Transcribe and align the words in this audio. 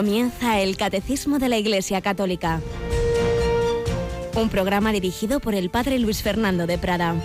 Comienza 0.00 0.58
el 0.60 0.78
Catecismo 0.78 1.38
de 1.38 1.50
la 1.50 1.58
Iglesia 1.58 2.00
Católica. 2.00 2.62
Un 4.34 4.48
programa 4.48 4.92
dirigido 4.92 5.40
por 5.40 5.54
el 5.54 5.68
Padre 5.68 5.98
Luis 5.98 6.22
Fernando 6.22 6.66
de 6.66 6.78
Prada. 6.78 7.16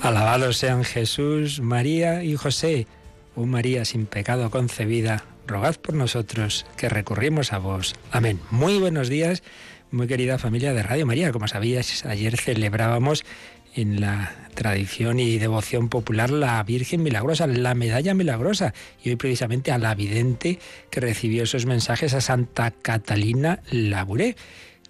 Alabados 0.00 0.56
sean 0.56 0.82
Jesús, 0.82 1.60
María 1.60 2.24
y 2.24 2.34
José. 2.36 2.86
Oh 3.36 3.44
María 3.44 3.84
sin 3.84 4.06
pecado 4.06 4.50
concebida, 4.50 5.24
rogad 5.46 5.76
por 5.76 5.94
nosotros 5.94 6.64
que 6.78 6.88
recurrimos 6.88 7.52
a 7.52 7.58
vos. 7.58 7.94
Amén. 8.10 8.40
Muy 8.50 8.78
buenos 8.78 9.10
días, 9.10 9.42
muy 9.90 10.06
querida 10.06 10.38
familia 10.38 10.72
de 10.72 10.82
Radio 10.82 11.04
María. 11.04 11.30
Como 11.30 11.46
sabíais, 11.46 12.06
ayer 12.06 12.38
celebrábamos 12.38 13.26
en 13.74 14.00
la 14.00 14.34
tradición 14.54 15.20
y 15.20 15.38
devoción 15.38 15.88
popular 15.88 16.30
la 16.30 16.62
Virgen 16.62 17.02
Milagrosa, 17.02 17.46
la 17.46 17.74
medalla 17.74 18.14
milagrosa, 18.14 18.74
y 19.02 19.10
hoy 19.10 19.16
precisamente 19.16 19.72
a 19.72 19.78
la 19.78 19.94
vidente 19.94 20.58
que 20.90 21.00
recibió 21.00 21.44
esos 21.44 21.66
mensajes 21.66 22.14
a 22.14 22.20
Santa 22.20 22.70
Catalina 22.70 23.60
Labouré 23.70 24.36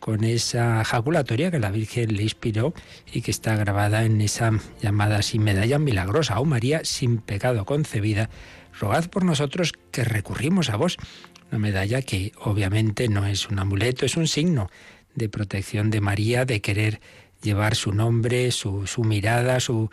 con 0.00 0.24
esa 0.24 0.82
jaculatoria 0.82 1.50
que 1.50 1.60
la 1.60 1.70
Virgen 1.70 2.16
le 2.16 2.22
inspiró 2.22 2.72
y 3.12 3.20
que 3.20 3.30
está 3.30 3.54
grabada 3.54 4.04
en 4.04 4.20
esa 4.22 4.50
llamada 4.80 5.18
así 5.18 5.38
medalla 5.38 5.78
milagrosa, 5.78 6.40
oh 6.40 6.44
María 6.46 6.80
sin 6.84 7.18
pecado 7.18 7.64
concebida, 7.66 8.30
rogad 8.80 9.08
por 9.10 9.24
nosotros 9.24 9.72
que 9.92 10.04
recurrimos 10.04 10.70
a 10.70 10.76
vos. 10.76 10.96
Una 11.50 11.58
medalla 11.58 12.00
que 12.00 12.32
obviamente 12.42 13.09
no 13.09 13.26
es 13.26 13.48
un 13.48 13.59
amuleto, 13.59 14.06
es 14.06 14.16
un 14.16 14.26
signo 14.26 14.70
de 15.15 15.28
protección 15.28 15.90
de 15.90 16.00
María, 16.00 16.44
de 16.44 16.60
querer 16.60 17.00
llevar 17.43 17.74
su 17.74 17.93
nombre, 17.93 18.51
su, 18.51 18.87
su 18.87 19.05
mirada, 19.05 19.60
su 19.60 19.91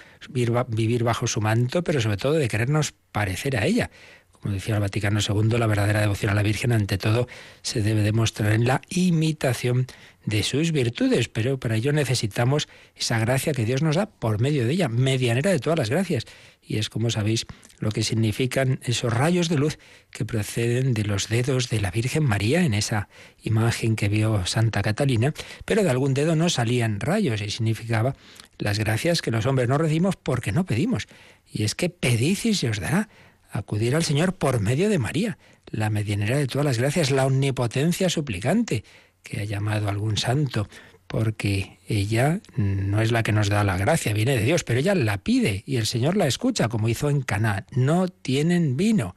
vivir 0.67 1.03
bajo 1.03 1.27
su 1.27 1.41
manto, 1.41 1.83
pero 1.83 2.01
sobre 2.01 2.17
todo 2.17 2.33
de 2.33 2.47
querernos 2.47 2.93
parecer 3.11 3.57
a 3.57 3.65
ella. 3.65 3.89
Como 4.31 4.53
decía 4.53 4.75
el 4.75 4.81
Vaticano 4.81 5.19
II, 5.19 5.57
la 5.57 5.67
verdadera 5.67 6.01
devoción 6.01 6.31
a 6.31 6.35
la 6.35 6.43
Virgen 6.43 6.71
ante 6.71 6.97
todo 6.97 7.27
se 7.63 7.81
debe 7.81 8.01
demostrar 8.01 8.51
en 8.53 8.65
la 8.65 8.81
imitación 8.89 9.87
de 10.27 10.43
sus 10.43 10.73
virtudes, 10.73 11.29
pero 11.29 11.57
para 11.57 11.77
ello 11.77 11.93
necesitamos 11.93 12.67
esa 12.97 13.17
gracia 13.17 13.53
que 13.53 13.63
Dios 13.63 13.81
nos 13.81 13.95
da 13.95 14.07
por 14.07 14.41
medio 14.41 14.67
de 14.67 14.73
ella, 14.73 14.89
medianera 14.89 15.51
de 15.51 15.59
todas 15.59 15.79
las 15.79 15.89
gracias. 15.89 16.25
Y 16.61 16.79
es, 16.79 16.89
como 16.89 17.09
sabéis, 17.09 17.45
lo 17.79 17.91
que 17.91 18.03
significan 18.03 18.81
esos 18.83 19.13
rayos 19.13 19.47
de 19.47 19.57
luz 19.57 19.79
que 20.11 20.25
proceden 20.25 20.93
de 20.93 21.05
los 21.05 21.29
dedos 21.29 21.69
de 21.69 21.79
la 21.79 21.91
Virgen 21.91 22.25
María 22.25 22.65
en 22.65 22.73
esa 22.73 23.07
imagen 23.41 23.95
que 23.95 24.09
vio 24.09 24.45
Santa 24.45 24.81
Catalina, 24.81 25.33
pero 25.63 25.81
de 25.81 25.89
algún 25.89 26.13
dedo 26.13 26.35
no 26.35 26.49
salían 26.49 26.99
rayos 26.99 27.41
y 27.41 27.49
significaba 27.49 28.13
las 28.57 28.79
gracias 28.79 29.21
que 29.21 29.31
los 29.31 29.45
hombres 29.45 29.69
no 29.69 29.77
recibimos 29.77 30.17
porque 30.17 30.51
no 30.51 30.65
pedimos. 30.65 31.07
Y 31.49 31.63
es 31.63 31.73
que 31.73 31.89
pedid 31.89 32.37
y 32.43 32.67
os 32.67 32.81
dará 32.81 33.07
acudir 33.49 33.95
al 33.95 34.03
Señor 34.03 34.33
por 34.33 34.59
medio 34.59 34.89
de 34.89 34.99
María, 34.99 35.37
la 35.71 35.89
medianera 35.89 36.37
de 36.37 36.47
todas 36.47 36.65
las 36.65 36.79
gracias, 36.79 37.11
la 37.11 37.25
omnipotencia 37.25 38.09
suplicante 38.09 38.83
que 39.27 39.41
ha 39.41 39.43
llamado 39.43 39.89
algún 39.89 40.17
santo, 40.17 40.69
porque 41.07 41.79
ella 41.87 42.39
no 42.55 43.01
es 43.01 43.11
la 43.11 43.23
que 43.23 43.31
nos 43.31 43.49
da 43.49 43.63
la 43.63 43.77
gracia, 43.77 44.13
viene 44.13 44.37
de 44.37 44.43
Dios, 44.43 44.63
pero 44.63 44.79
ella 44.79 44.95
la 44.95 45.17
pide 45.17 45.63
y 45.65 45.77
el 45.77 45.85
Señor 45.85 46.15
la 46.17 46.27
escucha, 46.27 46.69
como 46.69 46.89
hizo 46.89 47.09
en 47.09 47.21
Caná. 47.21 47.65
No 47.71 48.07
tienen 48.07 48.77
vino, 48.77 49.15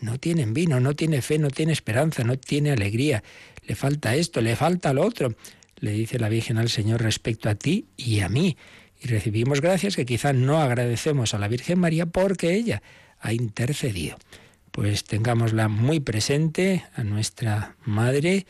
no 0.00 0.18
tienen 0.18 0.52
vino, 0.52 0.80
no 0.80 0.94
tiene 0.94 1.22
fe, 1.22 1.38
no 1.38 1.50
tiene 1.50 1.72
esperanza, 1.72 2.22
no 2.22 2.38
tiene 2.38 2.70
alegría. 2.70 3.22
Le 3.66 3.74
falta 3.74 4.14
esto, 4.14 4.40
le 4.40 4.56
falta 4.56 4.92
lo 4.92 5.04
otro. 5.04 5.34
Le 5.78 5.92
dice 5.92 6.18
la 6.18 6.28
Virgen 6.28 6.58
al 6.58 6.68
Señor 6.68 7.02
respecto 7.02 7.48
a 7.48 7.54
ti 7.54 7.86
y 7.96 8.20
a 8.20 8.28
mí. 8.28 8.56
Y 9.00 9.08
recibimos 9.08 9.60
gracias 9.60 9.96
que 9.96 10.06
quizá 10.06 10.32
no 10.32 10.60
agradecemos 10.60 11.34
a 11.34 11.38
la 11.38 11.48
Virgen 11.48 11.78
María 11.78 12.06
porque 12.06 12.54
ella 12.54 12.82
ha 13.20 13.32
intercedido. 13.32 14.16
Pues 14.70 15.04
tengámosla 15.04 15.68
muy 15.68 16.00
presente 16.00 16.84
a 16.94 17.04
nuestra 17.04 17.76
Madre 17.84 18.46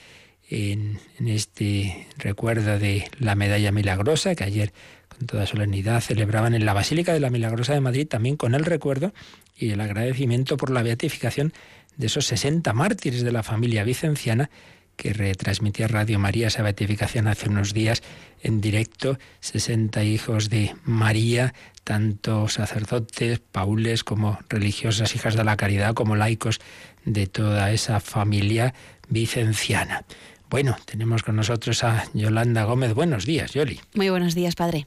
en, 0.49 0.99
este 1.25 2.07
recuerdo 2.19 2.79
de 2.79 3.09
la 3.19 3.35
medalla 3.35 3.73
milagrosa 3.73 4.35
que 4.35 4.45
ayer 4.45 4.73
con 5.09 5.27
toda 5.27 5.47
solemnidad 5.47 6.01
celebraban 6.01 6.55
en 6.55 6.67
la 6.67 6.75
Basílica 6.75 7.13
de 7.13 7.21
la 7.21 7.31
Milagrosa 7.31 7.73
de 7.73 7.81
Madrid, 7.81 8.07
también 8.07 8.37
con 8.37 8.55
el 8.55 8.65
recuerdo 8.65 9.13
y 9.57 9.71
el 9.71 9.81
agradecimiento 9.81 10.57
por 10.57 10.71
la 10.71 10.83
beatificación 10.83 11.53
de 11.97 12.07
esos 12.07 12.27
60 12.27 12.73
mártires 12.73 13.23
de 13.23 13.33
la 13.33 13.43
familia 13.43 13.85
vicenciana 13.85 14.51
que 14.97 15.13
retransmitía 15.13 15.89
Radio 15.89 16.19
María 16.19 16.49
esa 16.49 16.63
beatificación 16.63 17.29
hace 17.29 17.49
unos 17.49 17.75
días 17.75 18.03
en 18.43 18.61
directo, 18.61 19.19
60 19.41 20.03
hijos 20.05 20.49
de 20.49 20.75
María, 20.85 21.55
tanto 21.85 22.49
sacerdotes, 22.49 23.41
paules 23.41 24.05
como 24.05 24.39
religiosas, 24.49 25.15
hijas 25.15 25.37
de 25.37 25.45
la 25.45 25.57
caridad, 25.57 25.95
como 25.95 26.17
laicos 26.17 26.61
de 27.05 27.27
toda 27.27 27.71
esa 27.73 28.01
familia 28.01 28.75
vicenciana. 29.09 30.05
Bueno, 30.49 30.77
tenemos 30.85 31.23
con 31.25 31.37
nosotros 31.37 31.83
a 31.83 32.05
Yolanda 32.15 32.65
Gómez. 32.65 32.95
Buenos 32.95 33.27
días, 33.27 33.53
Yoli. 33.53 33.81
Muy 33.95 34.11
buenos 34.11 34.35
días, 34.35 34.55
padre. 34.55 34.87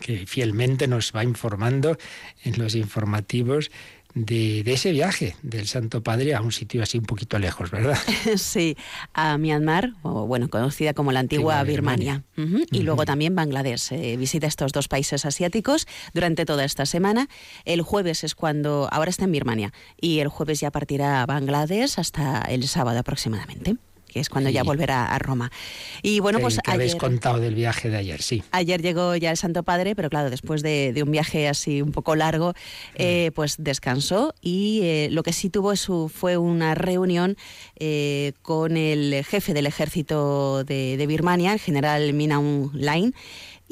Que 0.00 0.26
fielmente 0.26 0.88
nos 0.88 1.12
va 1.14 1.22
informando 1.22 1.98
en 2.42 2.58
los 2.58 2.74
informativos 2.74 3.70
de, 4.14 4.62
ese 4.66 4.92
viaje 4.92 5.36
del 5.42 5.66
Santo 5.66 6.02
Padre 6.02 6.34
a 6.34 6.40
un 6.40 6.52
sitio 6.52 6.82
así 6.82 6.98
un 6.98 7.04
poquito 7.04 7.38
lejos, 7.38 7.70
¿verdad? 7.70 7.98
Sí, 8.36 8.76
a 9.12 9.36
Myanmar, 9.36 9.92
o 10.02 10.26
bueno, 10.26 10.48
conocida 10.48 10.94
como 10.94 11.12
la 11.12 11.20
antigua 11.20 11.62
Birmania. 11.64 12.24
Y 12.70 12.82
luego 12.82 13.04
también 13.04 13.34
Bangladesh. 13.34 13.92
Eh, 13.92 14.16
visita 14.16 14.46
estos 14.46 14.72
dos 14.72 14.88
países 14.88 15.26
asiáticos 15.26 15.86
durante 16.14 16.46
toda 16.46 16.64
esta 16.64 16.86
semana. 16.86 17.28
El 17.66 17.82
jueves 17.82 18.24
es 18.24 18.34
cuando, 18.34 18.88
ahora 18.90 19.10
está 19.10 19.24
en 19.24 19.32
Birmania, 19.32 19.72
y 20.00 20.20
el 20.20 20.28
jueves 20.28 20.60
ya 20.60 20.70
partirá 20.70 21.22
a 21.22 21.26
Bangladesh 21.26 22.00
hasta 22.00 22.40
el 22.40 22.66
sábado 22.68 23.00
aproximadamente 23.00 23.76
que 24.14 24.20
es 24.20 24.28
cuando 24.28 24.48
ya 24.48 24.62
volverá 24.62 25.06
a 25.06 25.18
Roma. 25.18 25.50
Y 26.00 26.20
bueno, 26.20 26.38
pues 26.38 26.60
que 26.62 26.70
habéis 26.70 26.94
contado 26.94 27.40
del 27.40 27.56
viaje 27.56 27.90
de 27.90 27.96
ayer, 27.96 28.22
sí. 28.22 28.44
Ayer 28.52 28.80
llegó 28.80 29.16
ya 29.16 29.32
el 29.32 29.36
Santo 29.36 29.64
Padre, 29.64 29.96
pero 29.96 30.08
claro, 30.08 30.30
después 30.30 30.62
de, 30.62 30.94
un 31.04 31.10
viaje 31.10 31.48
así 31.48 31.82
un 31.82 31.90
poco 31.90 32.14
largo, 32.14 32.54
eh, 32.94 33.30
mm. 33.30 33.34
pues 33.34 33.56
descansó 33.58 34.32
y 34.40 34.82
eh, 34.84 35.08
lo 35.10 35.24
que 35.24 35.32
sí 35.32 35.50
tuvo 35.50 35.74
fue 36.08 36.36
una 36.36 36.76
reunión 36.76 37.36
eh, 37.76 38.34
con 38.42 38.76
el 38.76 39.24
jefe 39.24 39.52
del 39.52 39.66
ejército 39.66 40.62
de, 40.62 40.96
de 40.96 41.06
Birmania, 41.08 41.52
el 41.52 41.58
general 41.58 42.12
Min 42.12 42.30
Aung 42.30 42.70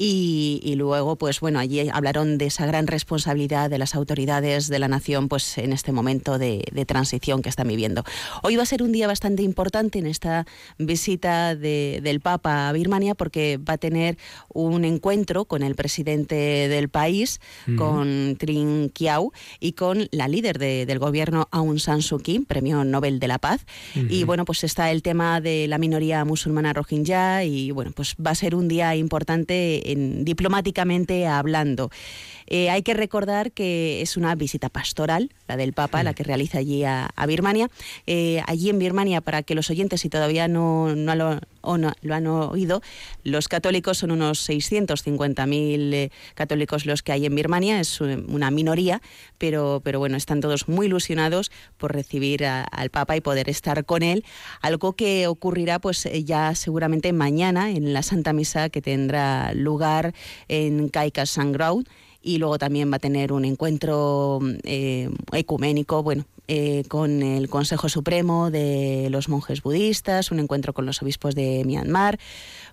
Y, 0.05 0.75
luego, 0.75 1.15
pues 1.15 1.39
bueno, 1.39 1.59
allí 1.59 1.87
hablaron 1.89 2.37
de 2.37 2.47
esa 2.47 2.65
gran 2.65 2.87
responsabilidad 2.87 3.69
de 3.69 3.77
las 3.77 3.95
autoridades 3.95 4.67
de 4.67 4.77
la 4.77 4.89
nación, 4.89 5.29
pues 5.29 5.57
en 5.57 5.71
este 5.71 5.93
momento 5.93 6.37
de, 6.37 6.61
transición 6.85 7.41
que 7.41 7.47
están 7.47 7.69
viviendo. 7.69 8.03
Hoy 8.41 8.57
va 8.57 8.63
a 8.63 8.65
ser 8.65 8.83
un 8.83 8.91
día 8.91 9.07
bastante 9.07 9.43
importante 9.43 9.99
en 9.99 10.05
esta 10.05 10.45
visita 10.77 11.55
del 11.55 12.19
Papa 12.19 12.67
a 12.67 12.73
Birmania, 12.73 13.15
porque 13.15 13.57
va 13.57 13.75
a 13.75 13.77
tener 13.77 14.17
un 14.53 14.83
encuentro 14.83 15.45
con 15.45 15.63
el 15.63 15.75
presidente 15.75 16.35
del 16.35 16.89
país, 16.89 17.39
con 17.77 18.35
Trin 18.37 18.89
Kiau, 18.89 19.31
y 19.61 19.71
con 19.71 20.09
la 20.11 20.27
líder 20.27 20.59
del 20.59 20.99
gobierno 20.99 21.47
Aung 21.51 21.79
San 21.79 22.01
Suu 22.01 22.19
Kyi, 22.19 22.39
Premio 22.39 22.83
Nobel 22.83 23.21
de 23.21 23.29
la 23.29 23.37
Paz. 23.37 23.65
Y 23.95 24.25
bueno, 24.25 24.43
pues 24.43 24.65
está 24.65 24.91
el 24.91 25.01
tema 25.01 25.39
de 25.39 25.69
la 25.69 25.77
minoría 25.77 26.25
musulmana 26.25 26.73
rohingya, 26.73 27.45
y 27.45 27.71
bueno, 27.71 27.91
pues 27.95 28.15
va 28.15 28.31
a 28.31 28.35
ser 28.35 28.53
un 28.53 28.67
día 28.67 28.97
importante 28.97 29.92
diplomáticamente 29.95 31.27
hablando. 31.27 31.89
Eh, 32.47 32.69
hay 32.69 32.83
que 32.83 32.93
recordar 32.93 33.51
que 33.51 34.01
es 34.01 34.17
una 34.17 34.35
visita 34.35 34.69
pastoral, 34.69 35.31
la 35.47 35.57
del 35.57 35.73
Papa, 35.73 36.03
la 36.03 36.13
que 36.13 36.23
realiza 36.23 36.59
allí 36.59 36.83
a, 36.83 37.09
Birmania. 37.27 37.69
Eh, 38.05 38.41
allí 38.47 38.69
en 38.69 38.79
Birmania, 38.79 39.21
para 39.21 39.43
que 39.43 39.55
los 39.55 39.69
oyentes, 39.69 40.01
si 40.01 40.09
todavía 40.09 40.47
no, 40.47 40.93
lo, 40.93 41.39
lo 41.63 42.13
han 42.15 42.27
oído, 42.27 42.81
los 43.23 43.47
católicos 43.47 43.97
son 43.97 44.11
unos 44.11 44.47
650.000 44.47 45.93
eh, 45.93 46.11
católicos 46.35 46.85
los 46.85 47.01
que 47.01 47.13
hay 47.13 47.25
en 47.25 47.35
Birmania, 47.35 47.79
es 47.79 48.01
una 48.01 48.51
minoría, 48.51 49.01
pero, 49.37 49.81
pero 49.83 49.99
bueno, 49.99 50.17
están 50.17 50.41
todos 50.41 50.67
muy 50.67 50.87
ilusionados 50.87 51.51
por 51.77 51.93
recibir 51.93 52.45
al 52.45 52.89
Papa 52.89 53.15
y 53.15 53.21
poder 53.21 53.49
estar 53.49 53.85
con 53.85 54.03
él, 54.03 54.25
algo 54.61 54.93
que 54.93 55.27
ocurrirá 55.27 55.79
pues 55.79 56.07
ya 56.25 56.53
seguramente 56.55 57.13
mañana 57.13 57.71
en 57.71 57.93
la 57.93 58.03
Santa 58.03 58.33
Misa 58.33 58.69
que 58.69 58.81
tendrá 58.81 59.53
lugar 59.53 59.72
en 60.47 60.89
Kaikas 60.89 61.29
Sanground 61.29 61.87
y 62.23 62.37
luego 62.37 62.57
también 62.57 62.89
va 62.91 62.95
a 62.95 62.99
tener 62.99 63.33
un 63.33 63.43
encuentro 63.43 64.39
eh, 64.63 65.09
ecuménico, 65.33 66.01
bueno, 66.01 66.25
eh, 66.47 66.83
con 66.87 67.21
el 67.21 67.49
Consejo 67.49 67.89
Supremo 67.89 68.49
de 68.49 69.09
los 69.11 69.27
monjes 69.27 69.61
budistas, 69.61 70.31
un 70.31 70.39
encuentro 70.39 70.73
con 70.73 70.85
los 70.85 71.01
obispos 71.01 71.35
de 71.35 71.63
Myanmar. 71.65 72.17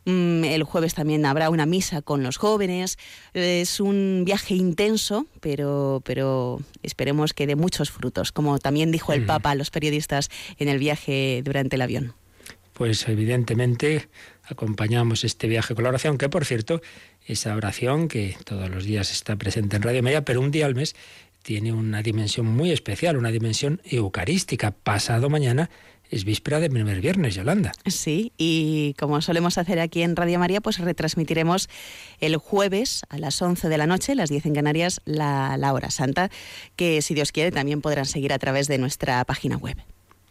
Mm, 0.04 0.44
el 0.44 0.62
jueves 0.62 0.94
también 0.94 1.26
habrá 1.26 1.50
una 1.50 1.66
misa 1.66 2.00
con 2.00 2.22
los 2.22 2.36
jóvenes. 2.36 2.96
Es 3.34 3.80
un 3.80 4.22
viaje 4.24 4.54
intenso, 4.54 5.26
pero, 5.40 6.00
pero 6.04 6.60
esperemos 6.84 7.34
que 7.34 7.48
dé 7.48 7.56
muchos 7.56 7.90
frutos, 7.90 8.30
como 8.30 8.58
también 8.60 8.92
dijo 8.92 9.12
el 9.12 9.26
Papa 9.26 9.50
a 9.50 9.54
los 9.56 9.70
periodistas 9.70 10.30
en 10.58 10.68
el 10.68 10.78
viaje 10.78 11.42
durante 11.44 11.74
el 11.76 11.82
avión. 11.82 12.14
Pues 12.72 13.06
evidentemente 13.08 14.08
acompañamos 14.50 15.24
este 15.24 15.48
viaje 15.48 15.74
con 15.74 15.84
la 15.84 15.90
oración, 15.90 16.18
que 16.18 16.28
por 16.28 16.44
cierto 16.44 16.80
esa 17.26 17.54
oración 17.54 18.08
que 18.08 18.36
todos 18.44 18.68
los 18.70 18.84
días 18.84 19.12
está 19.12 19.36
presente 19.36 19.76
en 19.76 19.82
Radio 19.82 20.02
Media, 20.02 20.24
pero 20.24 20.40
un 20.40 20.50
día 20.50 20.66
al 20.66 20.74
mes 20.74 20.94
tiene 21.42 21.72
una 21.72 22.02
dimensión 22.02 22.46
muy 22.46 22.70
especial, 22.70 23.16
una 23.16 23.30
dimensión 23.30 23.80
eucarística. 23.84 24.72
Pasado 24.72 25.30
mañana 25.30 25.70
es 26.10 26.24
víspera 26.24 26.60
de 26.60 26.68
primer 26.68 27.00
viernes, 27.00 27.34
Yolanda. 27.34 27.72
Sí, 27.86 28.32
y 28.36 28.94
como 28.98 29.20
solemos 29.20 29.58
hacer 29.58 29.78
aquí 29.78 30.02
en 30.02 30.16
Radio 30.16 30.38
María, 30.38 30.60
pues 30.60 30.78
retransmitiremos 30.78 31.68
el 32.20 32.36
jueves 32.36 33.02
a 33.08 33.18
las 33.18 33.40
11 33.40 33.68
de 33.68 33.78
la 33.78 33.86
noche, 33.86 34.14
las 34.14 34.28
10 34.28 34.46
en 34.46 34.54
Canarias, 34.54 35.00
la, 35.04 35.56
la 35.56 35.72
hora 35.72 35.90
santa, 35.90 36.30
que 36.76 37.00
si 37.00 37.14
Dios 37.14 37.32
quiere 37.32 37.52
también 37.52 37.80
podrán 37.80 38.06
seguir 38.06 38.32
a 38.32 38.38
través 38.38 38.66
de 38.66 38.78
nuestra 38.78 39.24
página 39.24 39.56
web. 39.56 39.76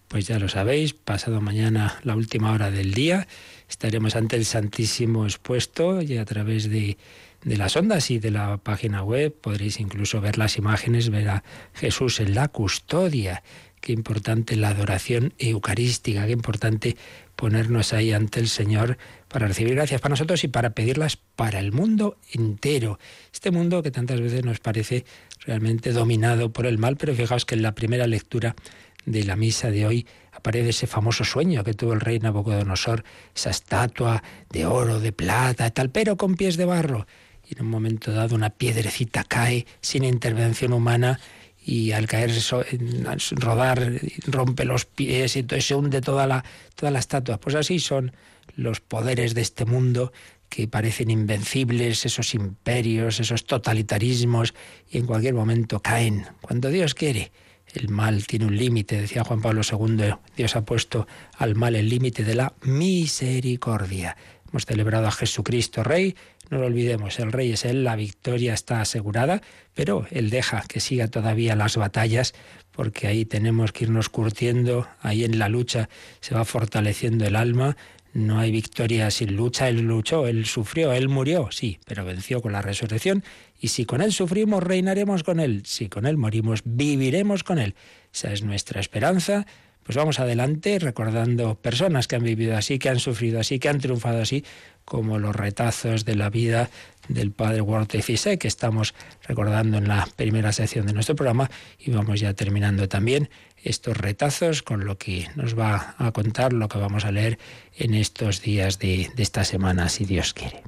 Pues 0.10 0.27
ya 0.27 0.39
lo 0.39 0.50
sabéis, 0.50 0.94
pasado 0.94 1.39
mañana, 1.39 2.00
la 2.04 2.16
última 2.16 2.51
hora 2.51 2.71
del 2.71 2.94
día, 2.94 3.27
estaremos 3.69 4.16
ante 4.16 4.36
el 4.36 4.45
Santísimo 4.45 5.25
expuesto 5.25 6.01
y 6.01 6.18
a 6.18 6.25
través 6.25 6.69
de, 6.69 6.98
de 7.44 7.57
las 7.57 7.75
ondas 7.75 8.12
y 8.12 8.19
de 8.19 8.31
la 8.31 8.57
página 8.57 9.04
web 9.04 9.33
podréis 9.39 9.80
incluso 9.80 10.19
ver 10.21 10.38
las 10.38 10.57
imágenes, 10.57 11.10
ver 11.10 11.30
a 11.30 11.44
Jesús 11.74 12.19
en 12.19 12.36
la 12.36 12.48
custodia 12.48 13.44
Qué 13.81 13.94
importante 13.94 14.56
la 14.56 14.69
adoración 14.69 15.33
eucarística, 15.38 16.25
qué 16.25 16.33
importante 16.33 16.98
ponernos 17.36 17.94
ahí 17.94 18.12
ante 18.12 18.42
el 18.42 18.50
Señor 18.50 18.98
para 19.30 19.48
recibir 19.48 19.75
gracias 19.75 20.01
para 20.01 20.12
nosotros 20.12 20.44
y 20.44 20.50
para 20.50 20.71
pedirlas 20.71 21.16
para 21.16 21.60
el 21.60 21.71
mundo 21.71 22.18
entero. 22.33 23.00
Este 23.33 23.51
mundo 23.51 23.81
que 23.81 23.92
tantas 23.92 24.19
veces 24.19 24.44
nos 24.44 24.60
parece 24.60 25.06
realmente 25.45 25.94
dominado 25.94 26.51
por 26.51 26.66
el 26.66 26.77
mal, 26.77 26.98
pero 26.98 27.16
fijaos 27.16 27.45
que 27.45 27.56
en 27.56 27.62
la 27.62 27.74
primera 27.74 28.06
lectura 28.06 28.56
de 29.06 29.24
la 29.24 29.38
misa 29.38 29.71
de 29.71 29.86
hoy 29.86 30.07
aparece 30.39 30.69
ese 30.69 30.88
famoso 30.88 31.24
sueño 31.24 31.63
que 31.63 31.74
tuvo 31.74 31.94
el 31.94 32.00
rey 32.00 32.19
Nabucodonosor, 32.19 33.03
esa 33.36 33.51
estatua 33.51 34.24
de 34.50 34.65
oro, 34.65 35.00
de 35.00 35.12
plata, 35.12 35.69
tal, 35.69 35.89
pero 35.89 36.18
con 36.18 36.36
pies 36.36 36.57
de 36.57 36.65
barro. 36.65 37.06
Y 37.47 37.56
en 37.56 37.65
un 37.65 37.69
momento 37.69 38.12
dado 38.12 38.36
una 38.36 38.50
piedrecita 38.50 39.24
cae 39.24 39.65
sin 39.81 40.03
intervención 40.03 40.74
humana 40.74 41.19
y 41.63 41.91
al 41.91 42.07
caer, 42.07 42.31
rodar, 43.31 43.91
rompe 44.27 44.65
los 44.65 44.86
pies 44.86 45.36
y 45.36 45.45
se 45.62 45.75
hunde 45.75 46.01
toda 46.01 46.25
la, 46.25 46.44
toda 46.75 46.92
la 46.92 47.00
estatua. 47.00 47.39
Pues 47.39 47.56
así 47.56 47.80
son 47.80 48.13
los 48.56 48.80
poderes 48.80 49.33
de 49.33 49.42
este 49.42 49.65
mundo 49.65 50.12
que 50.47 50.68
parecen 50.68 51.12
invencibles, 51.12 52.06
esos 52.06 52.33
imperios, 52.33 53.19
esos 53.19 53.45
totalitarismos, 53.45 54.53
y 54.89 54.97
en 54.97 55.06
cualquier 55.06 55.35
momento 55.35 55.80
caen. 55.80 56.25
Cuando 56.42 56.69
Dios 56.69 56.95
quiere, 56.95 57.31
el 57.74 57.89
mal 57.89 58.25
tiene 58.25 58.45
un 58.45 58.57
límite, 58.57 59.01
decía 59.01 59.24
Juan 59.24 59.42
Pablo 59.42 59.62
II, 59.69 60.16
Dios 60.36 60.56
ha 60.56 60.66
puesto 60.66 61.07
al 61.38 61.56
mal 61.56 61.75
el 61.75 61.89
límite 61.89 62.24
de 62.24 62.36
la 62.36 62.54
misericordia. 62.63 64.18
Hemos 64.50 64.66
celebrado 64.66 65.07
a 65.07 65.12
Jesucristo 65.12 65.83
Rey, 65.83 66.16
no 66.50 66.57
lo 66.57 66.66
olvidemos, 66.66 67.19
el 67.19 67.31
Rey 67.31 67.51
es 67.51 67.66
Él, 67.66 67.83
la 67.83 67.95
victoria 67.95 68.54
está 68.54 68.81
asegurada, 68.81 69.42
pero 69.75 70.07
Él 70.10 70.31
deja 70.31 70.63
que 70.68 70.80
siga 70.80 71.07
todavía 71.07 71.56
las 71.56 71.77
batallas, 71.77 72.33
porque 72.71 73.07
ahí 73.07 73.25
tenemos 73.25 73.71
que 73.71 73.83
irnos 73.83 74.10
curtiendo, 74.10 74.88
ahí 75.01 75.24
en 75.24 75.38
la 75.38 75.50
lucha 75.50 75.89
se 76.21 76.33
va 76.33 76.45
fortaleciendo 76.45 77.25
el 77.25 77.36
alma, 77.36 77.77
no 78.13 78.39
hay 78.39 78.51
victoria 78.51 79.12
sin 79.12 79.36
lucha, 79.36 79.69
Él 79.69 79.81
luchó, 79.81 80.27
Él 80.27 80.45
sufrió, 80.45 80.94
Él 80.94 81.10
murió, 81.10 81.50
sí, 81.51 81.80
pero 81.86 82.04
venció 82.04 82.42
con 82.42 82.51
la 82.51 82.63
resurrección, 82.63 83.24
y 83.59 83.69
si 83.69 83.85
con 83.85 84.01
Él 84.01 84.13
sufrimos, 84.13 84.63
reinaremos 84.63 85.23
con 85.23 85.39
Él, 85.39 85.63
si 85.65 85.89
con 85.89 86.06
Él 86.06 86.17
morimos, 86.17 86.61
viviremos 86.63 87.44
con 87.44 87.59
Él. 87.59 87.75
Esa 88.13 88.31
es 88.31 88.44
nuestra 88.44 88.79
esperanza 88.79 89.45
pues 89.89 89.97
vamos 89.97 90.19
adelante 90.19 90.77
recordando 90.77 91.56
personas 91.56 92.07
que 92.07 92.15
han 92.15 92.21
vivido 92.21 92.56
así, 92.56 92.77
que 92.77 92.89
han 92.89 93.00
sufrido 93.00 93.39
así, 93.39 93.57
que 93.57 93.69
han 93.69 93.79
triunfado 93.79 94.21
así, 94.21 94.45
como 94.85 95.17
los 95.17 95.35
retazos 95.35 96.06
de 96.06 96.13
la 96.13 96.29
vida 96.29 96.69
del 97.07 97.31
padre 97.31 97.61
Walter 97.61 98.03
Fisek, 98.03 98.41
que 98.41 98.47
estamos 98.47 98.94
recordando 99.27 99.79
en 99.79 99.88
la 99.88 100.07
primera 100.15 100.51
sección 100.51 100.85
de 100.85 100.94
nuestro 100.94 101.15
programa, 101.15 101.50
y 101.79 101.89
vamos 101.89 102.19
ya 102.19 102.35
terminando 102.35 102.88
también 102.88 103.31
estos 103.63 103.97
retazos 103.97 104.61
con 104.61 104.85
lo 104.85 105.00
que 105.00 105.27
nos 105.35 105.57
va 105.57 105.95
a 105.97 106.11
contar, 106.11 106.53
lo 106.53 106.67
que 106.67 106.77
vamos 106.77 107.03
a 107.03 107.11
leer 107.11 107.39
en 107.75 107.95
estos 107.95 108.44
días 108.44 108.77
de, 108.77 109.09
de 109.15 109.23
esta 109.23 109.44
semana, 109.44 109.89
si 109.89 110.06
Dios 110.06 110.35
quiere. 110.35 110.61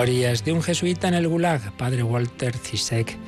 Memorias 0.00 0.46
de 0.46 0.52
un 0.54 0.62
jesuita 0.62 1.08
en 1.08 1.14
el 1.14 1.28
Gulag, 1.28 1.72
padre 1.72 2.02
Walter 2.02 2.56
Zizek, 2.56 3.18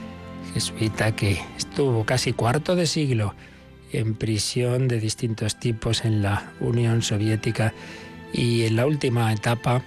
jesuita 0.55 1.15
que 1.15 1.39
estuvo 1.59 2.07
casi 2.07 2.33
cuarto 2.33 2.77
de 2.77 2.87
siglo 2.87 3.35
en 3.93 4.15
prisión 4.15 4.89
de 4.89 4.99
distintos 4.99 5.61
tipos 5.61 6.07
en 6.07 6.23
la 6.23 6.51
Unión 6.61 7.03
Soviética 7.03 7.75
y 8.33 8.63
en 8.63 8.77
la 8.77 8.87
última 8.87 9.31
etapa 9.35 9.83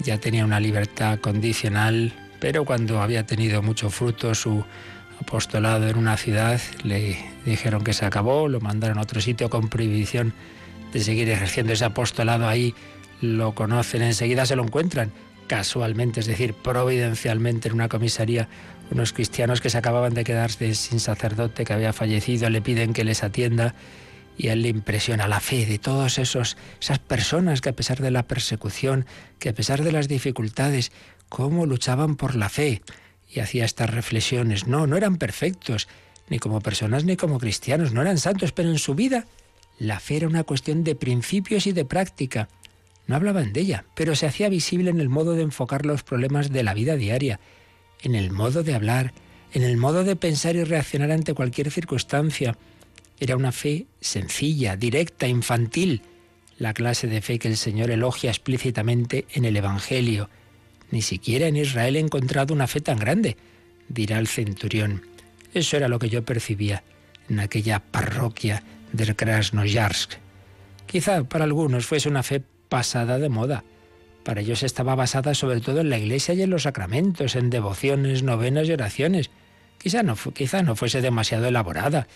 ya 0.00 0.20
tenía 0.20 0.44
una 0.44 0.60
libertad 0.60 1.20
condicional, 1.20 2.12
pero 2.38 2.66
cuando 2.66 3.00
había 3.00 3.24
tenido 3.24 3.62
mucho 3.62 3.88
fruto 3.88 4.34
su 4.34 4.62
apostolado 5.18 5.88
en 5.88 5.96
una 5.96 6.18
ciudad, 6.18 6.60
le 6.84 7.16
dijeron 7.46 7.82
que 7.82 7.94
se 7.94 8.04
acabó, 8.04 8.46
lo 8.46 8.60
mandaron 8.60 8.98
a 8.98 9.02
otro 9.04 9.22
sitio 9.22 9.48
con 9.48 9.70
prohibición 9.70 10.34
de 10.92 11.00
seguir 11.00 11.30
ejerciendo 11.30 11.72
ese 11.72 11.86
apostolado 11.86 12.46
ahí, 12.46 12.74
lo 13.22 13.54
conocen 13.54 14.02
enseguida, 14.02 14.44
se 14.44 14.54
lo 14.54 14.64
encuentran 14.64 15.12
casualmente, 15.46 16.20
es 16.20 16.26
decir, 16.26 16.54
providencialmente 16.54 17.68
en 17.68 17.74
una 17.74 17.88
comisaría, 17.88 18.48
unos 18.90 19.12
cristianos 19.12 19.60
que 19.60 19.70
se 19.70 19.78
acababan 19.78 20.14
de 20.14 20.24
quedarse 20.24 20.74
sin 20.74 21.00
sacerdote 21.00 21.64
que 21.64 21.72
había 21.72 21.92
fallecido, 21.92 22.50
le 22.50 22.62
piden 22.62 22.92
que 22.92 23.04
les 23.04 23.22
atienda 23.22 23.74
y 24.36 24.48
a 24.48 24.52
él 24.52 24.62
le 24.62 24.68
impresiona 24.68 25.28
la 25.28 25.40
fe 25.40 25.66
de 25.66 25.78
todos 25.78 26.18
esos 26.18 26.56
esas 26.80 26.98
personas 26.98 27.60
que 27.60 27.70
a 27.70 27.76
pesar 27.76 28.00
de 28.00 28.10
la 28.10 28.24
persecución, 28.24 29.06
que 29.38 29.48
a 29.48 29.54
pesar 29.54 29.82
de 29.82 29.92
las 29.92 30.08
dificultades, 30.08 30.92
cómo 31.28 31.66
luchaban 31.66 32.16
por 32.16 32.36
la 32.36 32.48
fe 32.48 32.82
y 33.28 33.40
hacía 33.40 33.64
estas 33.64 33.90
reflexiones. 33.90 34.66
No, 34.66 34.86
no 34.86 34.96
eran 34.96 35.16
perfectos, 35.16 35.88
ni 36.28 36.38
como 36.38 36.60
personas 36.60 37.04
ni 37.04 37.16
como 37.16 37.38
cristianos, 37.38 37.92
no 37.92 38.02
eran 38.02 38.18
santos, 38.18 38.52
pero 38.52 38.70
en 38.70 38.78
su 38.78 38.94
vida 38.94 39.26
la 39.78 40.00
fe 40.00 40.16
era 40.16 40.28
una 40.28 40.44
cuestión 40.44 40.84
de 40.84 40.94
principios 40.94 41.66
y 41.66 41.72
de 41.72 41.84
práctica. 41.84 42.48
No 43.06 43.16
hablaban 43.16 43.52
de 43.52 43.60
ella, 43.60 43.84
pero 43.94 44.16
se 44.16 44.26
hacía 44.26 44.48
visible 44.48 44.90
en 44.90 45.00
el 45.00 45.08
modo 45.08 45.34
de 45.34 45.42
enfocar 45.42 45.86
los 45.86 46.02
problemas 46.02 46.50
de 46.50 46.62
la 46.62 46.74
vida 46.74 46.96
diaria, 46.96 47.40
en 48.02 48.14
el 48.14 48.30
modo 48.30 48.62
de 48.62 48.74
hablar, 48.74 49.12
en 49.52 49.62
el 49.62 49.76
modo 49.76 50.04
de 50.04 50.16
pensar 50.16 50.56
y 50.56 50.64
reaccionar 50.64 51.12
ante 51.12 51.34
cualquier 51.34 51.70
circunstancia. 51.70 52.56
Era 53.18 53.36
una 53.36 53.52
fe 53.52 53.86
sencilla, 54.00 54.76
directa, 54.76 55.28
infantil, 55.28 56.02
la 56.58 56.74
clase 56.74 57.06
de 57.06 57.22
fe 57.22 57.38
que 57.38 57.48
el 57.48 57.56
Señor 57.56 57.90
elogia 57.90 58.30
explícitamente 58.30 59.26
en 59.32 59.44
el 59.44 59.56
Evangelio. 59.56 60.28
Ni 60.90 61.02
siquiera 61.02 61.46
en 61.46 61.56
Israel 61.56 61.96
he 61.96 62.00
encontrado 62.00 62.54
una 62.54 62.66
fe 62.66 62.80
tan 62.80 62.98
grande, 62.98 63.36
dirá 63.88 64.18
el 64.18 64.26
centurión. 64.26 65.06
Eso 65.54 65.76
era 65.76 65.88
lo 65.88 65.98
que 65.98 66.08
yo 66.08 66.24
percibía 66.24 66.82
en 67.28 67.40
aquella 67.40 67.80
parroquia 67.80 68.62
del 68.92 69.14
Krasnoyarsk. 69.16 70.14
Quizá 70.86 71.24
para 71.24 71.44
algunos 71.44 71.86
fuese 71.86 72.08
una 72.08 72.22
fe 72.22 72.42
pasada 72.68 73.18
de 73.18 73.28
moda. 73.28 73.64
Para 74.24 74.40
ellos 74.40 74.62
estaba 74.62 74.94
basada 74.94 75.34
sobre 75.34 75.60
todo 75.60 75.80
en 75.80 75.90
la 75.90 75.98
iglesia 75.98 76.34
y 76.34 76.42
en 76.42 76.50
los 76.50 76.64
sacramentos, 76.64 77.36
en 77.36 77.50
devociones, 77.50 78.22
novenas 78.22 78.68
y 78.68 78.72
oraciones. 78.72 79.30
Quizá 79.78 80.02
no, 80.02 80.16
no 80.64 80.76
fuese 80.76 81.00
demasiado 81.00 81.46
elaborada 81.46 82.08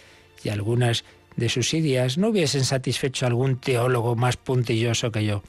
y 0.43 0.49
algunas 0.49 1.05
de 1.37 1.49
sus 1.49 1.73
ideas 1.75 2.19
no 2.19 2.29
hubiesen 2.29 2.65
satisfecho 2.65 3.25
a 3.25 3.29
algún 3.29 3.61
teólogo 3.61 4.17
más 4.17 4.37
puntilloso 4.37 5.13
que 5.13 5.25
yo. 5.25 5.43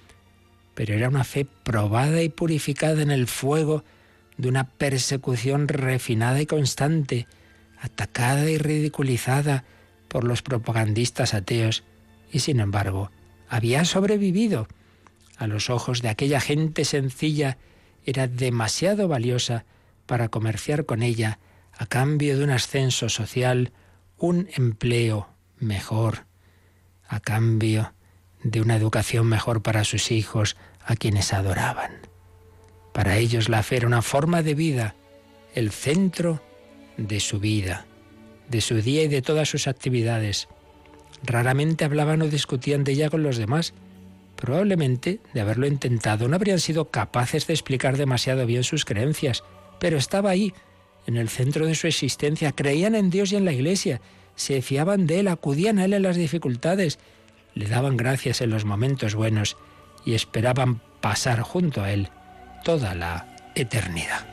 Pero 0.76 0.94
era 0.94 1.10
una 1.10 1.24
fe 1.24 1.46
probada 1.64 2.22
y 2.22 2.30
purificada 2.30 3.02
en 3.02 3.12
el 3.12 3.28
fuego 3.28 3.84
de 4.38 4.50
una 4.50 4.70
persecución 4.70 5.68
refinada 5.68 6.42
y 6.42 6.46
constante, 6.46 7.28
atacada 7.80 8.50
y 8.50 8.58
ridiculizada 8.58 9.66
por 10.08 10.24
los 10.24 10.42
propagandistas 10.42 11.34
ateos, 11.34 11.84
y 12.32 12.40
sin 12.40 12.60
embargo 12.60 13.12
había 13.50 13.84
sobrevivido 13.84 14.68
a 15.42 15.48
los 15.48 15.72
ojos 15.72 16.02
de 16.02 16.10
aquella 16.10 16.40
gente 16.40 16.86
sencilla 16.86 17.58
era 18.06 18.28
demasiado 18.28 19.08
valiosa 19.08 19.66
para 20.06 20.30
comerciar 20.30 20.86
con 20.86 21.02
ella 21.02 21.40
a 21.78 21.88
cambio 21.88 22.38
de 22.38 22.44
un 22.44 22.52
ascenso 22.52 23.10
social, 23.10 23.72
un 24.18 24.48
empleo 24.56 25.30
mejor, 25.58 26.26
a 27.08 27.20
cambio 27.20 27.94
de 28.44 28.62
una 28.62 28.76
educación 28.76 29.28
mejor 29.28 29.64
para 29.64 29.84
sus 29.84 30.12
hijos, 30.12 30.58
a 30.86 30.96
quienes 30.96 31.34
adoraban. 31.34 31.92
Para 32.94 33.18
ellos 33.18 33.50
la 33.50 33.64
fe 33.64 33.78
era 33.78 33.88
una 33.88 34.02
forma 34.04 34.44
de 34.44 34.54
vida, 34.54 34.96
el 35.56 35.72
centro 35.72 36.42
de 36.98 37.20
su 37.20 37.40
vida, 37.40 37.86
de 38.48 38.62
su 38.62 38.82
día 38.82 39.04
y 39.04 39.08
de 39.08 39.24
todas 39.24 39.50
sus 39.50 39.68
actividades. 39.68 40.48
Raramente 41.24 41.84
hablaban 41.84 42.22
o 42.22 42.28
discutían 42.28 42.84
de 42.84 42.92
ella 42.92 43.10
con 43.10 43.24
los 43.24 43.38
demás. 43.38 43.74
Probablemente, 44.42 45.20
de 45.36 45.42
haberlo 45.42 45.68
intentado, 45.68 46.28
no 46.28 46.36
habrían 46.36 46.60
sido 46.60 46.90
capaces 46.90 47.46
de 47.46 47.54
explicar 47.54 47.96
demasiado 47.96 48.48
bien 48.48 48.64
sus 48.64 48.86
creencias, 48.86 49.44
pero 49.80 49.98
estaba 49.98 50.32
ahí, 50.32 50.52
en 51.06 51.16
el 51.16 51.30
centro 51.30 51.68
de 51.68 51.76
su 51.76 51.86
existencia, 51.86 52.52
creían 52.52 52.96
en 52.96 53.12
Dios 53.12 53.32
y 53.32 53.36
en 53.36 53.46
la 53.46 53.54
Iglesia, 53.54 54.02
se 54.36 54.64
fiaban 54.64 55.06
de 55.06 55.20
Él, 55.20 55.28
acudían 55.28 55.78
a 55.78 55.86
Él 55.86 55.94
en 55.94 56.02
las 56.02 56.16
dificultades, 56.16 56.98
le 57.54 57.68
daban 57.68 57.98
gracias 57.98 58.42
en 58.42 58.50
los 58.50 58.66
momentos 58.66 59.14
buenos 59.14 59.58
y 60.06 60.16
esperaban 60.16 60.82
pasar 61.02 61.42
junto 61.42 61.84
a 61.84 61.92
Él 61.92 62.10
toda 62.64 62.96
la 62.96 63.28
eternidad. 63.54 64.26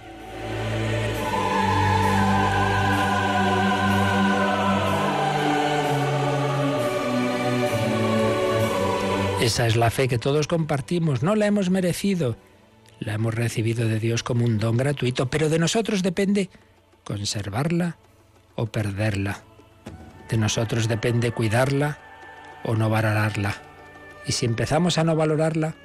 Esa 9.48 9.66
es 9.66 9.76
la 9.76 9.90
fe 9.90 10.08
que 10.08 10.18
todos 10.18 10.46
compartimos, 10.46 11.22
no 11.22 11.34
la 11.34 11.46
hemos 11.46 11.70
merecido, 11.70 12.36
la 13.00 13.14
hemos 13.14 13.34
recibido 13.34 13.88
de 13.88 13.98
Dios 13.98 14.22
como 14.22 14.44
un 14.44 14.58
don 14.58 14.76
gratuito, 14.76 15.30
pero 15.30 15.48
de 15.48 15.58
nosotros 15.58 16.02
depende 16.02 16.50
conservarla 17.02 17.96
o 18.56 18.66
perderla. 18.66 19.42
De 20.28 20.36
nosotros 20.36 20.86
depende 20.86 21.32
cuidarla 21.32 21.96
o 22.62 22.76
no 22.76 22.90
valorarla. 22.90 23.54
Y 24.26 24.32
si 24.32 24.44
empezamos 24.44 24.98
a 24.98 25.04
no 25.04 25.16
valorarla, 25.16 25.76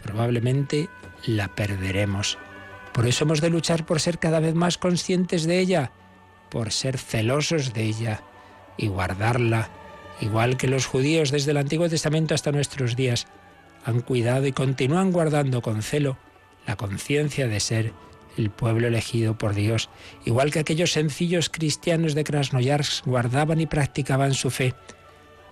probablemente 0.00 0.88
la 1.26 1.48
perderemos. 1.48 2.38
Por 2.92 3.08
eso 3.08 3.24
hemos 3.24 3.40
de 3.40 3.50
luchar 3.50 3.84
por 3.86 3.98
ser 3.98 4.20
cada 4.20 4.38
vez 4.38 4.54
más 4.54 4.78
conscientes 4.78 5.48
de 5.48 5.58
ella, 5.58 5.90
por 6.48 6.70
ser 6.70 6.96
celosos 6.96 7.72
de 7.72 7.82
ella 7.82 8.22
y 8.76 8.86
guardarla, 8.86 9.68
igual 10.20 10.56
que 10.56 10.68
los 10.68 10.86
judíos 10.86 11.30
desde 11.30 11.50
el 11.50 11.56
Antiguo 11.56 11.88
Testamento 11.88 12.34
hasta 12.34 12.52
nuestros 12.52 12.96
días 12.96 13.26
han 13.84 14.00
cuidado 14.00 14.46
y 14.46 14.52
continúan 14.52 15.12
guardando 15.12 15.62
con 15.62 15.82
celo 15.82 16.18
la 16.66 16.76
conciencia 16.76 17.48
de 17.48 17.60
ser 17.60 17.92
el 18.36 18.50
pueblo 18.50 18.86
elegido 18.86 19.36
por 19.36 19.54
Dios, 19.54 19.90
igual 20.24 20.50
que 20.50 20.60
aquellos 20.60 20.92
sencillos 20.92 21.50
cristianos 21.50 22.14
de 22.14 22.24
Krasnoyarsk 22.24 23.06
guardaban 23.06 23.60
y 23.60 23.66
practicaban 23.66 24.34
su 24.34 24.50
fe. 24.50 24.74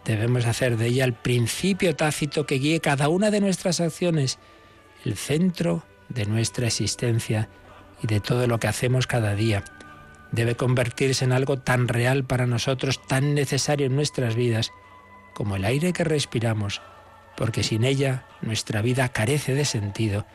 Debemos 0.05 0.47
hacer 0.47 0.77
de 0.77 0.87
ella 0.87 1.05
el 1.05 1.13
principio 1.13 1.97
tácito 1.97 2.47
que 2.47 2.57
guíe 2.57 2.81
cada 2.81 3.09
una 3.09 3.31
de 3.31 3.41
nuestras 3.41 3.81
acciones, 3.81 4.39
el 5.05 5.17
centro 5.17 5.85
de 6.09 6.25
nuestra 6.27 6.67
existencia 6.67 7.49
y 8.03 8.07
de 8.07 8.21
todo 8.21 8.47
lo 8.47 8.59
que 8.59 8.69
hacemos 8.69 9.07
cada 9.07 9.35
día. 9.35 9.65
Debe 10.33 10.57
convertirse 10.57 11.25
en 11.25 11.33
algo 11.33 11.59
tan 11.59 11.89
real 11.89 12.25
para 12.25 12.47
nosotros, 12.47 13.01
tan 13.07 13.35
necesario 13.35 13.87
en 13.87 13.97
nuestras 13.97 14.35
vidas, 14.35 14.73
como 15.33 15.57
el 15.57 15.65
aire 15.65 15.93
que 15.93 16.05
respiramos, 16.05 16.83
porque 17.37 17.63
sin 17.63 17.85
ella 17.85 18.27
nuestra 18.43 18.83
vida 18.83 19.09
carece 19.09 19.55
de 19.55 19.65
sentido 19.65 20.27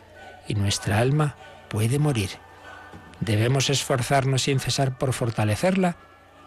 y 0.47 0.55
nuestra 0.55 0.99
alma 0.99 1.35
puede 1.69 1.99
morir. 1.99 2.29
Debemos 3.19 3.69
esforzarnos 3.69 4.43
sin 4.43 4.59
cesar 4.59 4.97
por 4.97 5.13
fortalecerla 5.13 5.97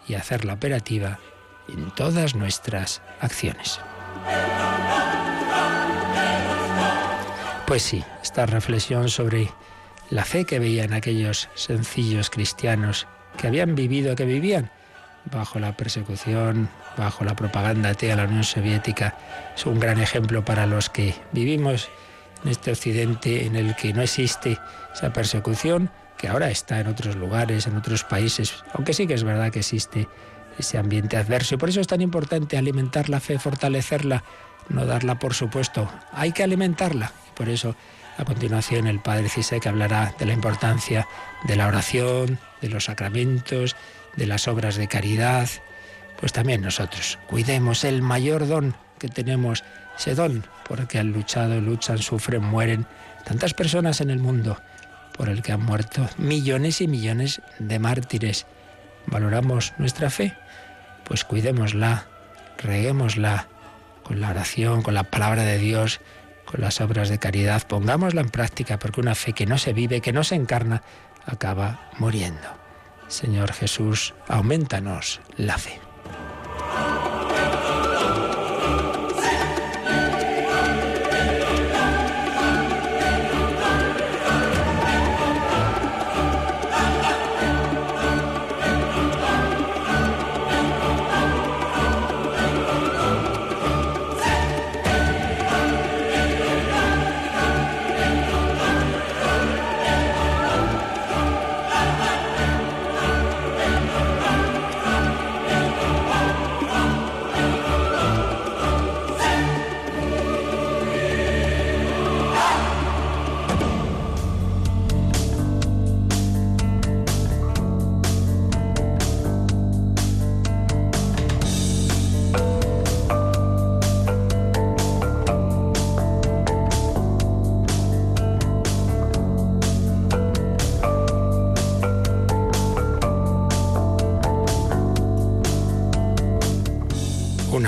y 0.07 0.15
hacerla 0.15 0.53
operativa 0.53 1.19
en 1.67 1.91
todas 1.91 2.35
nuestras 2.35 3.01
acciones. 3.19 3.79
Pues 7.65 7.83
sí, 7.83 8.03
esta 8.23 8.45
reflexión 8.45 9.09
sobre 9.09 9.49
la 10.09 10.23
fe 10.23 10.45
que 10.45 10.59
veían 10.59 10.93
aquellos 10.93 11.49
sencillos 11.53 12.29
cristianos 12.29 13.07
que 13.37 13.47
habían 13.47 13.75
vivido, 13.75 14.15
que 14.15 14.25
vivían 14.25 14.69
bajo 15.31 15.59
la 15.59 15.75
persecución, 15.75 16.69
bajo 16.97 17.23
la 17.23 17.35
propaganda 17.35 17.89
atea 17.89 18.11
de 18.11 18.15
la 18.15 18.27
Unión 18.27 18.43
Soviética, 18.43 19.17
es 19.55 19.65
un 19.65 19.79
gran 19.79 19.99
ejemplo 19.99 20.43
para 20.43 20.65
los 20.65 20.89
que 20.89 21.13
vivimos 21.31 21.89
en 22.43 22.51
este 22.51 22.71
occidente 22.71 23.45
en 23.45 23.55
el 23.55 23.75
que 23.75 23.93
no 23.93 24.01
existe 24.01 24.57
esa 24.93 25.11
persecución, 25.11 25.89
que 26.17 26.27
ahora 26.27 26.49
está 26.49 26.79
en 26.79 26.87
otros 26.87 27.15
lugares, 27.15 27.67
en 27.67 27.77
otros 27.77 28.03
países, 28.03 28.63
aunque 28.73 28.93
sí 28.93 29.05
que 29.05 29.13
es 29.13 29.23
verdad 29.23 29.51
que 29.51 29.59
existe 29.59 30.07
ese 30.57 30.77
ambiente 30.77 31.17
adverso. 31.17 31.55
Y 31.55 31.57
por 31.57 31.69
eso 31.69 31.81
es 31.81 31.87
tan 31.87 32.01
importante 32.01 32.57
alimentar 32.57 33.09
la 33.09 33.19
fe, 33.19 33.37
fortalecerla, 33.37 34.23
no 34.69 34.85
darla 34.85 35.19
por 35.19 35.33
supuesto. 35.33 35.89
Hay 36.11 36.31
que 36.31 36.43
alimentarla. 36.43 37.11
Por 37.35 37.49
eso, 37.49 37.75
a 38.17 38.25
continuación, 38.25 38.87
el 38.87 38.99
Padre 38.99 39.29
que 39.61 39.69
hablará 39.69 40.13
de 40.17 40.25
la 40.25 40.33
importancia 40.33 41.07
de 41.43 41.55
la 41.55 41.67
oración, 41.67 42.39
de 42.61 42.69
los 42.69 42.85
sacramentos, 42.85 43.75
de 44.15 44.25
las 44.25 44.47
obras 44.47 44.75
de 44.75 44.87
caridad. 44.87 45.47
Pues 46.19 46.33
también 46.33 46.61
nosotros 46.61 47.19
cuidemos 47.27 47.83
el 47.83 48.01
mayor 48.01 48.47
don 48.47 48.75
que 48.97 49.07
tenemos, 49.07 49.63
ese 49.97 50.15
don, 50.15 50.45
porque 50.67 50.97
han 50.97 51.11
luchado, 51.11 51.61
luchan, 51.61 51.99
sufren, 51.99 52.43
mueren 52.43 52.87
tantas 53.23 53.53
personas 53.53 54.01
en 54.01 54.09
el 54.09 54.19
mundo 54.19 54.59
por 55.15 55.29
el 55.29 55.41
que 55.41 55.51
han 55.51 55.63
muerto 55.63 56.07
millones 56.17 56.81
y 56.81 56.87
millones 56.87 57.41
de 57.59 57.79
mártires. 57.79 58.47
¿Valoramos 59.05 59.73
nuestra 59.77 60.09
fe? 60.09 60.35
Pues 61.03 61.23
cuidémosla, 61.23 62.07
reguémosla 62.57 63.47
con 64.03 64.21
la 64.21 64.29
oración, 64.29 64.81
con 64.81 64.93
la 64.93 65.03
palabra 65.03 65.43
de 65.43 65.57
Dios, 65.57 66.01
con 66.49 66.61
las 66.61 66.81
obras 66.81 67.09
de 67.09 67.19
caridad. 67.19 67.67
Pongámosla 67.67 68.21
en 68.21 68.29
práctica 68.29 68.79
porque 68.79 69.01
una 69.01 69.13
fe 69.13 69.33
que 69.33 69.45
no 69.45 69.57
se 69.57 69.73
vive, 69.73 70.01
que 70.01 70.13
no 70.13 70.23
se 70.23 70.35
encarna, 70.35 70.81
acaba 71.25 71.91
muriendo. 71.99 72.47
Señor 73.07 73.53
Jesús, 73.53 74.15
aumentanos 74.27 75.21
la 75.37 75.57
fe. 75.57 75.86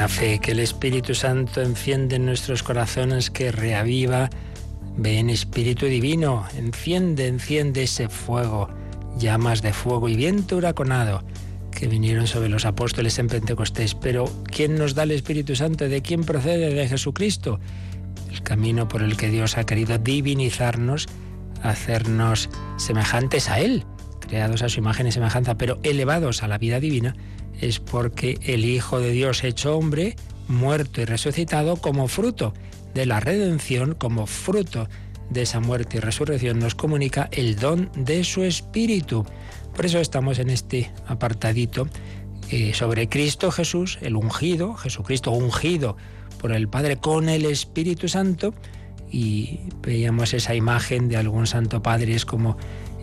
Fe 0.07 0.39
que 0.39 0.51
el 0.51 0.59
Espíritu 0.59 1.15
Santo 1.15 1.61
enciende 1.61 2.17
en 2.17 2.25
nuestros 2.25 2.61
corazones, 2.63 3.31
que 3.31 3.51
reaviva. 3.51 4.29
Ven 4.95 5.29
Espíritu 5.29 5.87
Divino, 5.87 6.45
enciende, 6.55 7.27
enciende 7.27 7.83
ese 7.83 8.07
fuego, 8.07 8.69
llamas 9.17 9.61
de 9.61 9.73
fuego 9.73 10.07
y 10.07 10.15
viento 10.15 10.57
huraconado 10.57 11.23
que 11.71 11.87
vinieron 11.87 12.27
sobre 12.27 12.49
los 12.49 12.65
apóstoles 12.65 13.17
en 13.17 13.27
Pentecostés. 13.27 13.95
Pero 13.95 14.31
¿quién 14.45 14.75
nos 14.75 14.93
da 14.93 15.03
el 15.03 15.11
Espíritu 15.11 15.55
Santo? 15.55 15.89
¿De 15.89 16.01
quién 16.01 16.23
procede? 16.23 16.73
De 16.73 16.87
Jesucristo. 16.87 17.59
El 18.29 18.43
camino 18.43 18.87
por 18.87 19.01
el 19.01 19.17
que 19.17 19.29
Dios 19.29 19.57
ha 19.57 19.65
querido 19.65 19.97
divinizarnos, 19.97 21.07
hacernos 21.63 22.49
semejantes 22.77 23.49
a 23.49 23.59
Él, 23.59 23.85
creados 24.19 24.61
a 24.61 24.69
su 24.69 24.79
imagen 24.79 25.07
y 25.07 25.11
semejanza, 25.11 25.57
pero 25.57 25.79
elevados 25.83 26.43
a 26.43 26.47
la 26.47 26.57
vida 26.57 26.79
divina 26.79 27.15
es 27.61 27.79
porque 27.79 28.39
el 28.43 28.65
Hijo 28.65 28.99
de 28.99 29.11
Dios 29.11 29.43
hecho 29.43 29.77
hombre, 29.77 30.15
muerto 30.47 31.01
y 31.01 31.05
resucitado 31.05 31.77
como 31.77 32.07
fruto 32.07 32.53
de 32.93 33.05
la 33.05 33.19
redención, 33.19 33.95
como 33.95 34.25
fruto 34.27 34.87
de 35.29 35.43
esa 35.43 35.59
muerte 35.59 35.97
y 35.97 35.99
resurrección, 35.99 36.59
nos 36.59 36.75
comunica 36.75 37.29
el 37.31 37.55
don 37.55 37.91
de 37.95 38.23
su 38.23 38.43
Espíritu. 38.43 39.25
Por 39.75 39.85
eso 39.85 39.99
estamos 39.99 40.39
en 40.39 40.49
este 40.49 40.91
apartadito 41.07 41.87
eh, 42.49 42.73
sobre 42.73 43.07
Cristo 43.09 43.51
Jesús, 43.51 43.99
el 44.01 44.15
ungido, 44.15 44.73
Jesucristo 44.73 45.31
ungido 45.31 45.97
por 46.39 46.51
el 46.51 46.67
Padre 46.67 46.97
con 46.97 47.29
el 47.29 47.45
Espíritu 47.45 48.07
Santo, 48.07 48.55
y 49.11 49.59
veíamos 49.81 50.33
esa 50.33 50.55
imagen 50.55 51.09
de 51.09 51.17
algún 51.17 51.47
Santo 51.47 51.81
Padre, 51.81 52.15
es 52.15 52.25
como 52.25 52.57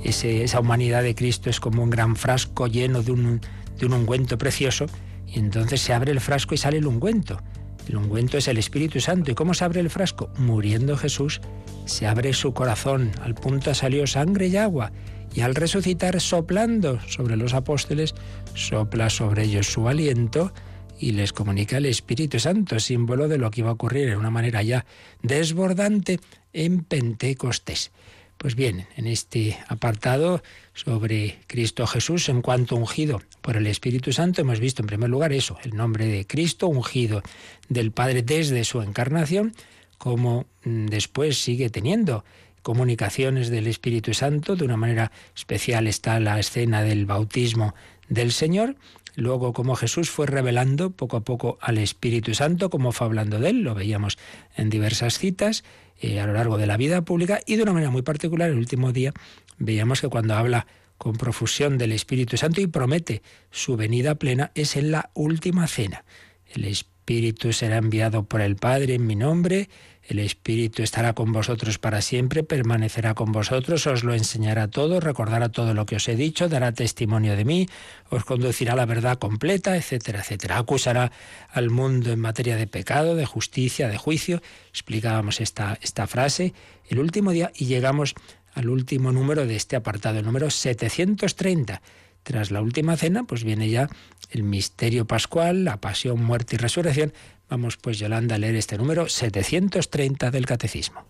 esa 0.04 0.60
humanidad 0.60 1.02
de 1.02 1.14
Cristo 1.14 1.50
es 1.50 1.58
como 1.58 1.82
un 1.82 1.90
gran 1.90 2.16
frasco 2.16 2.66
lleno 2.66 3.02
de 3.02 3.12
un, 3.12 3.40
de 3.78 3.86
un 3.86 3.92
ungüento 3.92 4.38
precioso 4.38 4.86
y 5.26 5.38
entonces 5.38 5.80
se 5.80 5.92
abre 5.92 6.12
el 6.12 6.20
frasco 6.20 6.54
y 6.54 6.58
sale 6.58 6.78
el 6.78 6.86
ungüento. 6.86 7.42
El 7.88 7.96
ungüento 7.96 8.38
es 8.38 8.48
el 8.48 8.58
Espíritu 8.58 9.00
Santo. 9.00 9.30
¿Y 9.30 9.34
cómo 9.34 9.54
se 9.54 9.64
abre 9.64 9.80
el 9.80 9.90
frasco? 9.90 10.30
Muriendo 10.38 10.96
Jesús, 10.96 11.40
se 11.84 12.06
abre 12.06 12.32
su 12.32 12.52
corazón, 12.52 13.12
al 13.22 13.34
punto 13.34 13.74
salió 13.74 14.06
sangre 14.06 14.48
y 14.48 14.56
agua, 14.56 14.92
y 15.34 15.42
al 15.42 15.54
resucitar 15.54 16.20
soplando 16.20 17.00
sobre 17.08 17.36
los 17.36 17.54
apóstoles, 17.54 18.14
sopla 18.54 19.10
sobre 19.10 19.44
ellos 19.44 19.66
su 19.66 19.88
aliento 19.88 20.52
y 20.98 21.12
les 21.12 21.32
comunica 21.32 21.76
el 21.76 21.86
Espíritu 21.86 22.40
Santo, 22.40 22.80
símbolo 22.80 23.28
de 23.28 23.38
lo 23.38 23.50
que 23.50 23.60
iba 23.60 23.70
a 23.70 23.74
ocurrir 23.74 24.08
en 24.08 24.18
una 24.18 24.30
manera 24.30 24.62
ya 24.62 24.86
desbordante 25.22 26.20
en 26.52 26.82
Pentecostés. 26.84 27.92
Pues 28.38 28.54
bien, 28.54 28.86
en 28.96 29.06
este 29.06 29.58
apartado 29.68 30.42
sobre 30.76 31.38
Cristo 31.46 31.86
Jesús 31.86 32.28
en 32.28 32.42
cuanto 32.42 32.76
ungido 32.76 33.22
por 33.40 33.56
el 33.56 33.66
Espíritu 33.66 34.12
Santo. 34.12 34.42
Hemos 34.42 34.60
visto 34.60 34.82
en 34.82 34.86
primer 34.86 35.10
lugar 35.10 35.32
eso, 35.32 35.58
el 35.64 35.74
nombre 35.74 36.06
de 36.06 36.26
Cristo 36.26 36.68
ungido 36.68 37.22
del 37.68 37.90
Padre 37.90 38.22
desde 38.22 38.62
su 38.64 38.82
encarnación, 38.82 39.54
como 39.98 40.46
mm, 40.64 40.86
después 40.86 41.42
sigue 41.42 41.70
teniendo 41.70 42.24
comunicaciones 42.62 43.48
del 43.48 43.66
Espíritu 43.68 44.12
Santo, 44.12 44.54
de 44.54 44.64
una 44.64 44.76
manera 44.76 45.12
especial 45.34 45.86
está 45.86 46.20
la 46.20 46.38
escena 46.38 46.82
del 46.82 47.06
bautismo 47.06 47.74
del 48.08 48.32
Señor, 48.32 48.76
luego 49.16 49.52
como 49.52 49.74
Jesús 49.74 50.10
fue 50.10 50.26
revelando 50.26 50.90
poco 50.90 51.16
a 51.16 51.24
poco 51.24 51.58
al 51.60 51.78
Espíritu 51.78 52.34
Santo, 52.34 52.70
como 52.70 52.92
fue 52.92 53.06
hablando 53.08 53.40
de 53.40 53.50
él, 53.50 53.62
lo 53.62 53.74
veíamos 53.74 54.18
en 54.54 54.70
diversas 54.70 55.18
citas, 55.18 55.64
eh, 56.00 56.20
a 56.20 56.26
lo 56.26 56.34
largo 56.34 56.58
de 56.58 56.66
la 56.66 56.76
vida 56.76 57.02
pública 57.02 57.40
y 57.46 57.56
de 57.56 57.62
una 57.62 57.72
manera 57.72 57.90
muy 57.90 58.02
particular 58.02 58.50
el 58.50 58.58
último 58.58 58.92
día 58.92 59.12
veíamos 59.58 60.02
que 60.02 60.08
cuando 60.08 60.34
habla 60.34 60.66
con 60.98 61.16
profusión 61.16 61.78
del 61.78 61.92
Espíritu 61.92 62.36
Santo 62.36 62.60
y 62.60 62.66
promete 62.66 63.22
su 63.50 63.76
venida 63.76 64.14
plena 64.14 64.52
es 64.54 64.76
en 64.76 64.90
la 64.90 65.10
última 65.14 65.66
cena. 65.66 66.04
El 66.46 66.64
Espíritu 66.64 67.52
será 67.52 67.78
enviado 67.78 68.24
por 68.24 68.40
el 68.40 68.56
Padre 68.56 68.94
en 68.94 69.06
mi 69.06 69.16
nombre 69.16 69.68
el 70.08 70.20
Espíritu 70.20 70.82
estará 70.82 71.14
con 71.14 71.32
vosotros 71.32 71.78
para 71.78 72.00
siempre, 72.00 72.44
permanecerá 72.44 73.14
con 73.14 73.32
vosotros, 73.32 73.86
os 73.86 74.04
lo 74.04 74.14
enseñará 74.14 74.68
todo, 74.68 75.00
recordará 75.00 75.48
todo 75.48 75.74
lo 75.74 75.84
que 75.84 75.96
os 75.96 76.08
he 76.08 76.14
dicho, 76.14 76.48
dará 76.48 76.72
testimonio 76.72 77.36
de 77.36 77.44
mí, 77.44 77.68
os 78.10 78.24
conducirá 78.24 78.74
a 78.74 78.76
la 78.76 78.86
verdad 78.86 79.18
completa, 79.18 79.76
etcétera, 79.76 80.20
etcétera. 80.20 80.58
Acusará 80.58 81.10
al 81.50 81.70
mundo 81.70 82.12
en 82.12 82.20
materia 82.20 82.56
de 82.56 82.68
pecado, 82.68 83.16
de 83.16 83.26
justicia, 83.26 83.88
de 83.88 83.98
juicio. 83.98 84.42
Explicábamos 84.70 85.40
esta, 85.40 85.76
esta 85.82 86.06
frase 86.06 86.54
el 86.88 87.00
último 87.00 87.32
día 87.32 87.50
y 87.54 87.66
llegamos 87.66 88.14
al 88.54 88.70
último 88.70 89.10
número 89.12 89.46
de 89.46 89.56
este 89.56 89.76
apartado, 89.76 90.20
el 90.20 90.24
número 90.24 90.50
730. 90.50 91.82
Tras 92.22 92.50
la 92.50 92.60
última 92.60 92.96
cena, 92.96 93.24
pues 93.24 93.44
viene 93.44 93.68
ya 93.70 93.88
el 94.30 94.42
misterio 94.42 95.04
pascual, 95.04 95.64
la 95.64 95.76
pasión, 95.80 96.24
muerte 96.24 96.56
y 96.56 96.58
resurrección, 96.58 97.12
Vamos 97.48 97.76
pues, 97.76 97.98
Yolanda, 97.98 98.34
a 98.34 98.38
leer 98.38 98.56
este 98.56 98.76
número 98.76 99.08
730 99.08 100.30
del 100.30 100.46
Catecismo. 100.46 101.04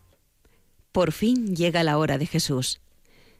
Por 0.92 1.12
fin 1.12 1.56
llega 1.56 1.82
la 1.82 1.98
hora 1.98 2.18
de 2.18 2.26
Jesús. 2.26 2.80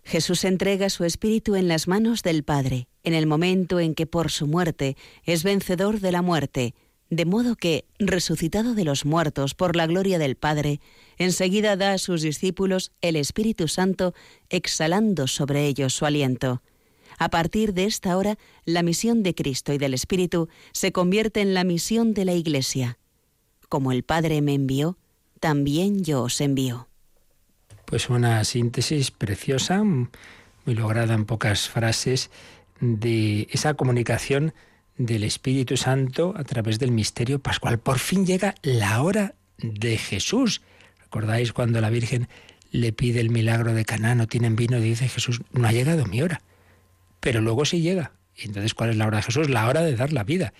Jesús 0.04 0.44
entrega 0.44 0.88
su 0.88 1.04
espíritu 1.04 1.56
en 1.56 1.68
las 1.68 1.88
manos 1.88 2.22
del 2.22 2.44
Padre, 2.44 2.86
en 3.02 3.12
el 3.12 3.26
momento 3.26 3.80
en 3.80 3.94
que 3.94 4.06
por 4.06 4.30
su 4.30 4.46
muerte 4.46 4.96
es 5.24 5.42
vencedor 5.42 6.00
de 6.00 6.12
la 6.12 6.22
muerte, 6.22 6.74
de 7.10 7.24
modo 7.24 7.56
que, 7.56 7.84
resucitado 7.98 8.74
de 8.74 8.84
los 8.84 9.04
muertos 9.04 9.54
por 9.54 9.76
la 9.76 9.86
gloria 9.86 10.18
del 10.18 10.36
Padre, 10.36 10.80
enseguida 11.18 11.76
da 11.76 11.92
a 11.92 11.98
sus 11.98 12.22
discípulos 12.22 12.92
el 13.00 13.16
Espíritu 13.16 13.68
Santo, 13.68 14.14
exhalando 14.48 15.26
sobre 15.26 15.66
ellos 15.66 15.92
su 15.94 16.06
aliento. 16.06 16.62
A 17.18 17.30
partir 17.30 17.72
de 17.72 17.84
esta 17.84 18.16
hora, 18.16 18.38
la 18.64 18.82
misión 18.82 19.22
de 19.22 19.34
Cristo 19.34 19.72
y 19.72 19.78
del 19.78 19.94
Espíritu 19.94 20.48
se 20.72 20.92
convierte 20.92 21.40
en 21.40 21.54
la 21.54 21.64
misión 21.64 22.12
de 22.12 22.24
la 22.24 22.34
Iglesia. 22.34 22.98
Como 23.68 23.92
el 23.92 24.02
Padre 24.02 24.42
me 24.42 24.54
envió, 24.54 24.98
también 25.40 26.04
yo 26.04 26.22
os 26.22 26.40
envío. 26.40 26.88
Pues 27.86 28.10
una 28.10 28.44
síntesis 28.44 29.10
preciosa, 29.10 29.82
muy 29.82 30.74
lograda 30.74 31.14
en 31.14 31.24
pocas 31.24 31.68
frases, 31.68 32.30
de 32.80 33.48
esa 33.50 33.74
comunicación 33.74 34.52
del 34.98 35.24
Espíritu 35.24 35.76
Santo 35.76 36.34
a 36.36 36.44
través 36.44 36.78
del 36.78 36.90
misterio 36.90 37.38
pascual. 37.38 37.78
Por 37.78 37.98
fin 37.98 38.26
llega 38.26 38.54
la 38.62 39.02
hora 39.02 39.34
de 39.58 39.96
Jesús. 39.96 40.60
¿Recordáis 41.00 41.52
cuando 41.52 41.80
la 41.80 41.90
Virgen 41.90 42.28
le 42.72 42.92
pide 42.92 43.20
el 43.20 43.30
milagro 43.30 43.72
de 43.72 43.84
Caná, 43.86 44.14
no 44.14 44.26
tienen 44.26 44.56
vino? 44.56 44.78
Dice 44.80 45.08
Jesús, 45.08 45.40
no 45.52 45.66
ha 45.66 45.72
llegado 45.72 46.04
mi 46.06 46.20
hora 46.20 46.42
pero 47.20 47.40
luego 47.40 47.64
sí 47.64 47.80
llega. 47.80 48.12
Y 48.36 48.46
entonces, 48.46 48.74
¿cuál 48.74 48.90
es 48.90 48.96
la 48.96 49.06
hora 49.06 49.18
de 49.18 49.22
Jesús? 49.22 49.48
La 49.48 49.68
hora 49.68 49.82
de 49.82 49.96
dar 49.96 50.12
la 50.12 50.24
vida. 50.24 50.52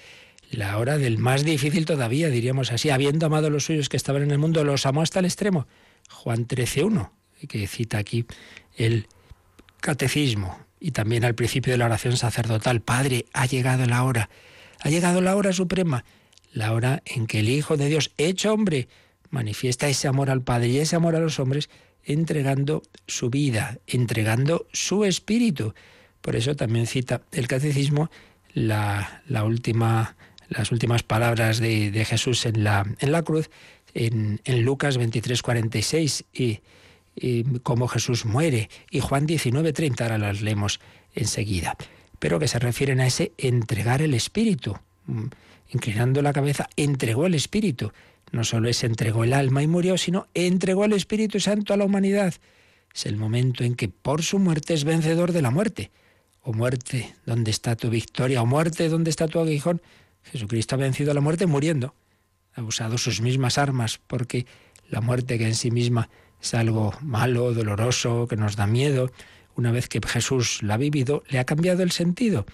La 0.51 0.79
hora 0.79 0.97
del 0.97 1.19
más 1.19 1.45
difícil 1.45 1.85
todavía, 1.85 2.29
diríamos 2.29 2.73
así, 2.73 2.91
habiendo 2.91 3.27
amado 3.27 3.49
a 3.49 3.51
los 3.51 3.65
suyos 3.65 3.89
que 3.89 3.97
estaban 3.97 4.23
en 4.23 4.31
el 4.31 4.39
mundo, 4.39 4.65
los 4.65 4.87
amó 4.87 5.03
hasta 5.03 5.19
el 5.19 5.25
extremo. 5.25 5.67
Juan 6.09 6.47
13.1, 6.47 7.11
que 7.49 7.67
cita 7.67 7.99
aquí 7.99 8.27
el 8.77 9.09
catecismo 9.81 10.59
y 10.81 10.93
también 10.93 11.25
al 11.25 11.35
principio 11.35 11.73
de 11.73 11.79
la 11.79 11.87
oración 11.87 12.17
sacerdotal. 12.17 12.81
Padre, 12.81 13.27
ha 13.33 13.47
llegado 13.47 13.87
la 13.87 14.05
hora, 14.05 14.31
ha 14.81 14.89
llegado 14.89 15.21
la 15.21 15.35
hora 15.37 15.53
suprema, 15.53 16.05
la 16.53 16.73
hora 16.73 17.03
en 17.05 17.27
que 17.27 17.41
el 17.41 17.49
Hijo 17.49 17.77
de 17.77 17.89
Dios, 17.89 18.13
hecho 18.17 18.53
hombre, 18.53 18.89
manifiesta 19.31 19.89
ese 19.89 20.09
amor 20.09 20.31
al 20.31 20.43
Padre 20.43 20.69
y 20.69 20.79
ese 20.79 20.97
amor 20.97 21.17
a 21.17 21.21
los 21.21 21.39
hombres, 21.41 21.69
entregando 22.05 22.83
su 23.07 23.31
vida, 23.31 23.79
entregando 23.87 24.67
su 24.73 25.05
espíritu. 25.05 25.75
Por 26.27 26.35
eso 26.35 26.57
también 26.57 26.89
cita 26.89 27.23
el 27.31 27.47
catecismo 27.47 28.11
las 28.53 29.13
últimas 29.45 30.17
palabras 31.07 31.61
de, 31.61 32.05
Jesús 32.05 32.47
en 32.47 32.65
la, 32.65 32.85
en 32.99 33.13
la 33.13 33.23
cruz, 33.23 33.49
en, 33.95 34.41
Lucas 34.65 34.99
23, 34.99 35.41
46, 35.41 36.25
y, 36.33 36.59
y 37.15 37.45
cómo 37.61 37.87
Jesús 37.87 38.25
muere, 38.25 38.71
y 38.91 38.99
Juan 38.99 39.25
19, 39.25 39.73
30, 39.73 40.03
ahora 40.03 40.19
las 40.19 40.43
leemos 40.43 40.81
enseguida, 41.15 41.77
pero 42.19 42.41
que 42.41 42.49
se 42.49 42.59
refieren 42.59 42.99
a 42.99 43.07
ese 43.07 43.31
entregar 43.39 44.03
el 44.03 44.13
Espíritu. 44.13 44.77
Mm, 45.05 45.27
inclinando 45.69 46.23
la 46.23 46.33
cabeza, 46.33 46.69
entregó 46.75 47.27
el 47.27 47.37
Espíritu. 47.37 47.93
No 48.33 48.43
solo 48.43 48.69
es 48.69 48.83
entregó 48.83 49.23
el 49.23 49.33
alma 49.33 49.63
y 49.63 49.69
murió, 49.69 49.97
sino 49.97 50.27
entregó 50.35 50.87
el 50.87 50.93
Espíritu 50.95 51.39
Santo 51.39 51.73
a 51.73 51.77
la 51.77 51.85
humanidad. 51.85 52.35
Es 52.93 53.07
el 53.07 53.17
momento 53.17 53.63
en 53.63 53.77
que 53.77 53.89
por 53.89 54.25
su 54.25 54.41
muerte 54.41 54.75
es 54.75 54.83
vencedor 54.83 55.31
de 55.31 55.43
la 55.43 55.53
muerte. 55.53 55.93
O 56.49 56.53
muerte, 56.53 57.13
¿dónde 57.27 57.51
está 57.51 57.75
tu 57.75 57.91
victoria? 57.91 58.41
O 58.41 58.47
muerte, 58.47 58.89
¿dónde 58.89 59.11
está 59.11 59.27
tu 59.27 59.41
aguijón? 59.41 59.83
Jesucristo 60.23 60.77
ha 60.77 60.79
vencido 60.79 61.11
a 61.11 61.15
la 61.15 61.21
muerte 61.21 61.47
muriendo. 61.47 61.97
Ha 62.55 62.63
usado 62.63 62.99
sus 62.99 63.21
mismas 63.21 63.59
armas 63.59 63.99
porque 64.07 64.47
la 64.89 65.01
muerte 65.01 65.39
que 65.39 65.47
en 65.49 65.57
sí 65.57 65.73
misma 65.73 66.09
es 66.41 66.55
algo 66.55 66.95
malo, 67.01 67.53
doloroso, 67.53 68.29
que 68.29 68.37
nos 68.37 68.55
da 68.55 68.69
miedo, 68.69 69.11
una 69.57 69.73
vez 69.73 69.89
que 69.89 70.01
Jesús 70.07 70.63
la 70.63 70.75
ha 70.75 70.77
vivido, 70.77 71.25
le 71.31 71.41
ha 71.41 71.45
cambiado 71.45 71.83
el 71.83 71.91
sentido. 71.91 72.47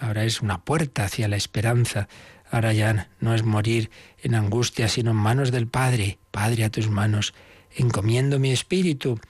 Ahora 0.00 0.24
es 0.24 0.42
una 0.42 0.64
puerta 0.64 1.04
hacia 1.04 1.28
la 1.28 1.36
esperanza. 1.36 2.08
Ahora 2.50 2.72
ya 2.72 3.10
no 3.20 3.32
es 3.32 3.44
morir 3.44 3.90
en 4.24 4.34
angustia, 4.34 4.88
sino 4.88 5.12
en 5.12 5.18
manos 5.18 5.52
del 5.52 5.68
Padre. 5.68 6.18
Padre, 6.32 6.64
a 6.64 6.70
tus 6.70 6.90
manos 6.90 7.32
encomiendo 7.76 8.40
mi 8.40 8.50
espíritu. 8.50 9.20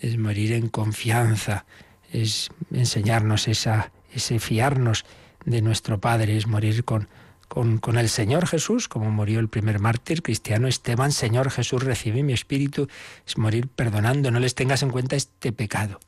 Es 0.00 0.16
morir 0.16 0.54
en 0.54 0.70
confianza, 0.70 1.66
es 2.12 2.50
enseñarnos 2.72 3.48
esa, 3.48 3.92
ese 4.12 4.38
fiarnos 4.38 5.04
de 5.44 5.62
nuestro 5.62 6.00
Padre, 6.00 6.36
es 6.36 6.46
morir 6.46 6.84
con, 6.84 7.08
con, 7.48 7.78
con, 7.78 7.98
el 7.98 8.08
Señor 8.08 8.46
Jesús, 8.46 8.88
como 8.88 9.10
murió 9.10 9.38
el 9.40 9.48
primer 9.48 9.78
mártir 9.78 10.22
cristiano 10.22 10.68
Esteban, 10.68 11.12
Señor 11.12 11.50
Jesús, 11.50 11.82
recibe 11.82 12.22
mi 12.22 12.32
espíritu, 12.32 12.88
es 13.26 13.38
morir 13.38 13.68
perdonando, 13.68 14.30
no 14.30 14.40
les 14.40 14.54
tengas 14.54 14.82
en 14.82 14.90
cuenta 14.90 15.16
este 15.16 15.52
pecado. 15.52 16.00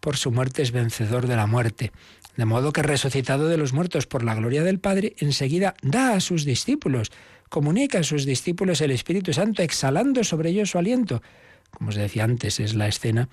Por 0.00 0.16
su 0.16 0.32
muerte 0.32 0.62
es 0.62 0.72
vencedor 0.72 1.26
de 1.26 1.36
la 1.36 1.46
muerte, 1.46 1.92
de 2.36 2.44
modo 2.44 2.72
que 2.72 2.82
resucitado 2.82 3.48
de 3.48 3.56
los 3.56 3.72
muertos 3.72 4.06
por 4.06 4.24
la 4.24 4.34
gloria 4.34 4.62
del 4.62 4.80
Padre, 4.80 5.14
enseguida 5.18 5.74
da 5.82 6.14
a 6.14 6.20
sus 6.20 6.44
discípulos, 6.44 7.12
comunica 7.48 8.00
a 8.00 8.02
sus 8.02 8.24
discípulos 8.24 8.80
el 8.80 8.90
Espíritu 8.90 9.32
Santo, 9.32 9.62
exhalando 9.62 10.24
sobre 10.24 10.50
ellos 10.50 10.70
su 10.70 10.78
aliento. 10.78 11.22
Como 11.70 11.90
os 11.90 11.96
decía 11.96 12.24
antes, 12.24 12.60
es 12.60 12.74
la 12.74 12.88
escena 12.88 13.28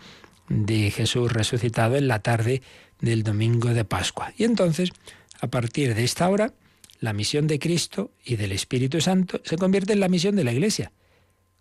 de 0.49 0.91
Jesús 0.91 1.31
resucitado 1.31 1.95
en 1.95 2.07
la 2.07 2.19
tarde 2.19 2.61
del 2.99 3.23
domingo 3.23 3.73
de 3.73 3.85
Pascua. 3.85 4.33
Y 4.37 4.43
entonces, 4.43 4.91
a 5.39 5.47
partir 5.47 5.95
de 5.95 6.03
esta 6.03 6.27
hora, 6.27 6.53
la 6.99 7.13
misión 7.13 7.47
de 7.47 7.59
Cristo 7.59 8.11
y 8.25 8.35
del 8.35 8.51
Espíritu 8.51 8.99
Santo 8.99 9.41
se 9.45 9.57
convierte 9.57 9.93
en 9.93 10.01
la 10.01 10.09
misión 10.09 10.35
de 10.35 10.43
la 10.43 10.51
Iglesia. 10.51 10.91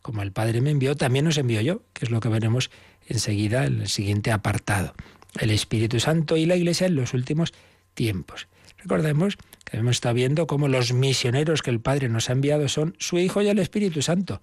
Como 0.03 0.23
el 0.23 0.33
Padre 0.33 0.61
me 0.61 0.71
envió, 0.71 0.97
también 0.97 1.25
nos 1.25 1.39
envió 1.39 1.61
yo, 1.61 1.83
que 1.93 2.07
es 2.07 2.11
lo 2.11 2.21
que 2.21 2.29
veremos 2.29 2.71
enseguida 3.07 3.67
en 3.67 3.83
el 3.83 3.89
siguiente 3.89 4.33
apartado. 4.33 4.95
El 5.39 5.51
Espíritu 5.51 6.01
Santo 6.01 6.37
y 6.37 6.47
la 6.47 6.57
Iglesia 6.57 6.87
en 6.87 6.97
los 6.97 7.15
últimos 7.15 7.53
tiempos. 7.95 8.49
Recordemos 8.79 9.37
que 9.65 9.77
hemos 9.77 9.97
estado 9.97 10.15
viendo 10.15 10.47
cómo 10.47 10.69
los 10.69 10.93
misioneros 10.93 11.63
que 11.63 11.71
el 11.71 11.81
Padre 11.81 12.09
nos 12.09 12.31
ha 12.31 12.33
enviado 12.33 12.69
son 12.69 12.95
su 12.99 13.19
Hijo 13.19 13.43
y 13.43 13.49
el 13.49 13.59
Espíritu 13.59 14.03
Santo. 14.03 14.41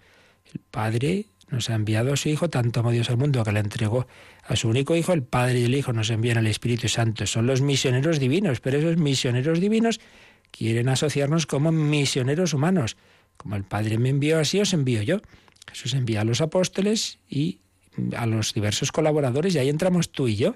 El 0.54 0.60
Padre 0.60 1.26
nos 1.50 1.70
ha 1.70 1.76
enviado 1.76 2.14
a 2.14 2.18
su 2.18 2.30
Hijo, 2.30 2.50
tanto 2.50 2.82
amó 2.82 2.92
Dios 2.92 3.10
al 3.10 3.18
mundo 3.18 3.44
que 3.44 3.52
le 3.52 3.60
entregó 3.60 4.08
a 4.48 4.56
su 4.56 4.70
único 4.70 4.96
Hijo, 4.96 5.14
el 5.14 5.24
Padre 5.24 5.60
y 5.60 5.64
el 5.66 5.76
Hijo 5.76 5.92
nos 5.92 6.10
envían 6.12 6.38
al 6.38 6.48
Espíritu 6.48 6.88
Santo. 6.88 7.26
Son 7.26 7.48
los 7.48 7.62
misioneros 7.62 8.20
divinos, 8.20 8.60
pero 8.60 8.78
esos 8.78 8.98
misioneros 8.98 9.60
divinos 9.60 10.00
quieren 10.52 10.88
asociarnos 10.88 11.48
como 11.48 11.72
misioneros 11.72 12.54
humanos. 12.54 12.96
Como 13.38 13.56
el 13.56 13.64
Padre 13.64 13.98
me 13.98 14.10
envió, 14.10 14.40
así 14.40 14.60
os 14.60 14.74
envío 14.74 15.02
yo. 15.02 15.20
Jesús 15.68 15.96
envía 15.96 16.22
a 16.22 16.26
los 16.26 16.42
apóstoles 16.42 17.18
y 17.28 17.60
a 18.16 18.28
los 18.28 18.54
diversos 18.54 18.92
colaboradores 18.92 19.56
y 19.56 19.60
ahí 19.60 19.70
entramos 19.70 20.12
tú 20.12 20.28
y 20.28 20.36
yo. 20.36 20.56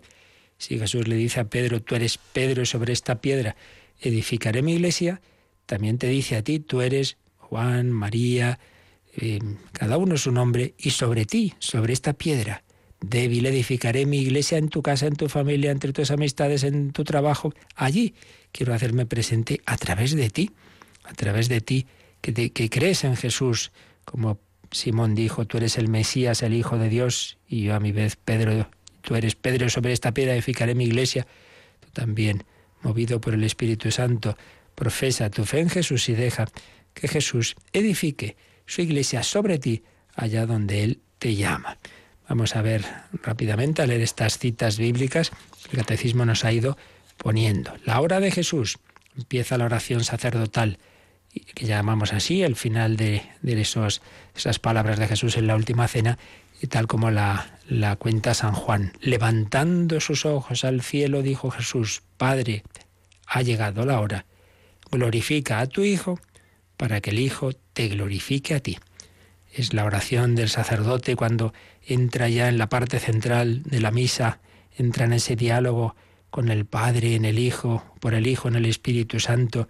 Si 0.60 0.78
Jesús 0.78 1.08
le 1.08 1.16
dice 1.16 1.40
a 1.40 1.50
Pedro, 1.50 1.82
tú 1.82 1.96
eres 1.96 2.20
Pedro 2.20 2.66
sobre 2.66 2.94
esta 2.94 3.22
piedra, 3.22 3.56
edificaré 4.00 4.62
mi 4.62 4.74
iglesia, 4.74 5.22
también 5.66 5.98
te 5.98 6.08
dice 6.08 6.36
a 6.36 6.44
ti, 6.44 6.60
tú 6.60 6.82
eres 6.82 7.18
Juan, 7.38 7.92
María, 7.92 8.60
eh, 9.16 9.40
cada 9.72 9.98
uno 9.98 10.18
su 10.18 10.32
nombre, 10.32 10.76
y 10.78 10.92
sobre 10.92 11.26
ti, 11.26 11.54
sobre 11.60 11.94
esta 11.94 12.14
piedra 12.14 12.64
débil, 13.02 13.46
edificaré 13.46 14.06
mi 14.06 14.20
iglesia 14.20 14.58
en 14.58 14.70
tu 14.70 14.82
casa, 14.82 15.08
en 15.08 15.16
tu 15.16 15.30
familia, 15.30 15.72
entre 15.72 15.94
tus 15.94 16.12
amistades, 16.12 16.64
en 16.64 16.92
tu 16.92 17.04
trabajo. 17.04 17.54
Allí 17.76 18.14
quiero 18.52 18.74
hacerme 18.74 19.06
presente 19.06 19.62
a 19.66 19.78
través 19.78 20.16
de 20.16 20.30
ti, 20.30 20.52
a 21.04 21.14
través 21.14 21.50
de 21.50 21.62
ti, 21.62 21.88
que, 22.22 22.70
crees 22.70 23.04
en 23.04 23.16
Jesús, 23.16 23.72
como 24.06 24.40
Simón 24.72 25.16
dijo, 25.16 25.46
tú 25.46 25.58
eres 25.58 25.78
el 25.78 25.88
Mesías, 25.88 26.44
el 26.44 26.54
Hijo 26.54 26.78
de 26.78 26.90
Dios, 26.90 27.38
y 27.48 27.64
yo 27.64 27.76
a 27.76 27.80
mi 27.80 27.92
vez, 27.92 28.18
Pedro, 28.18 28.70
tú 29.02 29.16
eres 29.16 29.36
Pedro, 29.36 29.70
sobre 29.70 29.94
esta 29.94 30.14
piedra 30.14 30.34
edificaré 30.34 30.76
mi 30.76 30.86
iglesia. 30.86 31.26
Tú 31.80 31.90
también, 31.94 32.44
movido 32.82 33.22
por 33.22 33.34
el 33.34 33.44
Espíritu 33.44 33.92
Santo, 33.92 34.38
profesa 34.76 35.30
tu 35.30 35.46
fe 35.46 35.60
en 35.60 35.70
Jesús 35.70 36.10
y 36.10 36.14
deja 36.14 36.48
que 36.94 37.08
Jesús 37.08 37.56
edifique 37.74 38.36
su 38.66 38.82
iglesia 38.82 39.24
sobre 39.24 39.58
ti 39.58 39.84
allá 40.16 40.46
donde 40.46 40.84
Él 40.84 41.00
te 41.18 41.36
llama. 41.36 41.78
Vamos 42.30 42.56
a 42.56 42.62
ver 42.62 42.86
rápidamente, 43.24 43.82
a 43.82 43.88
leer 43.88 44.02
estas 44.02 44.38
citas 44.38 44.78
bíblicas 44.78 45.32
el 45.72 45.80
catecismo 45.80 46.26
nos 46.26 46.46
ha 46.46 46.52
ido 46.52 46.78
poniendo. 47.18 47.74
La 47.86 48.00
hora 48.00 48.20
de 48.20 48.32
Jesús. 48.32 48.78
Empieza 49.18 49.58
la 49.58 49.66
oración 49.66 50.04
sacerdotal, 50.04 50.78
que 51.56 51.66
llamamos 51.66 52.14
así, 52.14 52.44
el 52.44 52.56
final 52.56 52.96
de, 52.96 53.24
esos, 53.42 54.02
esas 54.36 54.60
palabras 54.60 55.00
de 55.00 55.08
Jesús 55.08 55.38
en 55.38 55.48
la 55.48 55.56
última 55.56 55.88
cena, 55.88 56.20
y 56.62 56.68
tal 56.68 56.88
como 56.88 57.10
la, 57.10 57.58
la 57.68 57.96
cuenta 57.96 58.34
San 58.36 58.54
Juan. 58.54 58.94
Levantando 59.02 60.00
sus 60.00 60.26
ojos 60.26 60.64
al 60.64 60.82
cielo, 60.82 61.24
dijo 61.24 61.50
Jesús, 61.50 62.04
Padre, 62.18 62.64
ha 63.26 63.42
llegado 63.42 63.86
la 63.86 64.00
hora. 64.00 64.26
Glorifica 64.92 65.60
a 65.60 65.68
tu 65.68 65.84
Hijo 65.84 66.20
para 66.78 67.02
que 67.02 67.10
el 67.10 67.20
Hijo 67.20 67.54
te 67.74 67.88
glorifique 67.88 68.54
a 68.54 68.60
ti 68.60 68.78
es 69.54 69.74
la 69.74 69.86
oración 69.86 70.36
del 70.36 70.50
sacerdote 70.50 71.16
cuando 71.16 71.54
entra 71.90 72.30
ya 72.30 72.48
en 72.48 72.58
la 72.58 72.70
parte 72.70 73.00
central 73.00 73.64
de 73.64 73.80
la 73.80 73.92
misa, 73.92 74.40
entra 74.78 75.06
en 75.06 75.14
ese 75.14 75.36
diálogo 75.36 75.96
con 76.30 76.50
el 76.50 76.66
Padre, 76.66 77.16
en 77.16 77.26
el 77.26 77.40
Hijo, 77.40 77.84
por 78.00 78.14
el 78.14 78.28
Hijo, 78.28 78.48
en 78.48 78.56
el 78.56 78.66
Espíritu 78.66 79.20
Santo, 79.20 79.68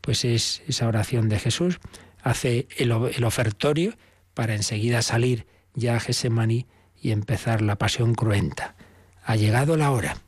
pues 0.00 0.24
es 0.24 0.62
esa 0.68 0.86
oración 0.86 1.28
de 1.28 1.38
Jesús. 1.38 1.80
Hace 2.22 2.68
el, 2.76 2.92
ofertorio 2.92 3.96
para 4.34 4.54
enseguida 4.54 5.02
salir 5.02 5.46
ya 5.74 5.96
a 5.96 6.00
Gesemaní 6.00 6.66
y 7.00 7.10
empezar 7.10 7.62
la 7.62 7.76
pasión 7.76 8.14
cruenta. 8.14 8.76
Ha 9.24 9.36
llegado 9.36 9.76
la 9.76 9.90
hora. 9.90 10.18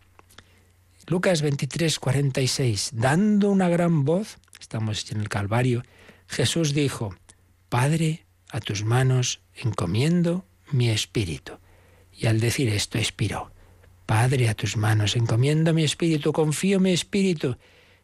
Lucas 1.06 1.42
23, 1.42 1.98
46. 1.98 2.90
Dando 2.94 3.50
una 3.50 3.68
gran 3.68 4.04
voz, 4.04 4.38
estamos 4.58 5.10
en 5.12 5.20
el 5.20 5.28
Calvario, 5.28 5.82
Jesús 6.26 6.72
dijo, 6.72 7.14
Padre, 7.68 8.24
a 8.50 8.60
tus 8.60 8.84
manos 8.84 9.40
encomiendo 9.54 10.46
mi 10.74 10.90
espíritu. 10.90 11.58
Y 12.12 12.26
al 12.26 12.40
decir 12.40 12.68
esto 12.68 12.98
expiró. 12.98 13.50
Padre, 14.06 14.48
a 14.48 14.54
tus 14.54 14.76
manos 14.76 15.16
encomiendo 15.16 15.72
mi 15.72 15.84
espíritu, 15.84 16.32
confío 16.32 16.78
mi 16.78 16.92
espíritu, 16.92 17.56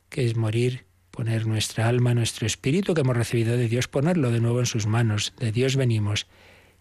que 0.09 0.25
es 0.25 0.37
morir, 0.37 0.85
poner 1.11 1.47
nuestra 1.47 1.89
alma, 1.89 2.15
nuestro 2.15 2.47
espíritu 2.47 2.95
que 2.95 3.03
hemos 3.03 3.17
recibido 3.17 3.57
de 3.57 3.69
Dios, 3.69 3.89
ponerlo 3.89 4.31
de 4.31 4.41
nuevo 4.41 4.61
en 4.61 4.67
sus 4.67 4.87
manos. 4.87 5.35
De 5.39 5.53
Dios 5.53 5.77
venimos 5.77 6.27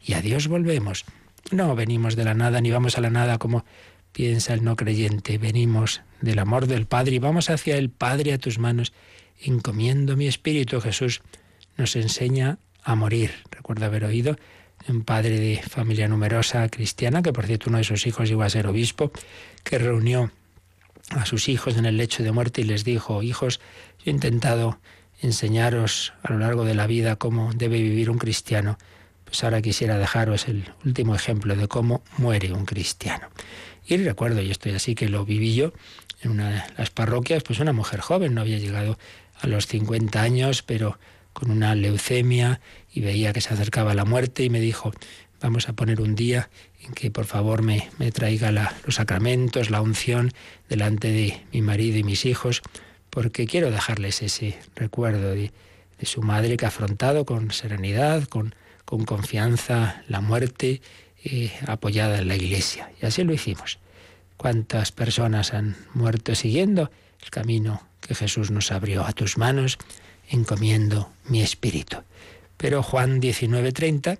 y 0.01 0.13
a 0.13 0.21
Dios 0.21 0.47
volvemos. 0.47 1.05
No 1.51 1.75
venimos 1.75 2.15
de 2.15 2.23
la 2.23 2.33
nada 2.33 2.61
ni 2.61 2.71
vamos 2.71 2.97
a 2.97 3.01
la 3.01 3.09
nada 3.09 3.37
como 3.37 3.65
piensa 4.11 4.53
el 4.53 4.63
no 4.63 4.75
creyente. 4.75 5.37
Venimos 5.37 6.01
del 6.21 6.39
amor 6.39 6.67
del 6.67 6.85
Padre 6.85 7.15
y 7.15 7.19
vamos 7.19 7.49
hacia 7.49 7.77
el 7.77 7.89
Padre 7.89 8.33
a 8.33 8.37
tus 8.37 8.59
manos, 8.59 8.93
encomiendo 9.41 10.15
mi 10.15 10.27
espíritu. 10.27 10.79
Jesús 10.79 11.21
nos 11.77 11.95
enseña 11.95 12.59
a 12.83 12.95
morir. 12.95 13.31
Recuerdo 13.51 13.85
haber 13.85 14.05
oído 14.05 14.37
un 14.87 15.03
padre 15.03 15.39
de 15.39 15.61
familia 15.61 16.07
numerosa 16.07 16.67
cristiana, 16.69 17.21
que 17.21 17.33
por 17.33 17.45
cierto 17.45 17.69
uno 17.69 17.77
de 17.79 17.83
sus 17.83 18.07
hijos 18.07 18.29
iba 18.29 18.45
a 18.45 18.49
ser 18.49 18.67
obispo, 18.67 19.11
que 19.63 19.77
reunió 19.77 20.31
a 21.11 21.25
sus 21.25 21.49
hijos 21.49 21.77
en 21.77 21.85
el 21.85 21.97
lecho 21.97 22.23
de 22.23 22.31
muerte 22.31 22.61
y 22.61 22.65
les 22.65 22.83
dijo, 22.83 23.23
hijos, 23.23 23.59
yo 23.99 24.05
he 24.05 24.09
intentado 24.11 24.79
enseñaros 25.21 26.13
a 26.23 26.31
lo 26.31 26.39
largo 26.39 26.63
de 26.65 26.75
la 26.75 26.87
vida 26.87 27.17
cómo 27.17 27.51
debe 27.53 27.81
vivir 27.81 28.09
un 28.09 28.17
cristiano, 28.17 28.77
pues 29.25 29.43
ahora 29.43 29.61
quisiera 29.61 29.97
dejaros 29.97 30.47
el 30.47 30.73
último 30.85 31.15
ejemplo 31.15 31.55
de 31.55 31.67
cómo 31.67 32.03
muere 32.17 32.53
un 32.53 32.65
cristiano. 32.65 33.27
Y 33.85 33.97
recuerdo, 33.97 34.41
y 34.41 34.51
estoy 34.51 34.73
así 34.73 34.95
que 34.95 35.09
lo 35.09 35.25
viví 35.25 35.55
yo, 35.55 35.73
en 36.21 36.31
una 36.31 36.49
de 36.49 36.63
las 36.77 36.89
parroquias, 36.89 37.43
pues 37.43 37.59
una 37.59 37.73
mujer 37.73 38.01
joven, 38.01 38.33
no 38.33 38.41
había 38.41 38.57
llegado 38.57 38.97
a 39.41 39.47
los 39.47 39.67
50 39.67 40.21
años, 40.21 40.63
pero 40.63 40.99
con 41.39 41.51
una 41.51 41.73
leucemia 41.73 42.59
y 42.93 42.99
veía 42.99 43.31
que 43.31 43.39
se 43.39 43.53
acercaba 43.53 43.93
la 43.93 44.03
muerte 44.03 44.43
y 44.43 44.49
me 44.49 44.59
dijo, 44.59 44.91
vamos 45.41 45.69
a 45.69 45.73
poner 45.73 46.01
un 46.01 46.15
día 46.15 46.49
en 46.81 46.93
que 46.93 47.11
por 47.11 47.25
favor 47.25 47.61
me, 47.61 47.89
me 47.97 48.11
traiga 48.11 48.51
los 48.51 48.95
sacramentos, 48.95 49.69
la 49.69 49.81
unción 49.81 50.33
delante 50.67 51.11
de 51.11 51.41
mi 51.53 51.61
marido 51.61 51.97
y 51.97 52.03
mis 52.03 52.25
hijos, 52.25 52.61
porque 53.09 53.47
quiero 53.47 53.71
dejarles 53.71 54.21
ese 54.21 54.57
recuerdo 54.75 55.31
de, 55.31 55.51
su 56.03 56.21
madre 56.21 56.55
que 56.57 56.65
ha 56.65 56.69
afrontado 56.69 57.25
con 57.25 57.51
serenidad, 57.51 58.23
con, 58.23 58.55
con 58.85 59.05
confianza 59.05 60.03
la 60.07 60.21
muerte, 60.21 60.81
eh, 61.23 61.51
apoyada 61.67 62.19
en 62.19 62.29
la 62.29 62.35
iglesia. 62.35 62.91
Y 63.01 63.05
así 63.05 63.23
lo 63.23 63.33
hicimos. 63.33 63.79
¿Cuántas 64.37 64.93
personas 64.93 65.53
han 65.53 65.75
muerto 65.93 66.35
siguiendo 66.35 66.89
el 67.21 67.29
camino 67.29 67.83
que 67.99 68.15
Jesús 68.15 68.51
nos 68.51 68.71
abrió 68.71 69.05
a 69.05 69.11
tus 69.11 69.37
manos? 69.37 69.77
Encomiendo 70.29 71.11
mi 71.25 71.41
espíritu. 71.41 71.97
Pero 72.57 72.83
Juan 72.83 73.19
19:30 73.19 74.19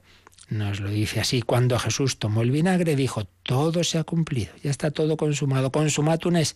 nos 0.50 0.80
lo 0.80 0.90
dice 0.90 1.20
así, 1.20 1.42
cuando 1.42 1.78
Jesús 1.78 2.18
tomó 2.18 2.42
el 2.42 2.52
vinagre 2.52 2.96
dijo, 2.96 3.26
todo 3.44 3.84
se 3.84 4.00
ha 4.00 4.04
cumplido, 4.04 4.52
ya 4.64 4.72
está 4.72 4.90
todo 4.90 5.16
consumado, 5.16 5.72
consumatum 5.72 6.38
es, 6.38 6.56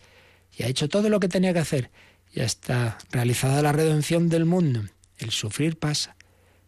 y 0.58 0.64
ha 0.64 0.68
hecho 0.68 0.90
todo 0.90 1.10
lo 1.10 1.20
que 1.20 1.28
tenía 1.28 1.54
que 1.54 1.60
hacer, 1.60 1.92
ya 2.34 2.44
está 2.44 2.98
realizada 3.12 3.62
la 3.62 3.72
redención 3.72 4.30
del 4.30 4.46
mundo. 4.46 4.82
El 5.20 5.30
sufrir 5.30 5.78
pasa, 5.78 6.16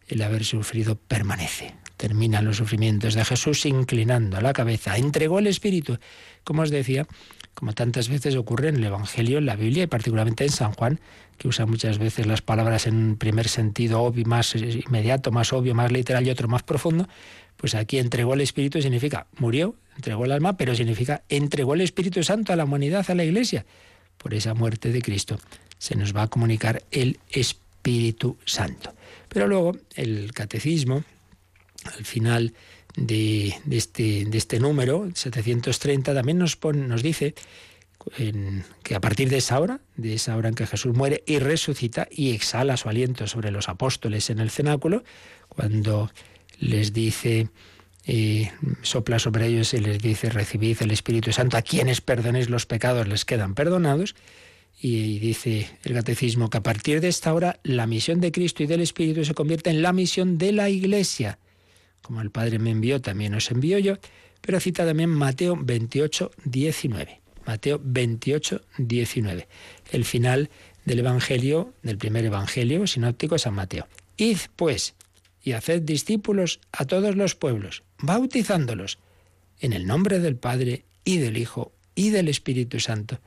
el 0.06 0.22
haber 0.22 0.44
sufrido 0.44 0.94
permanece. 0.96 1.74
Terminan 1.96 2.44
los 2.44 2.58
sufrimientos 2.58 3.14
de 3.14 3.24
Jesús 3.24 3.66
inclinando 3.66 4.40
la 4.40 4.52
cabeza, 4.52 4.96
entregó 4.96 5.38
el 5.38 5.46
Espíritu. 5.46 5.98
Como 6.44 6.62
os 6.62 6.70
decía, 6.70 7.08
como 7.54 7.72
tantas 7.72 8.08
veces 8.08 8.36
ocurre 8.36 8.68
en 8.68 8.76
el 8.76 8.84
Evangelio, 8.84 9.38
en 9.38 9.46
la 9.46 9.56
Biblia 9.56 9.84
y 9.84 9.86
particularmente 9.88 10.44
en 10.44 10.50
San 10.50 10.72
Juan, 10.72 11.00
que 11.36 11.48
usa 11.48 11.66
muchas 11.66 11.98
veces 11.98 12.26
las 12.26 12.42
palabras 12.42 12.86
en 12.86 13.16
primer 13.16 13.48
sentido 13.48 14.02
obvio, 14.02 14.24
más 14.26 14.54
inmediato, 14.54 15.30
más 15.30 15.52
obvio, 15.52 15.74
más 15.74 15.92
literal 15.92 16.26
y 16.26 16.30
otro 16.30 16.48
más 16.48 16.62
profundo, 16.62 17.08
pues 17.56 17.74
aquí 17.74 17.98
entregó 17.98 18.34
el 18.34 18.40
Espíritu 18.40 18.82
significa 18.82 19.26
murió, 19.38 19.74
entregó 19.96 20.24
el 20.24 20.32
alma, 20.32 20.56
pero 20.56 20.74
significa 20.74 21.22
entregó 21.28 21.74
el 21.74 21.80
Espíritu 21.80 22.22
Santo 22.22 22.52
a 22.52 22.56
la 22.56 22.64
humanidad, 22.64 23.04
a 23.08 23.14
la 23.14 23.24
Iglesia. 23.24 23.64
Por 24.18 24.34
esa 24.34 24.54
muerte 24.54 24.92
de 24.92 25.02
Cristo 25.02 25.38
se 25.78 25.94
nos 25.94 26.14
va 26.14 26.22
a 26.22 26.28
comunicar 26.28 26.82
el 26.90 27.18
Espíritu 27.30 28.36
Santo. 28.44 28.94
Pero 29.28 29.46
luego 29.46 29.76
el 29.94 30.32
catecismo, 30.32 31.04
al 31.84 32.04
final 32.04 32.54
de, 32.96 33.54
este, 33.70 34.24
de 34.24 34.38
este 34.38 34.58
número, 34.58 35.08
730, 35.14 36.14
también 36.14 36.38
nos, 36.38 36.58
nos 36.62 37.02
dice 37.02 37.34
que 38.82 38.94
a 38.94 39.00
partir 39.00 39.28
de 39.28 39.38
esa 39.38 39.58
hora, 39.58 39.80
de 39.96 40.14
esa 40.14 40.36
hora 40.36 40.48
en 40.48 40.54
que 40.54 40.66
Jesús 40.66 40.94
muere 40.94 41.24
y 41.26 41.38
resucita 41.38 42.08
y 42.10 42.32
exhala 42.32 42.76
su 42.76 42.88
aliento 42.88 43.26
sobre 43.26 43.50
los 43.50 43.68
apóstoles 43.68 44.30
en 44.30 44.38
el 44.38 44.50
cenáculo, 44.50 45.02
cuando 45.48 46.10
les 46.58 46.92
dice, 46.92 47.48
eh, 48.06 48.52
sopla 48.82 49.18
sobre 49.18 49.46
ellos 49.46 49.74
y 49.74 49.78
les 49.78 49.98
dice, 49.98 50.30
recibid 50.30 50.78
el 50.80 50.92
Espíritu 50.92 51.32
Santo, 51.32 51.56
a 51.56 51.62
quienes 51.62 52.00
perdonéis 52.00 52.48
los 52.48 52.64
pecados 52.64 53.08
les 53.08 53.24
quedan 53.24 53.54
perdonados, 53.54 54.14
y 54.80 55.18
dice 55.18 55.68
el 55.84 55.94
catecismo 55.94 56.50
que 56.50 56.58
a 56.58 56.62
partir 56.62 57.00
de 57.00 57.08
esta 57.08 57.32
hora 57.34 57.58
la 57.62 57.86
misión 57.86 58.20
de 58.20 58.30
Cristo 58.30 58.62
y 58.62 58.66
del 58.66 58.82
Espíritu 58.82 59.24
se 59.24 59.34
convierte 59.34 59.70
en 59.70 59.82
la 59.82 59.92
misión 59.92 60.38
de 60.38 60.52
la 60.52 60.68
Iglesia 60.68 61.38
como 62.06 62.20
el 62.20 62.30
Padre 62.30 62.60
me 62.60 62.70
envió, 62.70 63.00
también 63.00 63.34
os 63.34 63.50
envío 63.50 63.78
yo, 63.80 63.98
pero 64.40 64.60
cita 64.60 64.86
también 64.86 65.10
Mateo 65.10 65.58
28, 65.60 66.30
19. 66.44 67.20
Mateo 67.46 67.80
28, 67.82 68.60
19. 68.78 69.48
El 69.92 70.04
final 70.04 70.50
del 70.84 70.98
Evangelio, 70.98 71.72
del 71.82 71.98
primer 71.98 72.24
Evangelio 72.24 72.86
sinóptico 72.86 73.38
San 73.38 73.54
Mateo. 73.54 73.86
Id, 74.16 74.38
pues, 74.56 74.94
y 75.42 75.52
haced 75.52 75.82
discípulos 75.82 76.60
a 76.72 76.84
todos 76.84 77.16
los 77.16 77.34
pueblos, 77.34 77.84
bautizándolos 77.98 78.98
en 79.60 79.72
el 79.72 79.86
nombre 79.86 80.18
del 80.18 80.36
Padre 80.36 80.84
y 81.04 81.18
del 81.18 81.38
Hijo 81.38 81.72
y 81.94 82.10
del 82.10 82.28
Espíritu 82.28 82.80
Santo, 82.80 83.20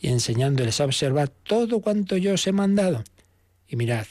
y 0.00 0.08
enseñándoles 0.08 0.80
a 0.80 0.84
observar 0.84 1.28
todo 1.28 1.80
cuanto 1.80 2.16
yo 2.16 2.34
os 2.34 2.46
he 2.46 2.52
mandado. 2.52 3.04
Y 3.68 3.76
mirad, 3.76 4.06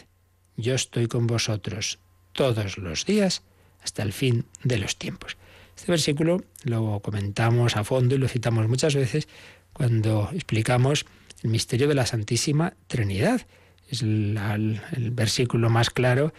yo 0.56 0.76
estoy 0.76 1.08
con 1.08 1.28
vosotros 1.28 2.00
todos 2.34 2.78
los 2.78 3.06
días 3.06 3.42
hasta 3.82 4.04
el 4.04 4.14
fin 4.14 4.46
de 4.64 4.78
los 4.78 4.98
tiempos. 4.98 5.38
Este 5.78 5.92
versículo 5.92 6.44
lo 6.64 7.00
comentamos 7.02 7.78
a 7.78 7.84
fondo 7.84 8.16
y 8.16 8.18
lo 8.18 8.28
citamos 8.28 8.68
muchas 8.68 8.96
veces 8.96 9.28
cuando 9.74 10.30
explicamos 10.34 11.06
el 11.44 11.52
misterio 11.52 11.88
de 11.88 11.94
la 11.94 12.08
Santísima 12.08 12.74
Trinidad. 12.88 13.42
Es 13.88 14.02
el, 14.02 14.82
versículo 15.12 15.70
más 15.70 15.92
claro, 15.92 16.34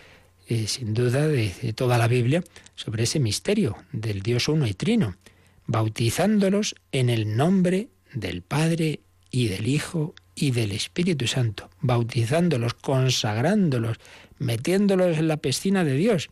eh, 0.48 0.66
sin 0.66 0.92
duda, 0.92 1.28
de, 1.28 1.54
de 1.62 1.72
toda 1.72 1.98
la 1.98 2.08
Biblia 2.08 2.42
sobre 2.74 3.04
ese 3.04 3.20
misterio 3.20 3.76
del 3.92 4.22
Dios 4.22 4.48
uno 4.48 4.66
y 4.66 4.74
trino, 4.74 5.14
bautizándolos 5.66 6.74
en 6.90 7.08
el 7.08 7.36
nombre 7.36 7.88
del 8.12 8.42
Padre 8.42 9.00
y 9.30 9.46
del 9.46 9.68
Hijo 9.68 10.14
y 10.34 10.50
del 10.50 10.72
Espíritu 10.72 11.28
Santo, 11.28 11.70
bautizándolos, 11.80 12.74
consagrándolos, 12.74 13.98
metiéndolos 14.38 15.16
en 15.16 15.28
la 15.28 15.36
piscina 15.36 15.84
de 15.84 15.94
Dios 15.94 16.28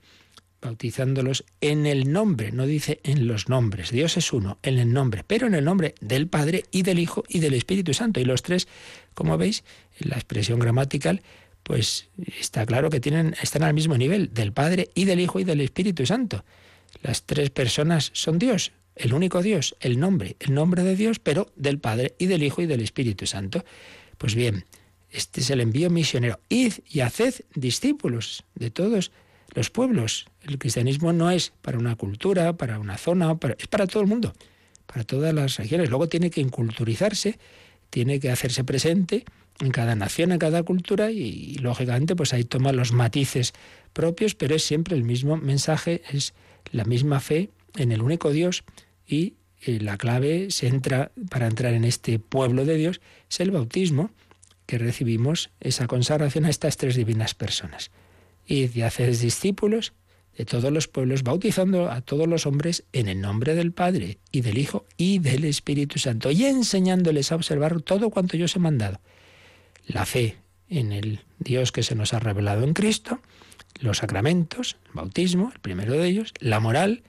bautizándolos 0.60 1.44
en 1.60 1.86
el 1.86 2.12
nombre, 2.12 2.52
no 2.52 2.66
dice 2.66 3.00
en 3.04 3.26
los 3.26 3.48
nombres, 3.48 3.90
Dios 3.90 4.16
es 4.16 4.32
uno, 4.32 4.58
en 4.62 4.78
el 4.78 4.92
nombre, 4.92 5.24
pero 5.26 5.46
en 5.46 5.54
el 5.54 5.64
nombre 5.64 5.94
del 6.00 6.28
Padre 6.28 6.64
y 6.70 6.82
del 6.82 6.98
Hijo 6.98 7.24
y 7.28 7.40
del 7.40 7.54
Espíritu 7.54 7.94
Santo. 7.94 8.20
Y 8.20 8.24
los 8.24 8.42
tres, 8.42 8.68
como 9.14 9.38
veis, 9.38 9.64
en 10.00 10.10
la 10.10 10.16
expresión 10.16 10.58
gramatical, 10.58 11.22
pues 11.62 12.08
está 12.40 12.64
claro 12.64 12.90
que 12.90 13.00
tienen, 13.00 13.34
están 13.42 13.62
al 13.62 13.74
mismo 13.74 13.96
nivel, 13.96 14.32
del 14.32 14.52
Padre 14.52 14.90
y 14.94 15.04
del 15.04 15.20
Hijo 15.20 15.40
y 15.40 15.44
del 15.44 15.60
Espíritu 15.60 16.06
Santo. 16.06 16.44
Las 17.02 17.24
tres 17.24 17.50
personas 17.50 18.10
son 18.14 18.38
Dios, 18.38 18.72
el 18.94 19.12
único 19.12 19.42
Dios, 19.42 19.76
el 19.80 19.98
nombre, 19.98 20.36
el 20.40 20.54
nombre 20.54 20.82
de 20.82 20.96
Dios, 20.96 21.18
pero 21.18 21.52
del 21.56 21.78
Padre 21.78 22.14
y 22.18 22.26
del 22.26 22.42
Hijo 22.42 22.62
y 22.62 22.66
del 22.66 22.82
Espíritu 22.82 23.26
Santo. 23.26 23.64
Pues 24.16 24.34
bien, 24.34 24.64
este 25.10 25.40
es 25.40 25.50
el 25.50 25.60
envío 25.60 25.90
misionero. 25.90 26.40
Id 26.48 26.74
y 26.88 27.00
haced 27.00 27.34
discípulos 27.54 28.44
de 28.54 28.70
todos 28.70 29.12
los 29.56 29.70
pueblos. 29.70 30.26
El 30.42 30.58
cristianismo 30.58 31.12
no 31.12 31.30
es 31.30 31.52
para 31.62 31.78
una 31.78 31.96
cultura, 31.96 32.52
para 32.56 32.78
una 32.78 32.98
zona, 32.98 33.36
es 33.58 33.66
para 33.66 33.86
todo 33.86 34.02
el 34.02 34.08
mundo, 34.08 34.34
para 34.86 35.02
todas 35.02 35.34
las 35.34 35.56
regiones. 35.56 35.88
Luego 35.88 36.08
tiene 36.08 36.30
que 36.30 36.42
inculturizarse, 36.42 37.38
tiene 37.90 38.20
que 38.20 38.30
hacerse 38.30 38.62
presente 38.64 39.24
en 39.60 39.70
cada 39.70 39.94
nación, 39.94 40.32
en 40.32 40.38
cada 40.38 40.62
cultura 40.62 41.10
y, 41.10 41.54
lógicamente 41.54 42.14
pues 42.14 42.34
ahí 42.34 42.44
toma 42.44 42.72
los 42.72 42.92
matices 42.92 43.54
propios, 43.94 44.34
pero 44.34 44.54
es 44.54 44.62
siempre 44.62 44.94
el 44.94 45.04
mismo 45.04 45.38
mensaje, 45.38 46.02
es 46.12 46.34
la 46.70 46.84
misma 46.84 47.20
fe 47.20 47.48
en 47.76 47.92
el 47.92 48.02
único 48.02 48.30
Dios 48.30 48.62
y 49.08 49.34
eh, 49.62 49.80
la 49.80 49.96
clave 49.96 50.50
se 50.50 50.66
entra 50.66 51.12
para 51.30 51.46
entrar 51.46 51.72
en 51.72 51.84
este 51.84 52.18
pueblo 52.18 52.66
de 52.66 52.76
Dios 52.76 53.00
es 53.30 53.40
el 53.40 53.52
bautismo 53.52 54.10
que 54.66 54.76
recibimos 54.76 55.50
esa 55.60 55.86
consagración 55.86 56.44
a 56.44 56.50
estas 56.50 56.76
tres 56.76 56.94
divinas 56.94 57.34
personas 57.34 57.90
y 58.46 58.68
de 58.68 58.84
hacer 58.84 59.16
discípulos 59.16 59.92
de 60.36 60.44
todos 60.44 60.70
los 60.70 60.86
pueblos, 60.86 61.22
bautizando 61.22 61.90
a 61.90 62.02
todos 62.02 62.28
los 62.28 62.46
hombres 62.46 62.84
en 62.92 63.08
el 63.08 63.20
nombre 63.20 63.54
del 63.54 63.72
Padre 63.72 64.18
y 64.30 64.42
del 64.42 64.58
Hijo 64.58 64.84
y 64.96 65.18
del 65.18 65.44
Espíritu 65.44 65.98
Santo, 65.98 66.30
y 66.30 66.44
enseñándoles 66.44 67.32
a 67.32 67.36
observar 67.36 67.80
todo 67.80 68.10
cuanto 68.10 68.36
yo 68.36 68.44
os 68.44 68.54
he 68.54 68.58
mandado. 68.58 69.00
La 69.86 70.04
fe 70.04 70.36
en 70.68 70.92
el 70.92 71.20
Dios 71.38 71.72
que 71.72 71.82
se 71.82 71.94
nos 71.94 72.12
ha 72.12 72.18
revelado 72.18 72.64
en 72.64 72.74
Cristo, 72.74 73.20
los 73.80 73.98
sacramentos, 73.98 74.76
el 74.86 74.92
bautismo, 74.94 75.50
el 75.54 75.60
primero 75.60 75.94
de 75.94 76.06
ellos, 76.06 76.32
la 76.38 76.60
moral, 76.60 77.02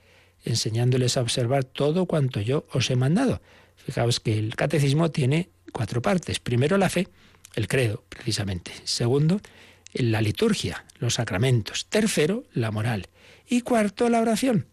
enseñándoles 0.45 1.17
a 1.17 1.21
observar 1.21 1.63
todo 1.63 2.05
cuanto 2.05 2.39
yo 2.39 2.65
os 2.71 2.89
he 2.89 2.95
mandado. 2.95 3.41
Fijaos 3.75 4.19
que 4.19 4.37
el 4.37 4.55
catecismo 4.55 5.11
tiene 5.11 5.49
cuatro 5.71 6.01
partes. 6.01 6.39
Primero 6.39 6.77
la 6.77 6.89
fe, 6.89 7.07
el 7.55 7.67
credo, 7.67 8.03
precisamente. 8.09 8.71
Segundo, 8.83 9.41
la 9.93 10.21
liturgia, 10.21 10.85
los 10.99 11.15
sacramentos. 11.15 11.87
Tercero, 11.87 12.43
la 12.53 12.71
moral. 12.71 13.07
Y 13.47 13.61
cuarto, 13.61 14.09
la 14.09 14.21
oración. 14.21 14.65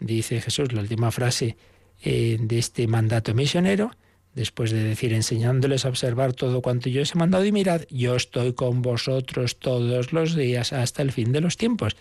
Dice 0.00 0.40
Jesús, 0.40 0.72
la 0.72 0.82
última 0.82 1.10
frase 1.10 1.56
eh, 2.02 2.36
de 2.40 2.58
este 2.58 2.86
mandato 2.86 3.34
misionero, 3.34 3.92
después 4.34 4.70
de 4.70 4.82
decir 4.82 5.14
enseñándoles 5.14 5.84
a 5.84 5.88
observar 5.88 6.34
todo 6.34 6.60
cuanto 6.60 6.90
yo 6.90 7.02
os 7.02 7.14
he 7.14 7.18
mandado 7.18 7.44
y 7.46 7.52
mirad, 7.52 7.82
yo 7.88 8.16
estoy 8.16 8.52
con 8.52 8.82
vosotros 8.82 9.58
todos 9.58 10.12
los 10.12 10.34
días 10.34 10.72
hasta 10.72 11.02
el 11.02 11.12
fin 11.12 11.32
de 11.32 11.40
los 11.40 11.56
tiempos. 11.56 11.96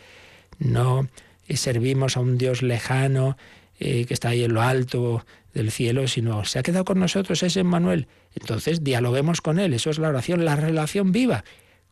No 0.60 1.08
eh, 1.48 1.56
servimos 1.56 2.18
a 2.18 2.20
un 2.20 2.38
Dios 2.38 2.62
lejano 2.62 3.38
eh, 3.80 4.06
que 4.06 4.14
está 4.14 4.30
ahí 4.30 4.44
en 4.44 4.54
lo 4.54 4.62
alto 4.62 5.26
del 5.54 5.72
cielo, 5.72 6.08
sino 6.10 6.44
se 6.44 6.60
ha 6.60 6.64
quedado 6.64 6.84
con 6.84 7.00
nosotros, 7.00 7.42
es 7.44 7.56
Emmanuel. 7.56 8.08
Entonces 8.34 8.84
dialoguemos 8.84 9.40
con 9.40 9.60
Él, 9.60 9.74
eso 9.74 9.90
es 9.90 10.00
la 10.00 10.10
oración, 10.10 10.44
la 10.44 10.58
relación 10.58 11.14
viva 11.14 11.46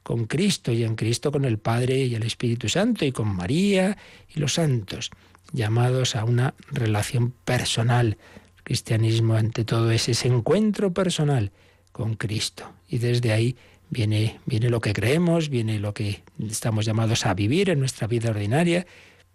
con 0.03 0.25
Cristo 0.25 0.71
y 0.71 0.83
en 0.83 0.95
Cristo 0.95 1.31
con 1.31 1.45
el 1.45 1.57
Padre 1.57 2.03
y 2.03 2.15
el 2.15 2.23
Espíritu 2.23 2.69
Santo 2.69 3.05
y 3.05 3.11
con 3.11 3.33
María 3.33 3.97
y 4.35 4.39
los 4.39 4.53
santos, 4.53 5.09
llamados 5.53 6.15
a 6.15 6.25
una 6.25 6.53
relación 6.69 7.33
personal. 7.45 8.17
El 8.57 8.63
cristianismo 8.63 9.35
ante 9.35 9.63
todo 9.63 9.91
es 9.91 10.09
ese 10.09 10.27
encuentro 10.27 10.93
personal 10.93 11.51
con 11.91 12.15
Cristo 12.15 12.71
y 12.89 12.97
desde 12.97 13.31
ahí 13.31 13.55
viene, 13.89 14.39
viene 14.45 14.69
lo 14.69 14.81
que 14.81 14.93
creemos, 14.93 15.49
viene 15.49 15.79
lo 15.79 15.93
que 15.93 16.23
estamos 16.49 16.85
llamados 16.85 17.25
a 17.25 17.33
vivir 17.33 17.69
en 17.69 17.79
nuestra 17.79 18.07
vida 18.07 18.31
ordinaria, 18.31 18.85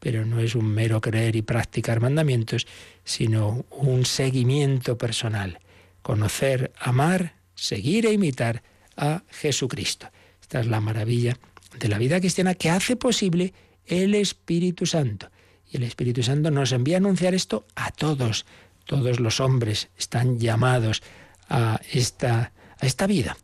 pero 0.00 0.26
no 0.26 0.40
es 0.40 0.54
un 0.54 0.66
mero 0.66 1.00
creer 1.00 1.34
y 1.36 1.42
practicar 1.42 2.00
mandamientos, 2.00 2.66
sino 3.04 3.64
un 3.70 4.04
seguimiento 4.04 4.98
personal, 4.98 5.60
conocer, 6.02 6.72
amar, 6.78 7.34
seguir 7.54 8.06
e 8.06 8.12
imitar 8.12 8.62
a 8.96 9.22
Jesucristo. 9.30 10.08
Esta 10.48 10.60
es 10.60 10.66
la 10.66 10.80
maravilla 10.80 11.36
de 11.78 11.88
la 11.88 11.98
vida 11.98 12.20
cristiana 12.20 12.54
que 12.54 12.70
hace 12.70 12.96
posible 12.96 13.52
el 13.84 14.14
Espíritu 14.14 14.86
Santo. 14.86 15.30
Y 15.70 15.76
el 15.76 15.82
Espíritu 15.82 16.22
Santo 16.22 16.50
nos 16.50 16.72
envía 16.72 16.96
a 16.96 17.00
anunciar 17.04 17.34
esto 17.34 17.66
a 17.76 17.90
todos. 17.90 18.46
Todos 18.86 19.20
los 19.20 19.40
hombres 19.40 19.90
están 19.98 20.38
llamados 20.38 21.02
a 21.50 21.82
esta, 21.92 22.52
a 22.80 22.86
esta 22.86 23.06
vida. 23.06 23.36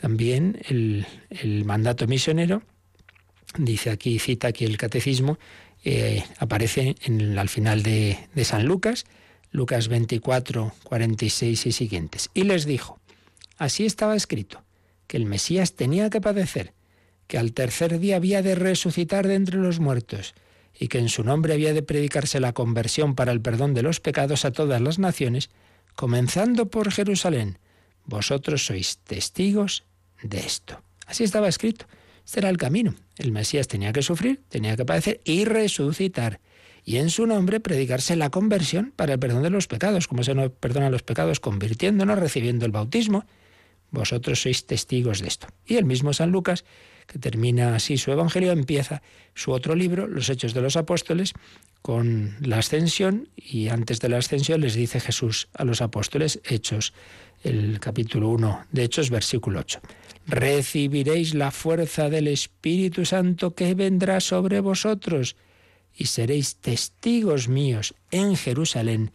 También 0.00 0.60
el, 0.68 1.64
mandato 1.64 2.06
misionero, 2.06 2.62
dice 3.58 3.90
aquí, 3.90 4.20
cita 4.20 4.46
aquí 4.46 4.64
el 4.64 4.76
catecismo, 4.76 5.40
eh, 5.82 6.22
aparece 6.38 6.94
en, 7.02 7.36
al 7.36 7.48
final 7.48 7.82
de, 7.82 8.28
de 8.32 8.44
San 8.44 8.64
Lucas, 8.64 9.06
Lucas 9.50 9.88
24, 9.88 10.72
46 10.84 11.66
y 11.66 11.72
siguientes. 11.72 12.30
Y 12.32 12.44
les 12.44 12.64
dijo, 12.64 13.00
así 13.58 13.84
estaba 13.86 14.14
escrito 14.14 14.63
que 15.06 15.16
el 15.16 15.26
Mesías 15.26 15.74
tenía 15.74 16.10
que 16.10 16.20
padecer, 16.20 16.72
que 17.26 17.38
al 17.38 17.52
tercer 17.52 17.98
día 17.98 18.16
había 18.16 18.42
de 18.42 18.54
resucitar 18.54 19.26
de 19.26 19.34
entre 19.34 19.58
los 19.58 19.80
muertos, 19.80 20.34
y 20.78 20.88
que 20.88 20.98
en 20.98 21.08
su 21.08 21.22
nombre 21.22 21.52
había 21.52 21.72
de 21.72 21.82
predicarse 21.82 22.40
la 22.40 22.52
conversión 22.52 23.14
para 23.14 23.32
el 23.32 23.40
perdón 23.40 23.74
de 23.74 23.82
los 23.82 24.00
pecados 24.00 24.44
a 24.44 24.52
todas 24.52 24.80
las 24.80 24.98
naciones, 24.98 25.50
comenzando 25.94 26.66
por 26.66 26.90
Jerusalén. 26.90 27.58
Vosotros 28.04 28.66
sois 28.66 28.98
testigos 28.98 29.84
de 30.22 30.40
esto. 30.40 30.82
Así 31.06 31.24
estaba 31.24 31.48
escrito. 31.48 31.86
Este 32.24 32.40
era 32.40 32.48
el 32.48 32.56
camino. 32.56 32.94
El 33.18 33.32
Mesías 33.32 33.68
tenía 33.68 33.92
que 33.92 34.02
sufrir, 34.02 34.42
tenía 34.48 34.76
que 34.76 34.84
padecer 34.84 35.20
y 35.24 35.44
resucitar. 35.44 36.40
Y 36.84 36.96
en 36.96 37.10
su 37.10 37.26
nombre 37.26 37.60
predicarse 37.60 38.16
la 38.16 38.30
conversión 38.30 38.92
para 38.94 39.14
el 39.14 39.18
perdón 39.18 39.42
de 39.42 39.50
los 39.50 39.66
pecados. 39.68 40.08
como 40.08 40.22
se 40.22 40.34
nos 40.34 40.50
perdona 40.50 40.90
los 40.90 41.02
pecados? 41.02 41.40
Convirtiéndonos, 41.40 42.18
recibiendo 42.18 42.66
el 42.66 42.72
bautismo 42.72 43.24
vosotros 43.94 44.42
sois 44.42 44.66
testigos 44.66 45.20
de 45.20 45.28
esto. 45.28 45.46
Y 45.64 45.76
el 45.76 45.86
mismo 45.86 46.12
San 46.12 46.30
Lucas, 46.30 46.64
que 47.06 47.18
termina 47.18 47.74
así 47.74 47.96
su 47.96 48.12
Evangelio, 48.12 48.52
empieza 48.52 49.02
su 49.34 49.52
otro 49.52 49.74
libro, 49.74 50.06
Los 50.06 50.28
Hechos 50.28 50.52
de 50.52 50.60
los 50.60 50.76
Apóstoles, 50.76 51.32
con 51.80 52.36
la 52.40 52.58
ascensión 52.58 53.28
y 53.36 53.68
antes 53.68 54.00
de 54.00 54.08
la 54.08 54.18
ascensión 54.18 54.60
les 54.62 54.74
dice 54.74 55.00
Jesús 55.00 55.48
a 55.54 55.64
los 55.64 55.82
apóstoles, 55.82 56.40
Hechos, 56.44 56.94
el 57.42 57.78
capítulo 57.78 58.30
1 58.30 58.66
de 58.72 58.84
Hechos, 58.84 59.10
versículo 59.10 59.60
8. 59.60 59.80
Recibiréis 60.26 61.34
la 61.34 61.50
fuerza 61.50 62.08
del 62.08 62.28
Espíritu 62.28 63.04
Santo 63.04 63.54
que 63.54 63.74
vendrá 63.74 64.20
sobre 64.20 64.60
vosotros 64.60 65.36
y 65.94 66.06
seréis 66.06 66.56
testigos 66.56 67.48
míos 67.48 67.94
en 68.10 68.34
Jerusalén 68.34 69.12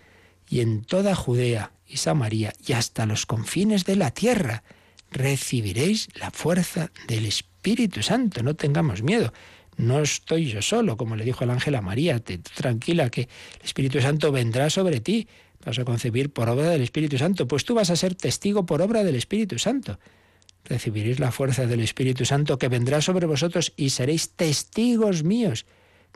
y 0.48 0.62
en 0.62 0.84
toda 0.84 1.16
Judea 1.16 1.72
y 1.90 1.98
Samaria 1.98 2.54
y 2.66 2.74
hasta 2.74 3.06
los 3.06 3.26
confines 3.26 3.86
de 3.86 3.96
la 3.96 4.12
tierra. 4.12 4.64
Recibiréis 5.12 6.08
la 6.16 6.32
fuerza 6.32 6.92
del 7.08 7.26
Espíritu 7.26 8.04
Santo, 8.04 8.44
no 8.44 8.56
tengamos 8.56 9.02
miedo. 9.02 9.34
No 9.78 10.02
estoy 10.02 10.46
yo 10.46 10.62
solo, 10.62 10.98
como 10.98 11.16
le 11.16 11.26
dijo 11.26 11.44
el 11.44 11.50
ángel 11.50 11.76
a 11.76 11.82
María, 11.82 12.20
te, 12.20 12.38
tranquila 12.38 13.10
que 13.10 13.22
el 13.22 13.66
Espíritu 13.66 14.02
Santo 14.02 14.32
vendrá 14.32 14.70
sobre 14.70 15.00
ti, 15.00 15.28
vas 15.66 15.80
a 15.80 15.86
concebir 15.86 16.32
por 16.32 16.50
obra 16.50 16.70
del 16.70 16.82
Espíritu 16.82 17.18
Santo, 17.18 17.48
pues 17.48 17.66
tú 17.66 17.76
vas 17.76 17.90
a 17.90 17.96
ser 17.96 18.14
testigo 18.14 18.66
por 18.66 18.82
obra 18.82 19.04
del 19.04 19.16
Espíritu 19.16 19.58
Santo. 19.58 20.00
Recibiréis 20.66 21.20
la 21.20 21.32
fuerza 21.32 21.66
del 21.66 21.80
Espíritu 21.80 22.26
Santo 22.26 22.58
que 22.58 22.68
vendrá 22.68 23.02
sobre 23.02 23.26
vosotros 23.26 23.74
y 23.76 23.90
seréis 23.90 24.32
testigos 24.32 25.24
míos. 25.24 25.66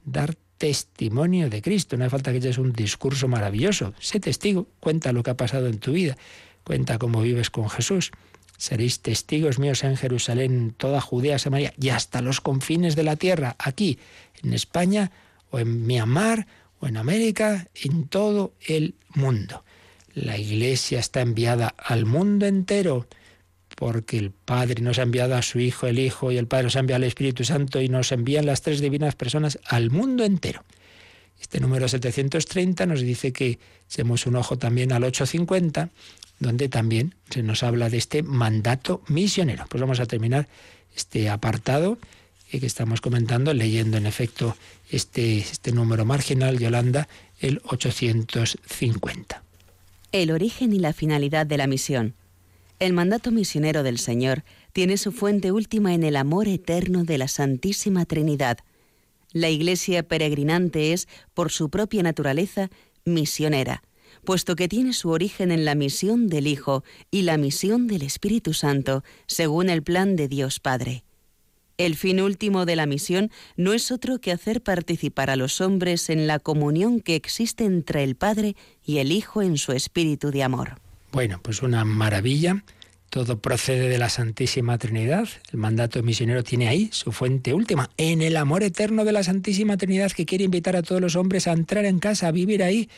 Dar 0.04 0.36
testimonio 0.64 1.50
de 1.50 1.62
Cristo. 1.62 1.98
No 1.98 2.06
hace 2.06 2.12
falta 2.12 2.32
que 2.32 2.38
eches 2.38 2.58
un 2.58 2.72
discurso 2.72 3.28
maravilloso. 3.28 3.94
Sé 4.00 4.22
testigo, 4.22 4.70
cuenta 4.80 5.12
lo 5.12 5.22
que 5.22 5.32
ha 5.32 5.36
pasado 5.36 5.68
en 5.68 5.78
tu 5.78 5.92
vida, 5.92 6.16
cuenta 6.64 6.98
cómo 6.98 7.22
vives 7.22 7.50
con 7.50 7.70
Jesús. 7.70 8.12
Seréis 8.58 9.02
testigos 9.02 9.60
míos 9.60 9.84
en 9.84 9.98
Jerusalén, 9.98 10.74
toda 10.78 11.02
Judea, 11.02 11.38
Samaria 11.38 11.74
y 11.78 11.90
hasta 11.90 12.22
los 12.22 12.40
confines 12.40 12.96
de 12.96 13.04
la 13.04 13.18
tierra, 13.18 13.58
aquí, 13.60 14.00
en 14.42 14.54
España 14.54 15.12
o 15.52 15.60
en 15.60 15.86
Myanmar 15.86 16.48
o 16.80 16.88
en 16.88 16.96
América, 16.96 17.68
en 17.76 18.08
todo 18.08 18.54
el 18.66 18.96
mundo. 19.14 19.66
La 20.14 20.38
Iglesia 20.38 20.98
está 20.98 21.20
enviada 21.20 21.76
al 21.78 22.06
mundo 22.06 22.46
entero 22.46 23.08
porque 23.76 24.18
el 24.18 24.32
Padre 24.32 24.82
nos 24.82 25.00
ha 25.00 25.04
enviado 25.04 25.36
a 25.36 25.42
su 25.42 25.60
Hijo, 25.60 25.88
el 25.88 26.00
Hijo 26.00 26.32
y 26.32 26.38
el 26.38 26.48
Padre 26.48 26.66
nos 26.66 26.76
ha 26.76 26.80
enviado 26.80 26.98
al 26.98 27.08
Espíritu 27.08 27.44
Santo 27.44 27.82
y 27.82 27.90
nos 27.90 28.12
envían 28.12 28.46
las 28.46 28.62
tres 28.62 28.82
divinas 28.82 29.16
personas 29.16 29.60
al 29.66 29.90
mundo 29.90 30.24
entero. 30.24 30.64
Este 31.40 31.60
número 31.60 31.88
730 31.88 32.86
nos 32.86 33.02
dice 33.02 33.34
que 33.34 33.60
echemos 33.90 34.26
un 34.26 34.36
ojo 34.36 34.58
también 34.58 34.94
al 34.94 35.04
850, 35.04 35.90
donde 36.40 36.70
también 36.70 37.16
se 37.30 37.44
nos 37.44 37.64
habla 37.64 37.90
de 37.90 37.98
este 37.98 38.24
mandato 38.24 39.02
misionero. 39.08 39.66
Pues 39.70 39.82
vamos 39.82 40.00
a 40.00 40.06
terminar 40.06 40.48
este 40.96 41.30
apartado 41.30 41.98
que 42.60 42.66
estamos 42.66 43.02
comentando, 43.02 43.54
leyendo 43.54 43.98
en 43.98 44.06
efecto 44.06 44.56
este, 44.90 45.40
este 45.40 45.72
número 45.72 46.06
marginal, 46.06 46.60
Yolanda, 46.60 47.08
el 47.40 47.62
850. 47.66 49.44
El 50.12 50.32
origen 50.32 50.74
y 50.74 50.80
la 50.80 50.94
finalidad 50.94 51.46
de 51.46 51.58
la 51.58 51.68
misión. 51.68 52.14
El 52.84 52.92
mandato 52.92 53.32
misionero 53.32 53.82
del 53.82 53.98
Señor 53.98 54.44
tiene 54.74 54.98
su 54.98 55.14
fuente 55.14 55.54
última 55.54 55.94
en 55.94 56.04
el 56.04 56.18
amor 56.18 56.50
eterno 56.50 57.06
de 57.06 57.18
la 57.18 57.30
Santísima 57.30 58.04
Trinidad. 58.04 58.58
La 59.32 59.50
Iglesia 59.50 60.04
peregrinante 60.04 60.92
es, 60.92 61.08
por 61.34 61.50
su 61.50 61.70
propia 61.70 62.04
naturaleza, 62.04 62.70
misionera, 63.06 63.84
puesto 64.26 64.58
que 64.58 64.68
tiene 64.68 64.92
su 64.92 65.12
origen 65.12 65.54
en 65.54 65.64
la 65.64 65.76
misión 65.76 66.28
del 66.28 66.46
Hijo 66.46 66.84
y 67.10 67.22
la 67.22 67.38
misión 67.38 67.88
del 67.88 68.02
Espíritu 68.02 68.54
Santo, 68.54 69.06
según 69.28 69.70
el 69.70 69.82
plan 69.82 70.18
de 70.18 70.28
Dios 70.28 70.60
Padre. 70.60 71.06
El 71.78 71.96
fin 71.96 72.20
último 72.20 72.66
de 72.66 72.76
la 72.76 72.86
misión 72.86 73.32
no 73.56 73.72
es 73.72 73.92
otro 73.92 74.20
que 74.20 74.34
hacer 74.34 74.62
participar 74.62 75.30
a 75.30 75.38
los 75.38 75.62
hombres 75.62 76.10
en 76.10 76.28
la 76.28 76.38
comunión 76.38 77.00
que 77.00 77.16
existe 77.16 77.64
entre 77.64 78.04
el 78.04 78.18
Padre 78.18 78.58
y 78.86 78.98
el 78.98 79.14
Hijo 79.14 79.42
en 79.42 79.58
su 79.58 79.72
espíritu 79.72 80.32
de 80.32 80.44
amor. 80.44 80.83
Bueno, 81.14 81.40
pues 81.44 81.62
una 81.62 81.86
maravilla. 81.86 82.64
Todo 83.12 83.40
procede 83.40 83.88
de 83.88 84.00
la 84.00 84.10
Santísima 84.10 84.80
Trinidad. 84.80 85.30
El 85.52 85.60
mandato 85.60 86.02
misionero 86.02 86.44
tiene 86.44 86.68
ahí 86.68 86.90
su 86.92 87.12
fuente 87.12 87.54
última, 87.54 87.92
en 87.98 88.24
el 88.24 88.36
amor 88.36 88.64
eterno 88.64 89.06
de 89.06 89.12
la 89.12 89.22
Santísima 89.22 89.78
Trinidad 89.78 90.12
que 90.12 90.26
quiere 90.26 90.46
invitar 90.46 90.76
a 90.76 90.82
todos 90.82 91.00
los 91.00 91.16
hombres 91.16 91.48
a 91.48 91.52
entrar 91.52 91.86
en 91.86 92.00
casa, 92.00 92.30
a 92.30 92.32
vivir 92.32 92.64
ahí, 92.64 92.90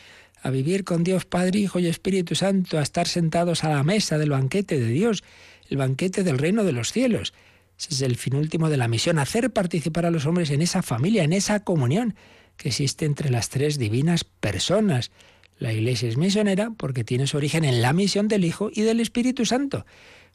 a 0.41 0.49
vivir 0.49 0.85
con 0.85 1.03
Dios 1.03 1.25
Padre, 1.25 1.59
Hijo 1.59 1.79
y 1.79 1.87
Espíritu 1.87 2.35
Santo, 2.35 2.79
a 2.79 2.83
estar 2.83 3.09
sentados 3.09 3.65
a 3.65 3.69
la 3.69 3.83
mesa 3.83 4.17
del 4.17 4.29
banquete 4.29 4.79
de 4.79 4.87
Dios, 4.87 5.21
el 5.69 5.75
banquete 5.75 6.23
del 6.23 6.37
reino 6.37 6.63
de 6.63 6.71
los 6.71 6.93
cielos. 6.93 7.33
Ese 7.77 7.95
es 7.95 8.01
el 8.01 8.15
fin 8.15 8.35
último 8.35 8.69
de 8.69 8.77
la 8.77 8.87
misión, 8.87 9.19
hacer 9.19 9.51
participar 9.51 10.05
a 10.05 10.11
los 10.11 10.25
hombres 10.25 10.51
en 10.51 10.61
esa 10.61 10.81
familia, 10.81 11.25
en 11.25 11.33
esa 11.33 11.65
comunión 11.65 12.15
que 12.55 12.69
existe 12.69 13.03
entre 13.03 13.29
las 13.29 13.49
tres 13.49 13.77
divinas 13.77 14.23
personas. 14.23 15.11
La 15.57 15.71
Iglesia 15.71 16.09
es 16.09 16.17
misionera 16.17 16.71
porque 16.75 17.03
tiene 17.03 17.27
su 17.27 17.37
origen 17.37 17.63
en 17.63 17.81
la 17.81 17.93
misión 17.93 18.27
del 18.27 18.43
Hijo 18.43 18.69
y 18.73 18.81
del 18.81 18.99
Espíritu 18.99 19.45
Santo. 19.45 19.85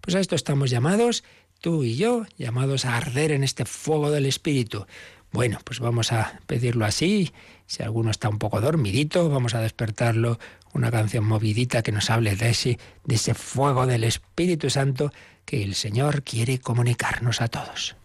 Pues 0.00 0.16
a 0.16 0.20
esto 0.20 0.34
estamos 0.34 0.70
llamados, 0.70 1.24
tú 1.60 1.84
y 1.84 1.96
yo, 1.96 2.24
llamados 2.38 2.84
a 2.84 2.96
arder 2.96 3.32
en 3.32 3.44
este 3.44 3.66
fuego 3.66 4.10
del 4.10 4.26
Espíritu. 4.26 4.86
Bueno, 5.32 5.58
pues 5.64 5.78
vamos 5.78 6.12
a 6.12 6.40
pedirlo 6.46 6.84
así. 6.84 7.32
Si 7.66 7.82
alguno 7.82 8.10
está 8.10 8.28
un 8.28 8.38
poco 8.38 8.60
dormidito, 8.60 9.28
vamos 9.28 9.54
a 9.54 9.60
despertarlo. 9.60 10.38
Una 10.72 10.90
canción 10.90 11.24
movidita 11.24 11.82
que 11.82 11.92
nos 11.92 12.10
hable 12.10 12.34
de 12.34 12.50
ese, 12.50 12.78
de 13.04 13.14
ese 13.14 13.34
fuego 13.34 13.86
del 13.86 14.04
Espíritu 14.04 14.70
Santo 14.70 15.12
que 15.44 15.62
el 15.62 15.74
Señor 15.74 16.22
quiere 16.22 16.58
comunicarnos 16.58 17.40
a 17.40 17.48
todos. 17.48 17.96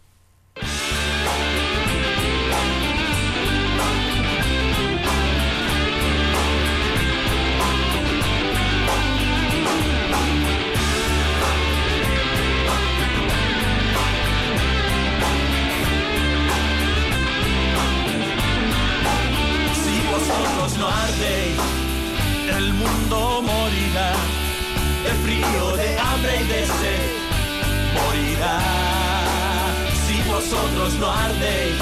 Vosotros 30.36 30.94
no 31.00 31.10
ardéis, 31.10 31.76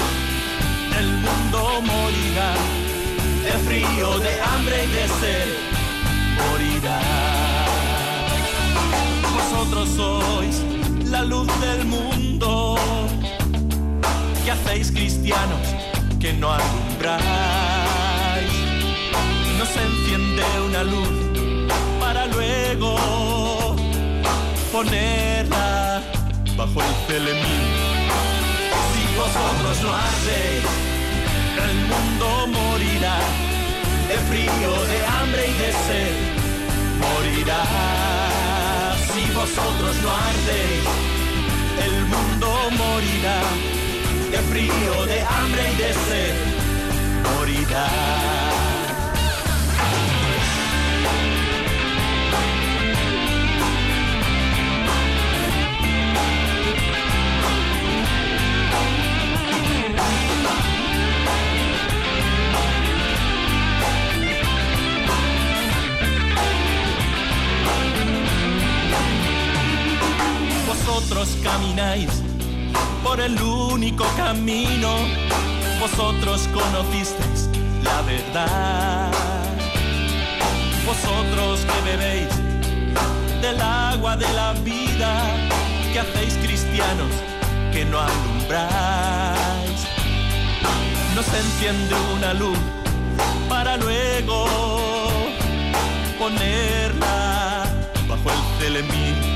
el 0.97 1.07
mundo 1.25 1.81
morirá 1.81 2.53
de 3.43 3.51
frío, 3.65 4.19
de 4.19 4.41
hambre 4.41 4.85
y 4.85 4.87
de 4.87 5.07
sed, 5.19 5.47
morirá. 6.39 6.99
Vosotros 9.35 9.89
sois 9.89 10.63
la 11.09 11.23
luz 11.23 11.47
del 11.59 11.85
mundo, 11.85 12.75
que 14.43 14.51
hacéis 14.51 14.91
cristianos 14.91 15.75
que 16.19 16.33
no 16.33 16.51
alumbráis. 16.51 17.25
No 19.59 19.65
se 19.65 19.81
enciende 19.81 20.43
una 20.67 20.83
luz 20.83 21.09
para 21.99 22.25
luego 22.27 23.24
ponerla 24.75 26.01
bajo 26.57 26.81
el 26.81 26.93
celemín 27.07 27.75
vosotros 29.17 29.81
no 29.83 29.95
hacéis, 29.95 30.65
el 31.65 31.75
mundo 31.91 32.47
morirá 32.47 33.17
de 34.09 34.17
frío, 34.27 34.71
de 34.91 35.05
hambre 35.05 35.43
y 35.47 35.53
de 35.63 35.71
sed. 35.85 36.15
Morirá 37.03 37.63
si 39.13 39.23
vosotros 39.31 39.95
no 40.03 40.09
ardéis, 40.29 40.85
el 41.85 41.95
mundo 42.13 42.47
morirá 42.81 43.39
de 44.31 44.39
frío, 44.51 45.05
de 45.05 45.21
hambre 45.21 45.63
y 45.71 45.75
de 45.83 45.93
sed. 46.07 46.35
Morirá. 47.23 48.54
Vosotros 70.95 71.37
camináis 71.43 72.07
por 73.03 73.19
el 73.19 73.39
único 73.41 74.05
camino, 74.15 74.95
vosotros 75.77 76.47
conocisteis 76.53 77.49
la 77.83 78.01
verdad. 78.03 79.11
Vosotros 80.85 81.65
que 81.65 81.81
bebéis 81.81 82.29
del 83.41 83.59
agua 83.61 84.15
de 84.15 84.31
la 84.35 84.53
vida, 84.63 85.35
que 85.91 85.99
hacéis 85.99 86.35
cristianos 86.35 87.11
que 87.73 87.83
no 87.83 87.99
alumbráis. 87.99 89.81
No 91.13 91.21
se 91.23 91.37
enciende 91.37 91.93
una 92.15 92.33
luz 92.33 92.57
para 93.49 93.75
luego 93.75 94.45
ponerla 96.17 97.65
bajo 98.07 98.31
el 98.31 98.59
telemín 98.59 99.35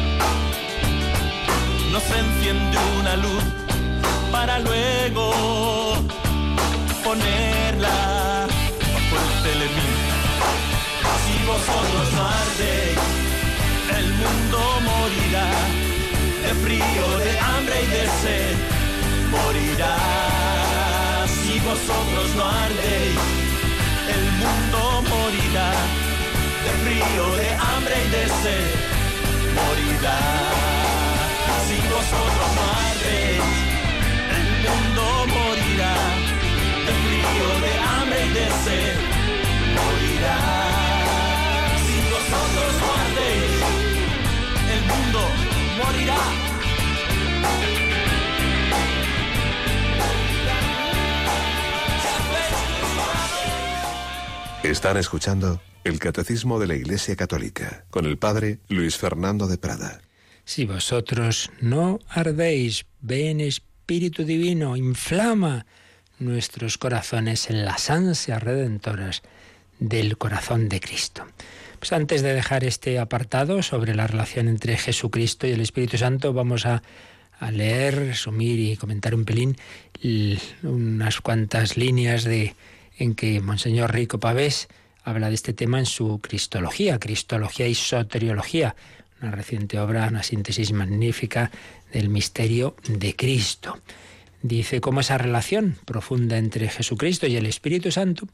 no 2.00 2.06
se 2.06 2.20
enciende 2.20 2.78
una 3.00 3.16
luz 3.18 3.43
para 4.32 4.60
luego 4.60 5.95
ponerla 7.04 8.47
bajo 8.93 9.16
el 9.24 9.43
telemín. 9.43 9.97
Si 11.24 11.36
vosotros 11.45 12.06
no 12.16 12.24
ardéis, 12.41 13.00
el 13.97 14.08
mundo 14.22 14.60
morirá 14.89 15.50
de 16.43 16.54
frío, 16.64 17.06
de 17.26 17.39
hambre 17.39 17.76
y 17.84 17.88
de 17.88 18.06
sed. 18.22 18.56
Morirá 19.32 19.97
si 21.28 21.60
vosotros 21.60 22.36
no 22.36 22.45
ardéis, 22.45 23.20
el 24.16 24.26
mundo 24.41 25.04
morirá 25.14 25.72
de 26.66 26.72
frío, 26.84 27.36
de 27.36 27.50
hambre 27.56 27.95
y 28.06 28.10
de 28.10 28.26
sed. 28.41 28.68
Morirá 29.58 30.89
nosotros 32.00 32.50
madres, 32.56 33.41
el 34.38 34.47
mundo 34.66 35.04
morirá, 35.36 35.95
de 36.86 36.93
frío, 37.04 37.47
de 37.66 37.74
hambre 37.89 38.20
y 38.26 38.30
de 38.38 38.45
sed, 38.64 38.95
morirá. 39.78 40.39
Sin 41.86 42.04
nosotros 42.16 42.72
madres, 42.88 43.52
el 44.76 44.82
mundo 44.91 45.22
morirá. 45.80 46.22
Están 54.64 54.95
escuchando 54.97 55.60
el 55.84 56.00
Catecismo 56.00 56.60
de 56.60 56.68
la 56.68 56.76
Iglesia 56.76 57.18
Católica 57.18 57.84
con 57.89 58.06
el 58.06 58.18
Padre 58.18 58.60
Luis 58.70 58.95
Fernando 58.95 59.47
de 59.47 59.58
Prada. 59.58 60.00
Si 60.50 60.66
vosotros 60.66 61.52
no 61.62 62.00
ardéis, 62.10 62.88
ven 63.02 63.39
Espíritu 63.39 64.24
Divino, 64.24 64.76
inflama 64.76 65.68
nuestros 66.18 66.80
corazones 66.80 67.52
en 67.52 67.66
las 67.66 67.91
ansias 67.91 68.41
redentoras 68.41 69.22
del 69.78 70.18
corazón 70.18 70.68
de 70.68 70.80
Cristo. 70.80 71.28
Pues 71.78 71.93
antes 71.93 72.24
de 72.24 72.34
dejar 72.34 72.64
este 72.64 72.97
apartado 72.97 73.62
sobre 73.62 73.93
la 73.93 74.08
relación 74.08 74.47
entre 74.47 74.76
Jesucristo 74.76 75.45
y 75.45 75.52
el 75.52 75.62
Espíritu 75.62 76.00
Santo, 76.00 76.34
vamos 76.34 76.66
a, 76.66 76.82
leer, 77.52 78.08
resumir 78.08 78.60
y 78.60 78.76
comentar 78.76 79.14
un 79.14 79.26
pelín 79.26 79.56
unas 80.64 81.22
cuantas 81.22 81.78
líneas 81.78 82.24
de 82.24 82.56
en 82.97 83.14
que 83.14 83.39
Monseñor 83.39 83.93
Rico 83.93 84.20
Pavés 84.20 84.68
habla 85.04 85.30
de 85.30 85.36
este 85.36 85.54
tema 85.54 85.78
en 85.78 85.86
su 85.86 86.20
Cristología, 86.22 87.00
Cristología 87.00 87.68
y 87.68 87.76
Soteriología, 87.76 88.76
una 89.22 89.32
reciente 89.32 89.80
obra, 89.80 90.07
una 90.07 90.24
síntesis 90.24 90.72
magnífica 90.72 91.51
del 91.91 92.09
misterio 92.09 92.76
de 92.88 93.15
Cristo. 93.15 93.80
Dice 94.41 94.80
cómo 94.80 95.01
esa 95.01 95.17
relación 95.17 95.76
profunda 95.86 96.38
entre 96.38 96.70
Jesucristo 96.70 97.28
y 97.28 97.36
el 97.36 97.45
Espíritu 97.45 97.91
Santo 97.91 98.28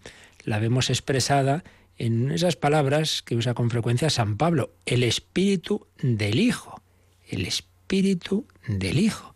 la 0.44 0.60
vemos 0.60 0.90
expresada 0.90 1.64
en 1.98 2.32
esas 2.32 2.56
palabras 2.56 3.22
que 3.24 3.36
usa 3.36 3.54
con 3.54 3.70
frecuencia 3.70 4.10
San 4.10 4.38
Pablo, 4.38 4.72
el 4.86 5.04
Espíritu 5.04 5.88
del 6.02 6.40
Hijo, 6.40 6.82
el 7.30 7.46
Espíritu 7.46 8.46
del 8.68 9.00
Hijo. 9.00 9.34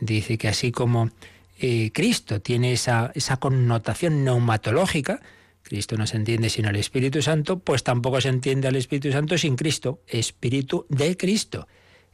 Dice 0.00 0.36
que 0.36 0.48
así 0.48 0.72
como 0.72 1.10
eh, 1.58 1.90
Cristo 1.94 2.40
tiene 2.40 2.72
esa, 2.72 3.12
esa 3.14 3.38
connotación 3.38 4.24
neumatológica, 4.24 5.20
Cristo 5.64 5.96
no 5.96 6.06
se 6.06 6.16
entiende 6.16 6.50
sin 6.50 6.66
el 6.66 6.76
Espíritu 6.76 7.22
Santo, 7.22 7.58
pues 7.58 7.82
tampoco 7.82 8.20
se 8.20 8.28
entiende 8.28 8.68
al 8.68 8.76
Espíritu 8.76 9.10
Santo 9.10 9.36
sin 9.36 9.56
Cristo, 9.56 10.02
Espíritu 10.06 10.86
de 10.88 11.16
Cristo, 11.16 11.66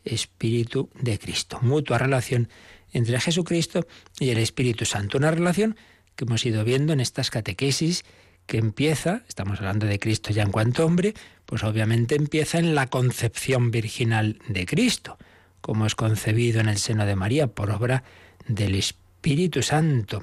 Espíritu 0.05 0.89
de 0.99 1.19
Cristo, 1.19 1.59
mutua 1.61 1.99
relación 1.99 2.49
entre 2.93 3.21
Jesucristo 3.21 3.87
y 4.19 4.31
el 4.31 4.39
Espíritu 4.39 4.85
Santo, 4.85 5.19
una 5.19 5.31
relación 5.31 5.77
que 6.17 6.25
hemos 6.25 6.47
ido 6.47 6.65
viendo 6.65 6.93
en 6.93 7.01
estas 7.01 7.31
catequesis 7.31 8.05
que 8.47 8.59
empieza, 8.59 9.23
estamos 9.29 9.59
hablando 9.59 9.87
de 9.87 9.99
Cristo 9.99 10.31
ya 10.33 10.43
en 10.43 10.51
cuanto 10.51 10.87
hombre, 10.87 11.15
pues 11.45 11.63
obviamente 11.63 12.15
empieza 12.15 12.59
en 12.59 12.75
la 12.75 12.87
concepción 12.87 13.71
virginal 13.71 14.39
de 14.49 14.65
Cristo, 14.65 15.19
como 15.61 15.87
es 15.87 15.95
concebido 15.95 16.61
en 16.61 16.69
el 16.69 16.79
seno 16.79 17.05
de 17.05 17.17
María 17.17 17.49
por 17.49 17.71
obra 17.71 18.05
del 18.47 18.75
Espíritu 18.77 19.11
Espíritu 19.21 19.63
Santo, 19.63 20.23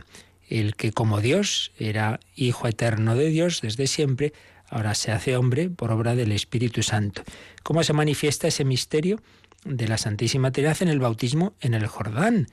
el 0.50 0.76
que 0.76 0.92
como 0.92 1.22
Dios 1.22 1.72
era 1.78 2.20
Hijo 2.36 2.68
eterno 2.68 3.16
de 3.16 3.30
Dios 3.30 3.62
desde 3.62 3.88
siempre, 3.88 4.34
ahora 4.70 4.96
se 4.96 5.12
hace 5.12 5.36
hombre 5.36 5.70
por 5.70 5.92
obra 5.92 6.16
del 6.16 6.32
Espíritu 6.32 6.84
Santo. 6.84 7.24
¿Cómo 7.64 7.84
se 7.84 7.94
manifiesta 7.94 8.48
ese 8.48 8.66
misterio 8.66 9.22
de 9.66 9.88
la 9.88 9.98
Santísima 9.98 10.52
Trinidad 10.52 10.82
en 10.82 10.90
el 10.90 11.00
bautismo 11.00 11.54
en 11.60 11.74
el 11.74 11.88
Jordán? 11.88 12.48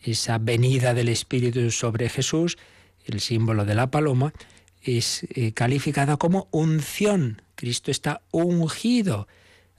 Esa 0.00 0.38
venida 0.38 0.94
del 0.94 1.08
Espíritu 1.08 1.70
sobre 1.70 2.08
Jesús, 2.08 2.58
el 3.04 3.20
símbolo 3.20 3.64
de 3.64 3.74
la 3.74 3.90
paloma, 3.90 4.32
es 4.82 5.26
eh, 5.30 5.52
calificada 5.52 6.16
como 6.16 6.48
unción. 6.50 7.42
Cristo 7.54 7.90
está 7.90 8.22
ungido, 8.30 9.26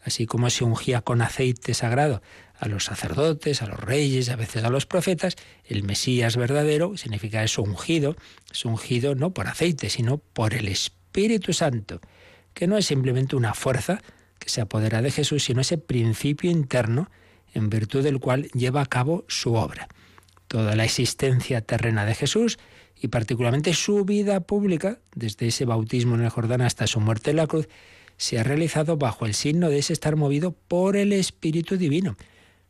así 0.03 0.25
como 0.25 0.49
se 0.49 0.63
ungía 0.63 1.01
con 1.01 1.21
aceite 1.21 1.73
sagrado 1.73 2.21
a 2.59 2.67
los 2.67 2.85
sacerdotes, 2.85 3.61
a 3.61 3.67
los 3.67 3.79
reyes, 3.79 4.29
a 4.29 4.35
veces 4.35 4.63
a 4.63 4.69
los 4.69 4.85
profetas, 4.85 5.35
el 5.65 5.83
Mesías 5.83 6.35
verdadero 6.37 6.97
significa 6.97 7.43
eso 7.43 7.61
ungido, 7.61 8.15
es 8.51 8.65
ungido 8.65 9.15
no 9.15 9.33
por 9.33 9.47
aceite, 9.47 9.89
sino 9.89 10.17
por 10.17 10.53
el 10.53 10.67
Espíritu 10.67 11.53
Santo, 11.53 12.01
que 12.53 12.67
no 12.67 12.77
es 12.77 12.85
simplemente 12.85 13.35
una 13.35 13.53
fuerza 13.53 14.01
que 14.39 14.49
se 14.49 14.61
apodera 14.61 15.01
de 15.01 15.11
Jesús, 15.11 15.43
sino 15.43 15.61
ese 15.61 15.77
principio 15.77 16.49
interno 16.49 17.09
en 17.53 17.69
virtud 17.69 18.03
del 18.03 18.19
cual 18.19 18.49
lleva 18.53 18.81
a 18.81 18.85
cabo 18.85 19.25
su 19.27 19.53
obra. 19.53 19.87
Toda 20.47 20.75
la 20.75 20.85
existencia 20.85 21.61
terrena 21.61 22.05
de 22.05 22.15
Jesús 22.15 22.57
y 22.99 23.09
particularmente 23.09 23.73
su 23.73 24.05
vida 24.05 24.39
pública, 24.39 24.99
desde 25.13 25.47
ese 25.47 25.65
bautismo 25.65 26.15
en 26.15 26.23
el 26.23 26.29
Jordán 26.29 26.61
hasta 26.61 26.87
su 26.87 26.99
muerte 26.99 27.31
en 27.31 27.37
la 27.37 27.47
cruz, 27.47 27.67
se 28.17 28.39
ha 28.39 28.43
realizado 28.43 28.97
bajo 28.97 29.25
el 29.25 29.33
signo 29.33 29.69
de 29.69 29.79
ese 29.79 29.93
estar 29.93 30.15
movido 30.15 30.51
por 30.51 30.97
el 30.97 31.13
Espíritu 31.13 31.77
Divino. 31.77 32.17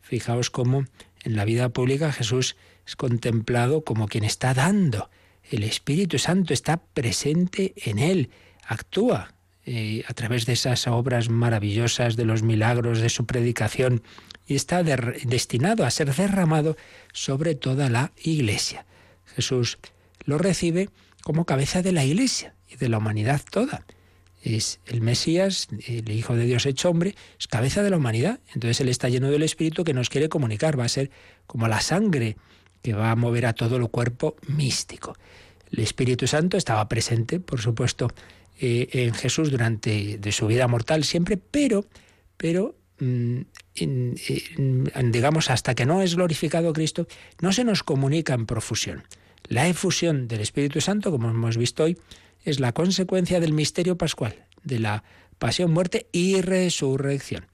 Fijaos 0.08 0.50
cómo 0.50 0.86
en 1.26 1.36
la 1.36 1.44
vida 1.44 1.68
pública 1.68 2.14
Jesús 2.14 2.56
es 2.86 2.96
contemplado 2.96 3.84
como 3.84 4.08
quien 4.08 4.24
está 4.24 4.54
dando. 4.54 5.10
El 5.44 5.64
Espíritu 5.64 6.18
Santo 6.18 6.54
está 6.54 6.78
presente 6.78 7.74
en 7.76 8.00
él, 8.00 8.30
actúa 8.66 9.34
eh, 9.66 10.06
a 10.08 10.14
través 10.14 10.46
de 10.46 10.54
esas 10.54 10.88
obras 10.88 11.30
maravillosas, 11.30 12.16
de 12.16 12.24
los 12.24 12.42
milagros, 12.42 13.02
de 13.02 13.10
su 13.10 13.26
predicación, 13.26 14.02
y 14.46 14.56
está 14.56 14.82
destinado 14.82 15.86
a 15.86 15.92
ser 15.92 16.16
derramado 16.16 16.78
sobre 17.12 17.56
toda 17.56 17.90
la 17.90 18.14
iglesia. 18.24 18.86
Jesús 19.36 19.78
lo 20.24 20.38
recibe 20.38 20.90
como 21.22 21.44
cabeza 21.44 21.82
de 21.82 21.92
la 21.92 22.06
iglesia 22.06 22.56
y 22.70 22.78
de 22.78 22.88
la 22.88 23.00
humanidad 23.00 23.42
toda 23.52 23.86
es 24.56 24.80
el 24.86 25.02
Mesías, 25.02 25.68
el 25.88 26.10
Hijo 26.10 26.36
de 26.36 26.46
Dios 26.46 26.66
hecho 26.66 26.90
hombre, 26.90 27.16
es 27.40 27.48
cabeza 27.48 27.84
de 27.84 27.90
la 27.90 27.98
humanidad. 27.98 28.40
Entonces 28.54 28.80
Él 28.82 28.90
está 28.90 29.10
lleno 29.10 29.30
del 29.30 29.44
Espíritu 29.44 29.84
que 29.84 29.94
nos 29.94 30.10
quiere 30.10 30.30
comunicar, 30.30 30.80
va 30.80 30.86
a 30.86 30.90
ser 30.90 31.12
como 31.46 31.68
la 31.68 31.82
sangre 31.82 32.38
que 32.82 32.94
va 32.94 33.12
a 33.12 33.16
mover 33.16 33.46
a 33.46 33.54
todo 33.54 33.78
el 33.78 33.90
cuerpo 33.90 34.36
místico. 34.48 35.16
El 35.72 35.80
Espíritu 35.80 36.28
Santo 36.28 36.58
estaba 36.58 36.88
presente, 36.88 37.40
por 37.40 37.60
supuesto, 37.60 38.10
eh, 38.60 38.88
en 38.94 39.14
Jesús 39.14 39.52
durante 39.52 40.18
de 40.18 40.32
su 40.32 40.48
vida 40.48 40.68
mortal 40.68 41.04
siempre, 41.04 41.38
pero, 41.38 41.86
pero 42.38 42.76
mm, 43.00 43.42
digamos, 45.12 45.50
hasta 45.50 45.76
que 45.76 45.86
no 45.86 46.02
es 46.02 46.16
glorificado 46.16 46.74
Cristo, 46.74 47.08
no 47.42 47.52
se 47.52 47.64
nos 47.64 47.84
comunica 47.84 48.34
en 48.34 48.46
profusión. 48.46 49.04
La 49.48 49.68
efusión 49.68 50.28
del 50.28 50.42
Espíritu 50.42 50.82
Santo, 50.82 51.12
como 51.12 51.30
hemos 51.30 51.58
visto 51.58 51.84
hoy, 51.84 51.98
es 52.48 52.62
la 52.62 52.72
consecuencia 52.72 53.42
del 53.42 53.52
misterio 53.52 53.98
pascual, 53.98 54.46
de 54.64 54.80
la 54.80 55.04
pasión, 55.38 55.72
muerte 55.72 56.08
y 56.14 56.40
resurrección. 56.42 57.46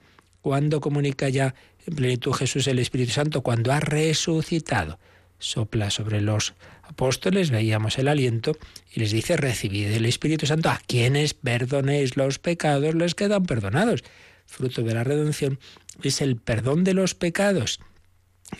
Cuando 0.41 0.81
comunica 0.81 1.29
ya 1.29 1.55
en 1.87 1.95
plenitud 1.95 2.31
Jesús 2.33 2.67
el 2.67 2.77
Espíritu 2.79 3.11
Santo? 3.11 3.41
Cuando 3.41 3.73
ha 3.73 3.79
resucitado. 3.79 4.99
Sopla 5.39 5.89
sobre 5.89 6.21
los 6.21 6.53
apóstoles, 6.83 7.49
veíamos 7.49 7.97
el 7.97 8.07
aliento, 8.07 8.55
y 8.93 8.99
les 8.99 9.11
dice, 9.11 9.35
recibid 9.35 9.87
el 9.87 10.05
Espíritu 10.05 10.45
Santo, 10.45 10.69
a 10.69 10.79
quienes 10.85 11.33
perdonéis 11.33 12.15
los 12.15 12.37
pecados 12.37 12.93
les 12.93 13.15
quedan 13.15 13.45
perdonados. 13.45 14.03
Fruto 14.45 14.83
de 14.83 14.93
la 14.93 15.03
redención 15.03 15.59
es 16.03 16.21
el 16.21 16.37
perdón 16.37 16.83
de 16.83 16.93
los 16.93 17.15
pecados, 17.15 17.79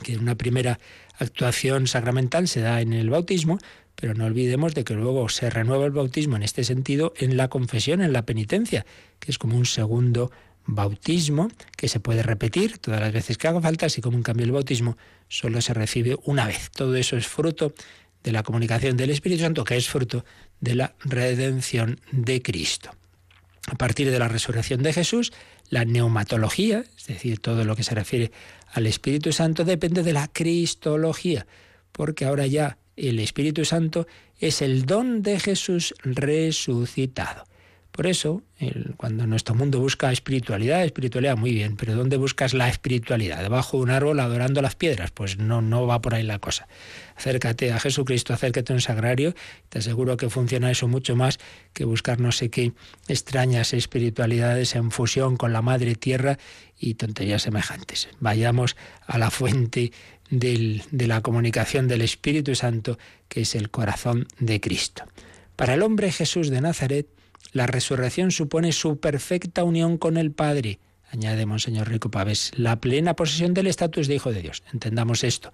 que 0.02 0.18
una 0.18 0.36
primera 0.36 0.80
actuación 1.20 1.86
sacramental 1.88 2.48
se 2.48 2.62
da 2.62 2.82
en 2.82 2.94
el 2.94 3.12
bautismo, 3.12 3.60
pero 3.96 4.14
no 4.14 4.26
olvidemos 4.26 4.74
de 4.74 4.84
que 4.84 4.94
luego 4.94 5.30
se 5.30 5.50
renueva 5.50 5.86
el 5.86 5.92
bautismo 5.92 6.36
en 6.36 6.44
este 6.44 6.64
sentido 6.64 7.14
en 7.18 7.38
la 7.38 7.48
confesión, 7.48 8.02
en 8.02 8.14
la 8.14 8.26
penitencia, 8.26 8.86
que 9.20 9.32
es 9.32 9.38
como 9.38 9.58
un 9.58 9.66
segundo 9.66 10.32
bautismo 10.66 11.50
que 11.78 11.88
se 11.88 12.00
puede 12.00 12.24
repetir 12.24 12.78
todas 12.78 13.02
las 13.02 13.12
veces 13.12 13.38
que 13.38 13.48
haga 13.48 13.62
falta, 13.62 13.86
así 13.86 14.02
como 14.02 14.18
en 14.18 14.24
cambio 14.24 14.46
el 14.46 14.52
bautismo 14.52 14.98
solo 15.28 15.62
se 15.62 15.74
recibe 15.74 16.18
una 16.24 16.48
vez. 16.48 16.70
Todo 16.72 16.96
eso 16.96 17.18
es 17.18 17.28
fruto 17.28 17.74
de 18.24 18.32
la 18.32 18.44
comunicación 18.44 18.96
del 18.96 19.10
Espíritu 19.10 19.44
Santo, 19.44 19.64
que 19.64 19.76
es 19.76 19.90
fruto 19.90 20.24
de 20.62 20.76
la 20.76 20.96
redención 21.04 22.00
de 22.12 22.42
Cristo. 22.42 22.92
A 23.68 23.76
partir 23.76 24.12
de 24.12 24.20
la 24.20 24.28
resurrección 24.28 24.84
de 24.84 24.94
Jesús, 24.94 25.34
la 25.70 25.86
neumatología, 25.86 26.84
es 26.98 27.08
decir, 27.08 27.40
todo 27.40 27.64
lo 27.64 27.76
que 27.76 27.84
se 27.84 27.96
refiere 27.96 28.32
al 28.74 28.88
Espíritu 28.88 29.32
Santo, 29.32 29.64
depende 29.64 30.04
de 30.04 30.14
la 30.14 30.28
cristología, 30.28 31.46
porque 31.92 32.26
ahora 32.26 32.46
ya 32.48 32.78
el 32.96 33.20
Espíritu 33.20 33.66
Santo 33.66 34.08
es 34.40 34.62
el 34.62 34.86
don 34.86 35.22
de 35.22 35.40
Jesús 35.40 35.94
resucitado. 36.04 37.46
Por 37.94 38.08
eso, 38.08 38.42
cuando 38.98 39.28
nuestro 39.28 39.54
mundo 39.54 39.80
busca 39.80 40.12
espiritualidad, 40.12 40.84
espiritualidad 40.84 41.38
muy 41.38 41.54
bien, 41.54 41.76
pero 41.78 41.96
¿dónde 41.96 42.18
buscas 42.18 42.56
la 42.56 42.68
espiritualidad? 42.68 43.44
¿Debajo 43.44 43.78
de 43.78 43.84
un 43.84 43.92
árbol 43.92 44.20
adorando 44.20 44.64
las 44.64 44.74
piedras? 44.74 45.12
Pues 45.12 45.38
no, 45.38 45.62
no 45.62 45.86
va 45.86 46.02
por 46.02 46.16
ahí 46.16 46.24
la 46.24 46.40
cosa. 46.40 46.68
Acércate 47.16 47.72
a 47.72 47.80
Jesucristo, 47.80 48.34
acércate 48.34 48.74
a 48.74 48.78
un 48.78 48.82
sagrario, 48.82 49.36
te 49.70 49.78
aseguro 49.78 50.18
que 50.18 50.32
funciona 50.32 50.72
eso 50.72 50.88
mucho 50.88 51.16
más 51.16 51.38
que 51.72 51.86
buscar 51.86 52.20
no 52.20 52.32
sé 52.32 52.50
qué 52.50 52.74
extrañas 53.08 53.76
espiritualidades 53.76 54.74
en 54.74 54.90
fusión 54.90 55.38
con 55.38 55.54
la 55.54 55.62
madre 55.62 55.94
tierra 55.94 56.40
y 56.80 56.96
tonterías 56.96 57.44
semejantes. 57.44 58.10
Vayamos 58.20 58.76
a 59.06 59.20
la 59.20 59.30
fuente 59.30 59.92
de 60.40 61.08
la 61.08 61.22
comunicación 61.22 61.88
del 61.88 62.02
Espíritu 62.02 62.56
Santo, 62.56 62.98
que 63.28 63.42
es 63.42 63.56
el 63.56 63.70
corazón 63.70 64.28
de 64.40 64.60
Cristo. 64.60 65.04
Para 65.56 65.76
el 65.76 65.84
hombre 65.84 66.12
Jesús 66.12 66.50
de 66.50 66.62
Nazaret, 66.62 67.08
la 67.52 67.68
resurrección 67.68 68.32
supone 68.32 68.72
su 68.72 69.00
perfecta 69.00 69.64
unión 69.64 69.98
con 69.98 70.18
el 70.18 70.32
Padre, 70.32 70.80
añade 71.12 71.46
Monseñor 71.46 71.90
Rico 71.90 72.10
Pavés, 72.10 72.52
la 72.56 72.80
plena 72.80 73.16
posesión 73.16 73.54
del 73.54 73.68
estatus 73.68 74.08
de 74.08 74.16
Hijo 74.16 74.34
de 74.34 74.42
Dios. 74.42 74.64
Entendamos 74.74 75.24
esto. 75.24 75.54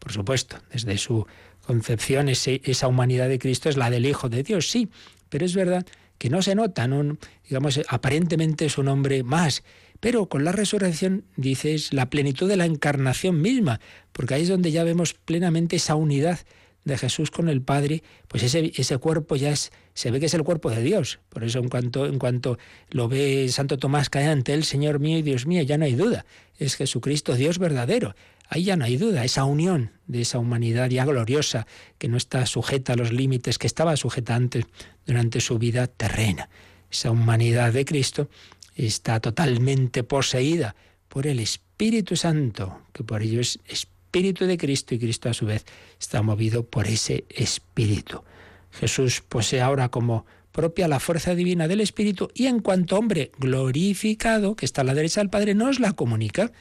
Por 0.00 0.12
supuesto, 0.12 0.56
desde 0.72 0.98
su 0.98 1.26
concepción 1.64 2.28
esa 2.28 2.88
humanidad 2.88 3.28
de 3.28 3.38
Cristo 3.38 3.68
es 3.68 3.76
la 3.76 3.90
del 3.90 4.06
Hijo 4.06 4.28
de 4.28 4.42
Dios, 4.42 4.70
sí, 4.70 4.88
pero 5.28 5.44
es 5.44 5.54
verdad 5.54 5.86
que 6.18 6.30
no 6.30 6.42
se 6.42 6.54
nota, 6.54 6.88
no, 6.88 7.16
digamos, 7.48 7.80
aparentemente 7.88 8.66
es 8.66 8.78
un 8.78 8.88
hombre 8.88 9.22
más, 9.22 9.62
pero 10.00 10.26
con 10.26 10.44
la 10.44 10.52
resurrección, 10.52 11.24
dices, 11.36 11.92
la 11.92 12.10
plenitud 12.10 12.48
de 12.48 12.56
la 12.56 12.66
encarnación 12.66 13.40
misma, 13.40 13.80
porque 14.12 14.34
ahí 14.34 14.42
es 14.42 14.48
donde 14.48 14.70
ya 14.70 14.84
vemos 14.84 15.14
plenamente 15.14 15.76
esa 15.76 15.94
unidad 15.94 16.40
de 16.86 16.96
Jesús 16.96 17.32
con 17.32 17.48
el 17.48 17.62
Padre, 17.62 18.04
pues 18.28 18.44
ese, 18.44 18.72
ese 18.76 18.96
cuerpo 18.98 19.34
ya 19.34 19.50
es, 19.50 19.72
se 19.92 20.12
ve 20.12 20.20
que 20.20 20.26
es 20.26 20.34
el 20.34 20.44
cuerpo 20.44 20.70
de 20.70 20.82
Dios. 20.82 21.18
Por 21.28 21.42
eso 21.42 21.58
en 21.58 21.68
cuanto, 21.68 22.06
en 22.06 22.18
cuanto 22.18 22.58
lo 22.90 23.08
ve 23.08 23.48
Santo 23.48 23.76
Tomás 23.76 24.08
cae 24.08 24.28
ante 24.28 24.54
él, 24.54 24.62
Señor 24.64 25.00
mío 25.00 25.18
y 25.18 25.22
Dios 25.22 25.46
mío, 25.46 25.62
ya 25.62 25.78
no 25.78 25.84
hay 25.84 25.96
duda. 25.96 26.24
Es 26.58 26.76
Jesucristo, 26.76 27.34
Dios 27.34 27.58
verdadero. 27.58 28.14
Ahí 28.48 28.62
ya 28.62 28.76
no 28.76 28.84
hay 28.84 28.96
duda, 28.96 29.24
esa 29.24 29.44
unión 29.44 29.90
de 30.06 30.20
esa 30.20 30.38
humanidad 30.38 30.88
ya 30.88 31.04
gloriosa, 31.04 31.66
que 31.98 32.06
no 32.06 32.16
está 32.16 32.46
sujeta 32.46 32.92
a 32.92 32.96
los 32.96 33.12
límites 33.12 33.58
que 33.58 33.66
estaba 33.66 33.96
sujeta 33.96 34.36
antes 34.36 34.64
durante 35.04 35.40
su 35.40 35.58
vida 35.58 35.88
terrena. 35.88 36.48
Esa 36.88 37.10
humanidad 37.10 37.72
de 37.72 37.84
Cristo 37.84 38.28
está 38.76 39.20
totalmente 39.20 40.04
poseída 40.04 40.76
por 41.08 41.26
el 41.26 41.40
Espíritu 41.40 42.16
Santo, 42.16 42.82
que 42.92 43.02
por 43.02 43.22
ello 43.22 43.40
es 43.40 43.58
Espíritu 43.66 44.46
de 44.46 44.58
Cristo 44.58 44.94
y 44.94 44.98
Cristo 44.98 45.28
a 45.28 45.34
su 45.34 45.46
vez 45.46 45.64
está 45.98 46.22
movido 46.22 46.64
por 46.64 46.86
ese 46.86 47.24
Espíritu. 47.28 48.22
Jesús 48.70 49.22
posee 49.26 49.60
ahora 49.60 49.88
como 49.88 50.26
propia 50.52 50.88
la 50.88 51.00
fuerza 51.00 51.34
divina 51.34 51.68
del 51.68 51.80
Espíritu 51.80 52.30
y 52.34 52.46
en 52.46 52.60
cuanto 52.60 52.98
hombre 52.98 53.30
glorificado, 53.38 54.56
que 54.56 54.64
está 54.64 54.80
a 54.80 54.84
la 54.84 54.94
derecha 54.94 55.20
del 55.20 55.30
Padre, 55.30 55.54
nos 55.54 55.80
la 55.80 55.92
comunica. 55.92 56.52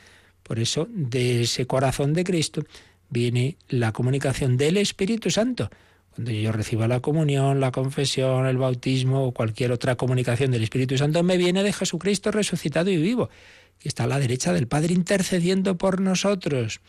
Por 0.44 0.60
eso, 0.60 0.88
de 0.92 1.44
ese 1.44 1.66
corazón 1.66 2.14
de 2.14 2.24
Cristo 2.24 2.66
viene 3.10 3.58
la 3.70 3.94
comunicación 3.94 4.58
del 4.58 4.78
Espíritu 4.78 5.32
Santo. 5.32 5.70
Cuando 6.16 6.32
yo 6.32 6.54
reciba 6.54 6.88
la 6.88 7.02
comunión, 7.02 7.60
la 7.60 7.72
confesión, 7.72 8.46
el 8.46 8.58
bautismo 8.58 9.26
o 9.26 9.34
cualquier 9.34 9.74
otra 9.74 9.96
comunicación 9.96 10.50
del 10.50 10.64
Espíritu 10.64 10.98
Santo, 10.98 11.24
me 11.24 11.36
viene 11.36 11.62
de 11.62 11.74
Jesucristo 11.74 12.32
resucitado 12.32 12.90
y 12.90 12.96
vivo, 12.96 13.30
que 13.80 13.90
está 13.90 14.06
a 14.06 14.08
la 14.08 14.18
derecha 14.18 14.54
del 14.54 14.68
Padre 14.68 14.94
intercediendo 14.94 15.78
por 15.78 16.00
nosotros. 16.00 16.80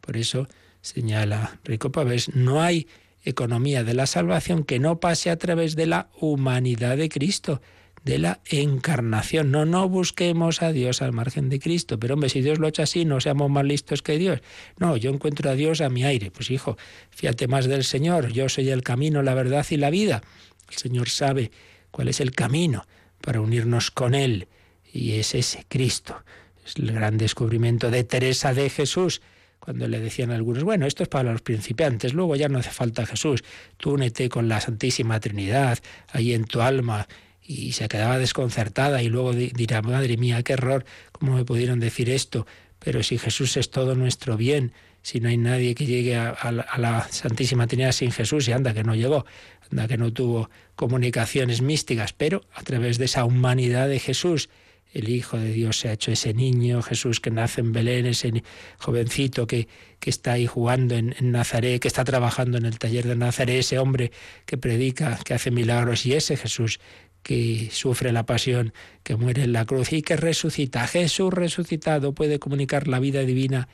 Por 0.00 0.16
eso 0.16 0.48
señala 0.80 1.58
Rico 1.62 1.92
Pavés, 1.92 2.34
no 2.34 2.62
hay 2.62 2.88
economía 3.22 3.84
de 3.84 3.92
la 3.92 4.06
salvación 4.06 4.64
que 4.64 4.78
no 4.78 4.98
pase 4.98 5.28
a 5.28 5.36
través 5.36 5.76
de 5.76 5.84
la 5.84 6.08
humanidad 6.18 6.96
de 6.96 7.10
Cristo 7.10 7.60
de 8.04 8.18
la 8.18 8.40
encarnación. 8.50 9.50
No, 9.50 9.66
no 9.66 9.88
busquemos 9.88 10.62
a 10.62 10.72
Dios 10.72 11.02
al 11.02 11.12
margen 11.12 11.48
de 11.48 11.60
Cristo. 11.60 11.98
Pero 11.98 12.14
hombre, 12.14 12.30
si 12.30 12.40
Dios 12.40 12.58
lo 12.58 12.66
ha 12.66 12.70
hecho 12.70 12.82
así, 12.82 13.04
no 13.04 13.20
seamos 13.20 13.50
más 13.50 13.64
listos 13.64 14.02
que 14.02 14.18
Dios. 14.18 14.40
No, 14.78 14.96
yo 14.96 15.10
encuentro 15.10 15.50
a 15.50 15.54
Dios 15.54 15.80
a 15.80 15.88
mi 15.88 16.04
aire. 16.04 16.30
Pues 16.30 16.50
hijo, 16.50 16.76
fíjate 17.10 17.46
más 17.48 17.66
del 17.66 17.84
Señor. 17.84 18.32
Yo 18.32 18.48
soy 18.48 18.70
el 18.70 18.82
camino, 18.82 19.22
la 19.22 19.34
verdad 19.34 19.66
y 19.70 19.76
la 19.76 19.90
vida. 19.90 20.22
El 20.70 20.76
Señor 20.76 21.08
sabe 21.08 21.50
cuál 21.90 22.08
es 22.08 22.20
el 22.20 22.32
camino 22.32 22.86
para 23.20 23.40
unirnos 23.40 23.90
con 23.90 24.14
Él. 24.14 24.48
Y 24.92 25.12
es 25.12 25.34
ese, 25.34 25.66
Cristo. 25.68 26.24
Es 26.64 26.76
el 26.76 26.92
gran 26.92 27.18
descubrimiento 27.18 27.90
de 27.90 28.04
Teresa 28.04 28.54
de 28.54 28.70
Jesús 28.70 29.20
cuando 29.60 29.86
le 29.86 30.00
decían 30.00 30.30
algunos, 30.30 30.64
bueno, 30.64 30.86
esto 30.86 31.02
es 31.02 31.08
para 31.10 31.30
los 31.30 31.42
principiantes, 31.42 32.14
luego 32.14 32.34
ya 32.34 32.48
no 32.48 32.58
hace 32.58 32.70
falta 32.70 33.04
Jesús, 33.04 33.44
tú 33.76 33.92
únete 33.92 34.30
con 34.30 34.48
la 34.48 34.58
Santísima 34.58 35.20
Trinidad, 35.20 35.78
ahí 36.08 36.32
en 36.32 36.44
tu 36.44 36.62
alma, 36.62 37.06
y 37.50 37.72
se 37.72 37.88
quedaba 37.88 38.18
desconcertada 38.18 39.02
y 39.02 39.08
luego 39.08 39.32
dirá, 39.32 39.82
madre 39.82 40.16
mía, 40.16 40.42
qué 40.44 40.52
error, 40.52 40.84
¿cómo 41.10 41.34
me 41.34 41.44
pudieron 41.44 41.80
decir 41.80 42.08
esto? 42.08 42.46
Pero 42.78 43.02
si 43.02 43.18
Jesús 43.18 43.56
es 43.56 43.70
todo 43.70 43.96
nuestro 43.96 44.36
bien, 44.36 44.72
si 45.02 45.18
no 45.18 45.28
hay 45.28 45.36
nadie 45.36 45.74
que 45.74 45.84
llegue 45.84 46.14
a, 46.14 46.52
la 46.52 47.08
Santísima 47.10 47.66
Trinidad 47.66 47.90
sin 47.90 48.12
Jesús, 48.12 48.46
y 48.46 48.52
anda 48.52 48.72
que 48.72 48.84
no 48.84 48.94
llegó, 48.94 49.26
anda 49.68 49.88
que 49.88 49.98
no 49.98 50.12
tuvo 50.12 50.48
comunicaciones 50.76 51.60
místicas, 51.60 52.12
pero 52.12 52.44
a 52.54 52.62
través 52.62 52.98
de 52.98 53.06
esa 53.06 53.24
humanidad 53.24 53.88
de 53.88 53.98
Jesús, 53.98 54.48
el 54.92 55.08
Hijo 55.08 55.36
de 55.36 55.52
Dios 55.52 55.80
se 55.80 55.88
ha 55.88 55.92
hecho 55.92 56.12
ese 56.12 56.32
niño, 56.34 56.82
Jesús 56.82 57.18
que 57.18 57.32
nace 57.32 57.62
en 57.62 57.72
Belén, 57.72 58.06
ese 58.06 58.44
jovencito 58.78 59.48
que, 59.48 59.66
que 59.98 60.10
está 60.10 60.32
ahí 60.32 60.46
jugando 60.46 60.94
en, 60.94 61.16
en, 61.18 61.32
Nazaret, 61.32 61.80
que 61.80 61.88
está 61.88 62.04
trabajando 62.04 62.58
en 62.58 62.66
el 62.66 62.78
taller 62.78 63.06
de 63.06 63.16
Nazaret, 63.16 63.58
ese 63.58 63.78
hombre 63.78 64.12
que 64.46 64.56
predica, 64.56 65.18
que 65.24 65.34
hace 65.34 65.50
milagros, 65.50 66.06
y 66.06 66.14
ese 66.14 66.36
Jesús 66.36 66.80
que 67.22 67.68
sufre 67.70 68.12
la 68.12 68.26
pasión, 68.26 68.72
que 69.02 69.16
muere 69.16 69.44
en 69.44 69.52
la 69.52 69.64
cruz 69.64 69.92
y 69.92 70.02
que 70.02 70.16
resucita. 70.16 70.86
Jesús 70.86 71.32
resucitado 71.32 72.14
puede 72.14 72.38
comunicar 72.38 72.88
la 72.88 72.98
vida 72.98 73.22
divina 73.22 73.68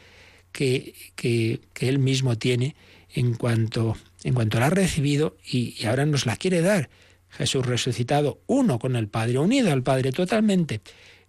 que, 0.52 0.94
que, 1.14 1.60
que 1.72 1.88
Él 1.88 1.98
mismo 1.98 2.36
tiene 2.36 2.76
en 3.14 3.34
cuanto, 3.34 3.96
en 4.24 4.34
cuanto 4.34 4.58
la 4.58 4.66
ha 4.66 4.70
recibido 4.70 5.36
y, 5.44 5.74
y 5.78 5.86
ahora 5.86 6.06
nos 6.06 6.26
la 6.26 6.36
quiere 6.36 6.60
dar. 6.60 6.88
Jesús 7.30 7.66
resucitado, 7.66 8.40
uno 8.46 8.78
con 8.78 8.96
el 8.96 9.08
Padre, 9.08 9.38
unido 9.38 9.72
al 9.72 9.82
Padre 9.82 10.12
totalmente, 10.12 10.80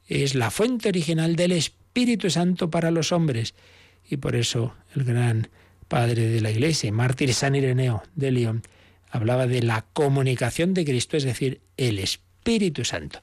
es 0.08 0.36
la 0.36 0.52
fuente 0.52 0.90
original 0.90 1.36
del 1.36 1.52
Espíritu 1.52 2.30
Santo 2.30 2.70
para 2.70 2.92
los 2.92 3.12
hombres. 3.12 3.54
Y 4.10 4.18
por 4.18 4.36
eso 4.36 4.74
el 4.96 5.04
gran 5.04 5.50
padre 5.88 6.28
de 6.28 6.42
la 6.42 6.52
Iglesia, 6.52 6.92
mártir 6.92 7.34
San 7.34 7.56
Ireneo 7.56 8.04
de 8.16 8.32
León, 8.32 8.62
hablaba 9.10 9.48
de 9.48 9.62
la 9.62 9.86
comunicación 9.94 10.74
de 10.74 10.86
Cristo, 10.86 11.18
es 11.18 11.24
decir, 11.24 11.62
el 11.78 12.00
Espíritu 12.00 12.84
Santo, 12.86 13.22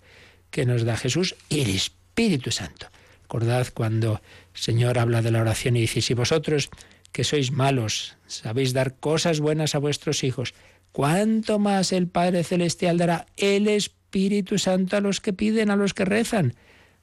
que 0.51 0.67
nos 0.67 0.85
da 0.85 0.97
Jesús, 0.97 1.37
el 1.51 1.71
Espíritu 1.71 2.51
Santo. 2.51 2.87
Recordad 3.23 3.69
cuando 3.73 4.21
el 4.55 4.61
Señor 4.61 4.99
habla 4.99 5.23
de 5.23 5.31
la 5.31 5.41
oración 5.41 5.77
y 5.77 5.83
dice, 5.83 6.01
si 6.01 6.15
vosotros 6.15 6.71
que 7.11 7.25
sois 7.25 7.53
malos 7.53 8.17
sabéis 8.27 8.73
dar 8.73 8.97
cosas 8.97 9.41
buenas 9.41 9.75
a 9.75 9.79
vuestros 9.79 10.25
hijos, 10.25 10.55
¿cuánto 10.93 11.59
más 11.59 11.93
el 11.93 12.09
Padre 12.09 12.45
Celestial 12.45 12.99
dará 12.99 13.27
el 13.37 13.69
Espíritu 13.69 14.59
Santo 14.59 14.97
a 14.97 15.01
los 15.01 15.21
que 15.21 15.33
piden, 15.33 15.71
a 15.71 15.77
los 15.77 15.95
que 15.95 16.05
rezan? 16.05 16.55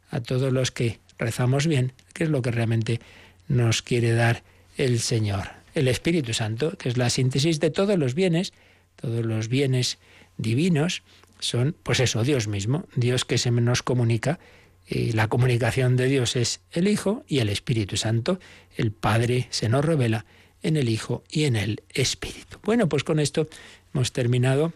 A 0.10 0.20
todos 0.22 0.52
los 0.52 0.72
que 0.72 1.00
rezamos 1.18 1.68
bien, 1.68 1.94
que 2.14 2.26
es 2.26 2.30
lo 2.30 2.42
que 2.42 2.52
realmente 2.52 3.00
nos 3.48 3.82
quiere 3.82 4.12
dar 4.12 4.44
el 4.78 5.00
Señor. 5.00 5.50
El 5.74 5.88
Espíritu 5.88 6.34
Santo, 6.34 6.78
que 6.78 6.90
es 6.90 6.98
la 6.98 7.10
síntesis 7.10 7.60
de 7.60 7.70
todos 7.70 7.98
los 7.98 8.14
bienes, 8.14 8.54
todos 9.02 9.26
los 9.26 9.48
bienes 9.48 9.98
divinos 10.38 11.04
son, 11.40 11.76
pues 11.84 12.00
eso, 12.00 12.24
Dios 12.24 12.48
mismo, 12.48 12.86
Dios 12.96 13.26
que 13.26 13.38
se 13.38 13.52
nos 13.52 13.84
comunica. 13.84 14.40
Y 14.88 15.14
la 15.14 15.28
comunicación 15.28 15.96
de 15.96 16.06
Dios 16.06 16.36
es 16.36 16.62
el 16.72 16.88
Hijo 16.88 17.24
y 17.28 17.40
el 17.40 17.50
Espíritu 17.50 17.98
Santo. 17.98 18.40
El 18.76 18.92
Padre 18.92 19.48
se 19.50 19.70
nos 19.70 19.84
revela 19.84 20.26
en 20.62 20.78
el 20.78 20.90
Hijo 20.90 21.24
y 21.30 21.46
en 21.46 21.56
el 21.56 21.84
Espíritu. 21.94 22.60
Bueno, 22.64 22.88
pues 22.90 23.04
con 23.04 23.20
esto 23.20 23.48
hemos 23.94 24.12
terminado 24.12 24.74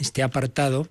este 0.00 0.22
apartado 0.22 0.88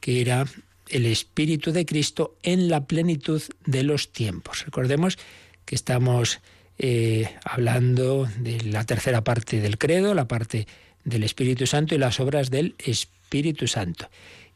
que 0.00 0.20
era 0.20 0.46
el 0.88 1.06
Espíritu 1.06 1.72
de 1.72 1.86
Cristo 1.86 2.36
en 2.42 2.68
la 2.68 2.86
plenitud 2.86 3.42
de 3.64 3.82
los 3.82 4.12
tiempos. 4.12 4.64
Recordemos 4.64 5.18
que 5.64 5.74
estamos 5.74 6.40
eh, 6.78 7.34
hablando 7.44 8.28
de 8.38 8.60
la 8.62 8.84
tercera 8.84 9.24
parte 9.24 9.60
del 9.60 9.78
credo, 9.78 10.12
la 10.14 10.28
parte 10.28 10.66
del 11.04 11.22
Espíritu 11.22 11.66
Santo 11.66 11.94
y 11.94 11.98
las 11.98 12.20
obras 12.20 12.50
del 12.50 12.74
Espíritu 12.78 13.66
Santo. 13.66 14.08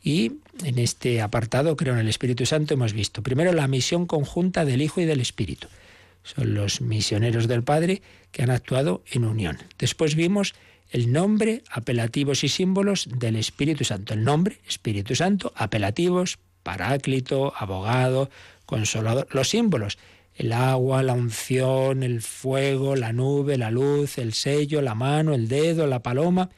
Y 0.02 0.32
en 0.64 0.78
este 0.78 1.20
apartado, 1.20 1.76
creo 1.76 1.94
en 1.94 2.00
el 2.00 2.08
Espíritu 2.08 2.46
Santo, 2.46 2.74
hemos 2.74 2.92
visto 2.92 3.22
primero 3.22 3.52
la 3.52 3.68
misión 3.68 4.06
conjunta 4.06 4.64
del 4.64 4.82
Hijo 4.82 5.00
y 5.00 5.04
del 5.04 5.20
Espíritu. 5.20 5.68
Son 6.22 6.54
los 6.54 6.80
misioneros 6.80 7.48
del 7.48 7.62
Padre 7.62 8.02
que 8.32 8.42
han 8.42 8.50
actuado 8.50 9.02
en 9.10 9.24
unión. 9.24 9.58
Después 9.78 10.14
vimos 10.14 10.54
el 10.90 11.12
nombre, 11.12 11.62
apelativos 11.70 12.44
y 12.44 12.48
símbolos 12.48 13.08
del 13.18 13.36
Espíritu 13.36 13.84
Santo. 13.84 14.14
El 14.14 14.24
nombre, 14.24 14.58
Espíritu 14.66 15.14
Santo, 15.14 15.52
apelativos, 15.56 16.38
paráclito, 16.62 17.52
abogado, 17.56 18.30
consolador. 18.66 19.26
Los 19.30 19.48
símbolos, 19.48 19.98
el 20.38 20.52
agua, 20.52 21.02
la 21.02 21.14
unción, 21.14 22.04
el 22.04 22.22
fuego, 22.22 22.94
la 22.94 23.12
nube, 23.12 23.58
la 23.58 23.72
luz, 23.72 24.18
el 24.18 24.32
sello, 24.32 24.80
la 24.80 24.94
mano, 24.94 25.34
el 25.34 25.48
dedo, 25.48 25.86
la 25.88 25.98
paloma. 25.98 26.48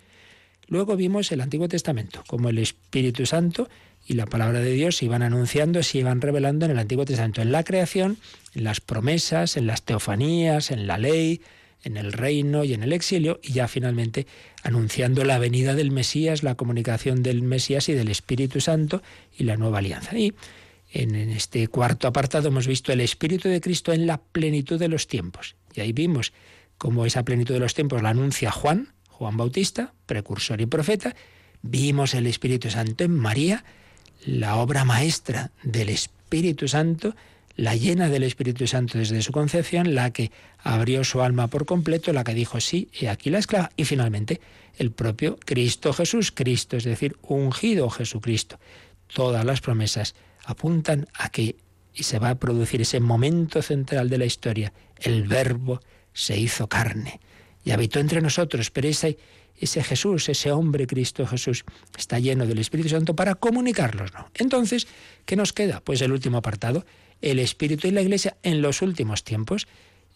Luego 0.68 0.96
vimos 0.96 1.32
el 1.32 1.40
Antiguo 1.40 1.66
Testamento, 1.66 2.22
como 2.26 2.50
el 2.50 2.58
Espíritu 2.58 3.24
Santo 3.24 3.68
y 4.06 4.14
la 4.14 4.26
palabra 4.26 4.60
de 4.60 4.72
Dios 4.72 4.96
se 4.96 5.06
iban 5.06 5.22
anunciando, 5.22 5.82
se 5.82 5.98
iban 5.98 6.20
revelando 6.20 6.66
en 6.66 6.72
el 6.72 6.78
Antiguo 6.78 7.06
Testamento, 7.06 7.40
en 7.40 7.52
la 7.52 7.64
creación, 7.64 8.18
en 8.54 8.64
las 8.64 8.80
promesas, 8.80 9.56
en 9.56 9.66
las 9.66 9.82
teofanías, 9.82 10.70
en 10.70 10.86
la 10.86 10.98
ley, 10.98 11.40
en 11.82 11.96
el 11.96 12.12
reino 12.12 12.64
y 12.64 12.74
en 12.74 12.82
el 12.82 12.92
exilio, 12.92 13.40
y 13.42 13.54
ya 13.54 13.66
finalmente 13.66 14.26
anunciando 14.62 15.24
la 15.24 15.38
venida 15.38 15.74
del 15.74 15.90
Mesías, 15.90 16.42
la 16.42 16.54
comunicación 16.54 17.22
del 17.22 17.40
Mesías 17.40 17.88
y 17.88 17.94
del 17.94 18.08
Espíritu 18.08 18.60
Santo 18.60 19.02
y 19.38 19.44
la 19.44 19.56
nueva 19.56 19.78
alianza. 19.78 20.18
Y 20.18 20.34
en 20.92 21.14
este 21.30 21.68
cuarto 21.68 22.08
apartado 22.08 22.48
hemos 22.48 22.66
visto 22.66 22.92
el 22.92 23.00
Espíritu 23.00 23.48
de 23.48 23.60
Cristo 23.60 23.92
en 23.92 24.06
la 24.06 24.18
plenitud 24.18 24.78
de 24.78 24.88
los 24.88 25.06
tiempos. 25.06 25.54
Y 25.74 25.80
ahí 25.80 25.92
vimos 25.92 26.32
cómo 26.78 27.06
esa 27.06 27.24
plenitud 27.24 27.54
de 27.54 27.60
los 27.60 27.74
tiempos 27.74 28.02
la 28.02 28.10
anuncia 28.10 28.50
Juan, 28.50 28.92
Juan 29.08 29.36
Bautista, 29.36 29.92
precursor 30.06 30.60
y 30.60 30.66
profeta. 30.66 31.14
Vimos 31.62 32.14
el 32.14 32.26
Espíritu 32.26 32.70
Santo 32.70 33.04
en 33.04 33.14
María, 33.16 33.64
la 34.24 34.56
obra 34.56 34.84
maestra 34.84 35.52
del 35.62 35.90
Espíritu 35.90 36.66
Santo, 36.66 37.14
la 37.54 37.76
llena 37.76 38.08
del 38.08 38.22
Espíritu 38.22 38.66
Santo 38.66 38.98
desde 38.98 39.22
su 39.22 39.32
concepción, 39.32 39.94
la 39.94 40.12
que 40.12 40.32
abrió 40.58 41.04
su 41.04 41.20
alma 41.20 41.48
por 41.48 41.66
completo, 41.66 42.12
la 42.12 42.24
que 42.24 42.34
dijo 42.34 42.60
sí, 42.60 42.88
y 42.98 43.06
aquí 43.06 43.30
la 43.30 43.38
esclava, 43.38 43.70
y 43.76 43.84
finalmente 43.84 44.40
el 44.78 44.90
propio 44.90 45.38
Cristo 45.44 45.92
Jesús, 45.92 46.32
Cristo, 46.32 46.76
es 46.76 46.84
decir, 46.84 47.16
ungido 47.22 47.90
Jesucristo. 47.90 48.58
Todas 49.06 49.44
las 49.44 49.60
promesas 49.60 50.14
apuntan 50.44 51.08
a 51.14 51.30
que 51.30 51.56
y 51.94 52.04
se 52.04 52.18
va 52.18 52.30
a 52.30 52.38
producir 52.38 52.80
ese 52.80 53.00
momento 53.00 53.62
central 53.62 54.08
de 54.08 54.18
la 54.18 54.24
historia. 54.24 54.72
El 54.96 55.26
verbo 55.26 55.80
se 56.12 56.38
hizo 56.38 56.68
carne 56.68 57.20
y 57.64 57.72
habitó 57.72 58.00
entre 58.00 58.20
nosotros, 58.20 58.70
pero 58.70 58.88
ese, 58.88 59.18
ese 59.58 59.82
Jesús, 59.82 60.28
ese 60.28 60.52
hombre 60.52 60.86
Cristo 60.86 61.26
Jesús, 61.26 61.64
está 61.98 62.18
lleno 62.18 62.46
del 62.46 62.58
Espíritu 62.58 62.90
Santo 62.90 63.14
para 63.14 63.34
comunicarlos. 63.34 64.12
¿no? 64.14 64.28
Entonces, 64.34 64.86
¿qué 65.26 65.36
nos 65.36 65.52
queda? 65.52 65.80
Pues 65.80 66.00
el 66.00 66.12
último 66.12 66.38
apartado, 66.38 66.86
el 67.20 67.38
Espíritu 67.38 67.88
y 67.88 67.90
la 67.90 68.02
Iglesia 68.02 68.36
en 68.42 68.62
los 68.62 68.82
últimos 68.82 69.24
tiempos. 69.24 69.66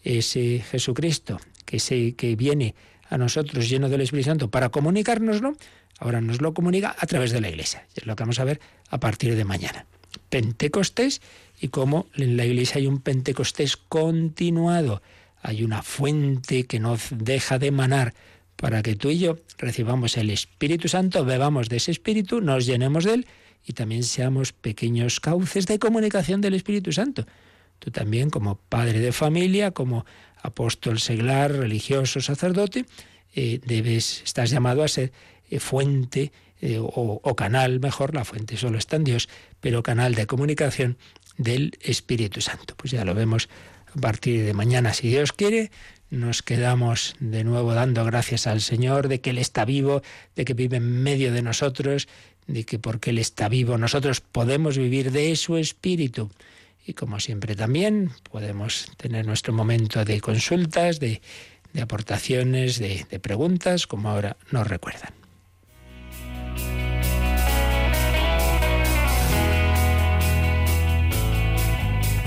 Ese 0.03 0.63
Jesucristo 0.69 1.39
que, 1.65 1.79
se, 1.79 2.13
que 2.13 2.35
viene 2.35 2.75
a 3.09 3.17
nosotros 3.17 3.69
lleno 3.69 3.89
del 3.89 4.01
Espíritu 4.01 4.29
Santo 4.29 4.49
para 4.49 4.69
comunicárnoslo, 4.69 5.55
ahora 5.99 6.21
nos 6.21 6.41
lo 6.41 6.53
comunica 6.53 6.95
a 6.97 7.05
través 7.07 7.31
de 7.31 7.41
la 7.41 7.49
Iglesia. 7.49 7.87
Es 7.95 8.05
lo 8.05 8.15
que 8.15 8.23
vamos 8.23 8.39
a 8.39 8.43
ver 8.43 8.59
a 8.89 8.99
partir 8.99 9.35
de 9.35 9.45
mañana. 9.45 9.85
Pentecostés 10.35 11.21
y 11.61 11.69
cómo 11.69 12.07
en 12.13 12.35
la 12.35 12.45
Iglesia 12.45 12.79
hay 12.79 12.87
un 12.87 12.99
Pentecostés 12.99 13.77
continuado. 13.77 15.01
Hay 15.41 15.63
una 15.63 15.81
fuente 15.81 16.65
que 16.65 16.77
no 16.77 16.97
deja 17.09 17.57
de 17.57 17.67
emanar 17.67 18.13
para 18.57 18.83
que 18.83 18.97
tú 18.97 19.11
y 19.11 19.19
yo 19.19 19.37
recibamos 19.57 20.17
el 20.17 20.29
Espíritu 20.29 20.89
Santo, 20.89 21.23
bebamos 21.23 21.69
de 21.69 21.77
ese 21.77 21.91
Espíritu, 21.91 22.41
nos 22.41 22.65
llenemos 22.65 23.05
de 23.05 23.13
él 23.13 23.27
y 23.65 23.71
también 23.71 24.03
seamos 24.03 24.51
pequeños 24.51 25.21
cauces 25.21 25.67
de 25.67 25.79
comunicación 25.79 26.41
del 26.41 26.55
Espíritu 26.55 26.91
Santo. 26.91 27.25
Tú 27.79 27.91
también, 27.91 28.29
como 28.29 28.55
padre 28.55 28.99
de 28.99 29.13
familia, 29.13 29.71
como 29.71 30.05
apóstol 30.41 30.99
seglar, 30.99 31.53
religioso, 31.53 32.19
sacerdote, 32.19 32.83
eh, 33.35 33.61
debes, 33.65 34.21
estás 34.25 34.49
llamado 34.49 34.83
a 34.83 34.89
ser 34.89 35.13
eh, 35.49 35.61
fuente 35.61 36.33
eh, 36.65 36.79
o, 36.81 37.35
canal, 37.35 37.79
mejor, 37.79 38.15
la 38.15 38.25
fuente 38.25 38.57
solo 38.57 38.79
está 38.79 38.95
en 38.95 39.03
Dios, 39.03 39.29
pero 39.61 39.83
canal 39.83 40.15
de 40.15 40.25
comunicación 40.25 40.97
del 41.37 41.77
Espíritu 41.79 42.41
Santo. 42.41 42.73
Pues 42.75 42.89
ya 42.89 43.05
lo 43.05 43.13
vemos 43.13 43.49
a 43.95 44.01
partir 44.01 44.43
de 44.43 44.53
mañana, 44.55 44.91
si 44.95 45.09
Dios 45.09 45.31
quiere. 45.31 45.69
Nos 46.09 46.41
quedamos 46.41 47.15
de 47.19 47.43
nuevo 47.43 47.75
dando 47.75 48.03
gracias 48.03 48.47
al 48.47 48.61
Señor 48.61 49.09
de 49.09 49.21
que 49.21 49.29
Él 49.29 49.37
está 49.37 49.63
vivo, 49.63 50.01
de 50.35 50.43
que 50.43 50.55
vive 50.55 50.77
en 50.77 51.03
medio 51.03 51.31
de 51.31 51.43
nosotros, 51.43 52.07
de 52.47 52.63
que 52.63 52.79
porque 52.79 53.11
Él 53.11 53.19
está 53.19 53.47
vivo 53.47 53.77
nosotros 53.77 54.21
podemos 54.21 54.75
vivir 54.75 55.11
de 55.11 55.35
su 55.35 55.57
Espíritu. 55.57 56.31
Y 56.83 56.93
como 56.93 57.19
siempre 57.19 57.55
también 57.55 58.09
podemos 58.31 58.91
tener 58.97 59.27
nuestro 59.27 59.53
momento 59.53 60.03
de 60.03 60.19
consultas, 60.19 60.99
de, 60.99 61.21
aportaciones, 61.79 62.79
de 62.79 63.19
preguntas, 63.19 63.85
como 63.85 64.09
ahora 64.09 64.37
nos 64.49 64.65
recuerdan. 64.65 65.24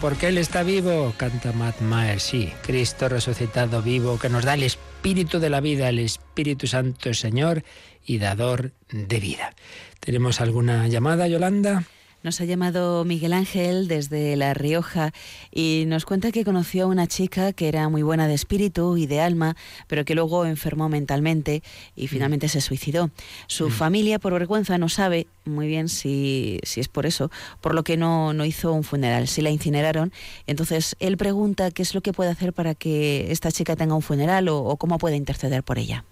Porque 0.00 0.28
Él 0.28 0.36
está 0.36 0.62
vivo, 0.62 1.14
canta 1.16 1.52
Matt 1.52 1.80
Maher, 1.80 2.20
sí, 2.20 2.52
Cristo 2.62 3.08
resucitado 3.08 3.80
vivo, 3.80 4.18
que 4.18 4.28
nos 4.28 4.44
da 4.44 4.52
el 4.52 4.62
espíritu 4.62 5.40
de 5.40 5.48
la 5.48 5.60
vida, 5.60 5.88
el 5.88 5.98
Espíritu 5.98 6.66
Santo 6.66 7.14
Señor 7.14 7.64
y 8.04 8.18
dador 8.18 8.72
de 8.90 9.20
vida. 9.20 9.54
¿Tenemos 10.00 10.42
alguna 10.42 10.88
llamada, 10.88 11.26
Yolanda? 11.26 11.84
Nos 12.24 12.40
ha 12.40 12.46
llamado 12.46 13.04
Miguel 13.04 13.34
Ángel 13.34 13.86
desde 13.86 14.34
La 14.36 14.54
Rioja 14.54 15.12
y 15.52 15.84
nos 15.88 16.06
cuenta 16.06 16.32
que 16.32 16.42
conoció 16.42 16.84
a 16.84 16.86
una 16.86 17.06
chica 17.06 17.52
que 17.52 17.68
era 17.68 17.90
muy 17.90 18.02
buena 18.02 18.26
de 18.26 18.32
espíritu 18.32 18.96
y 18.96 19.04
de 19.04 19.20
alma, 19.20 19.56
pero 19.88 20.06
que 20.06 20.14
luego 20.14 20.46
enfermó 20.46 20.88
mentalmente 20.88 21.62
y 21.94 22.06
finalmente 22.06 22.48
se 22.48 22.62
suicidó. 22.62 23.10
Su 23.46 23.68
mm. 23.68 23.72
familia, 23.72 24.18
por 24.18 24.32
vergüenza, 24.32 24.78
no 24.78 24.88
sabe 24.88 25.26
muy 25.44 25.66
bien 25.66 25.90
si, 25.90 26.60
si 26.62 26.80
es 26.80 26.88
por 26.88 27.04
eso, 27.04 27.30
por 27.60 27.74
lo 27.74 27.84
que 27.84 27.98
no, 27.98 28.32
no 28.32 28.46
hizo 28.46 28.72
un 28.72 28.84
funeral, 28.84 29.28
si 29.28 29.42
la 29.42 29.50
incineraron. 29.50 30.10
Entonces, 30.46 30.96
él 31.00 31.18
pregunta 31.18 31.72
qué 31.72 31.82
es 31.82 31.94
lo 31.94 32.00
que 32.00 32.14
puede 32.14 32.30
hacer 32.30 32.54
para 32.54 32.74
que 32.74 33.32
esta 33.32 33.52
chica 33.52 33.76
tenga 33.76 33.94
un 33.94 34.00
funeral 34.00 34.48
o, 34.48 34.60
o 34.60 34.78
cómo 34.78 34.96
puede 34.96 35.16
interceder 35.16 35.62
por 35.62 35.78
ella. 35.78 36.06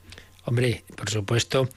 Hombre, 0.44 0.84
por 0.96 1.08
supuesto, 1.08 1.68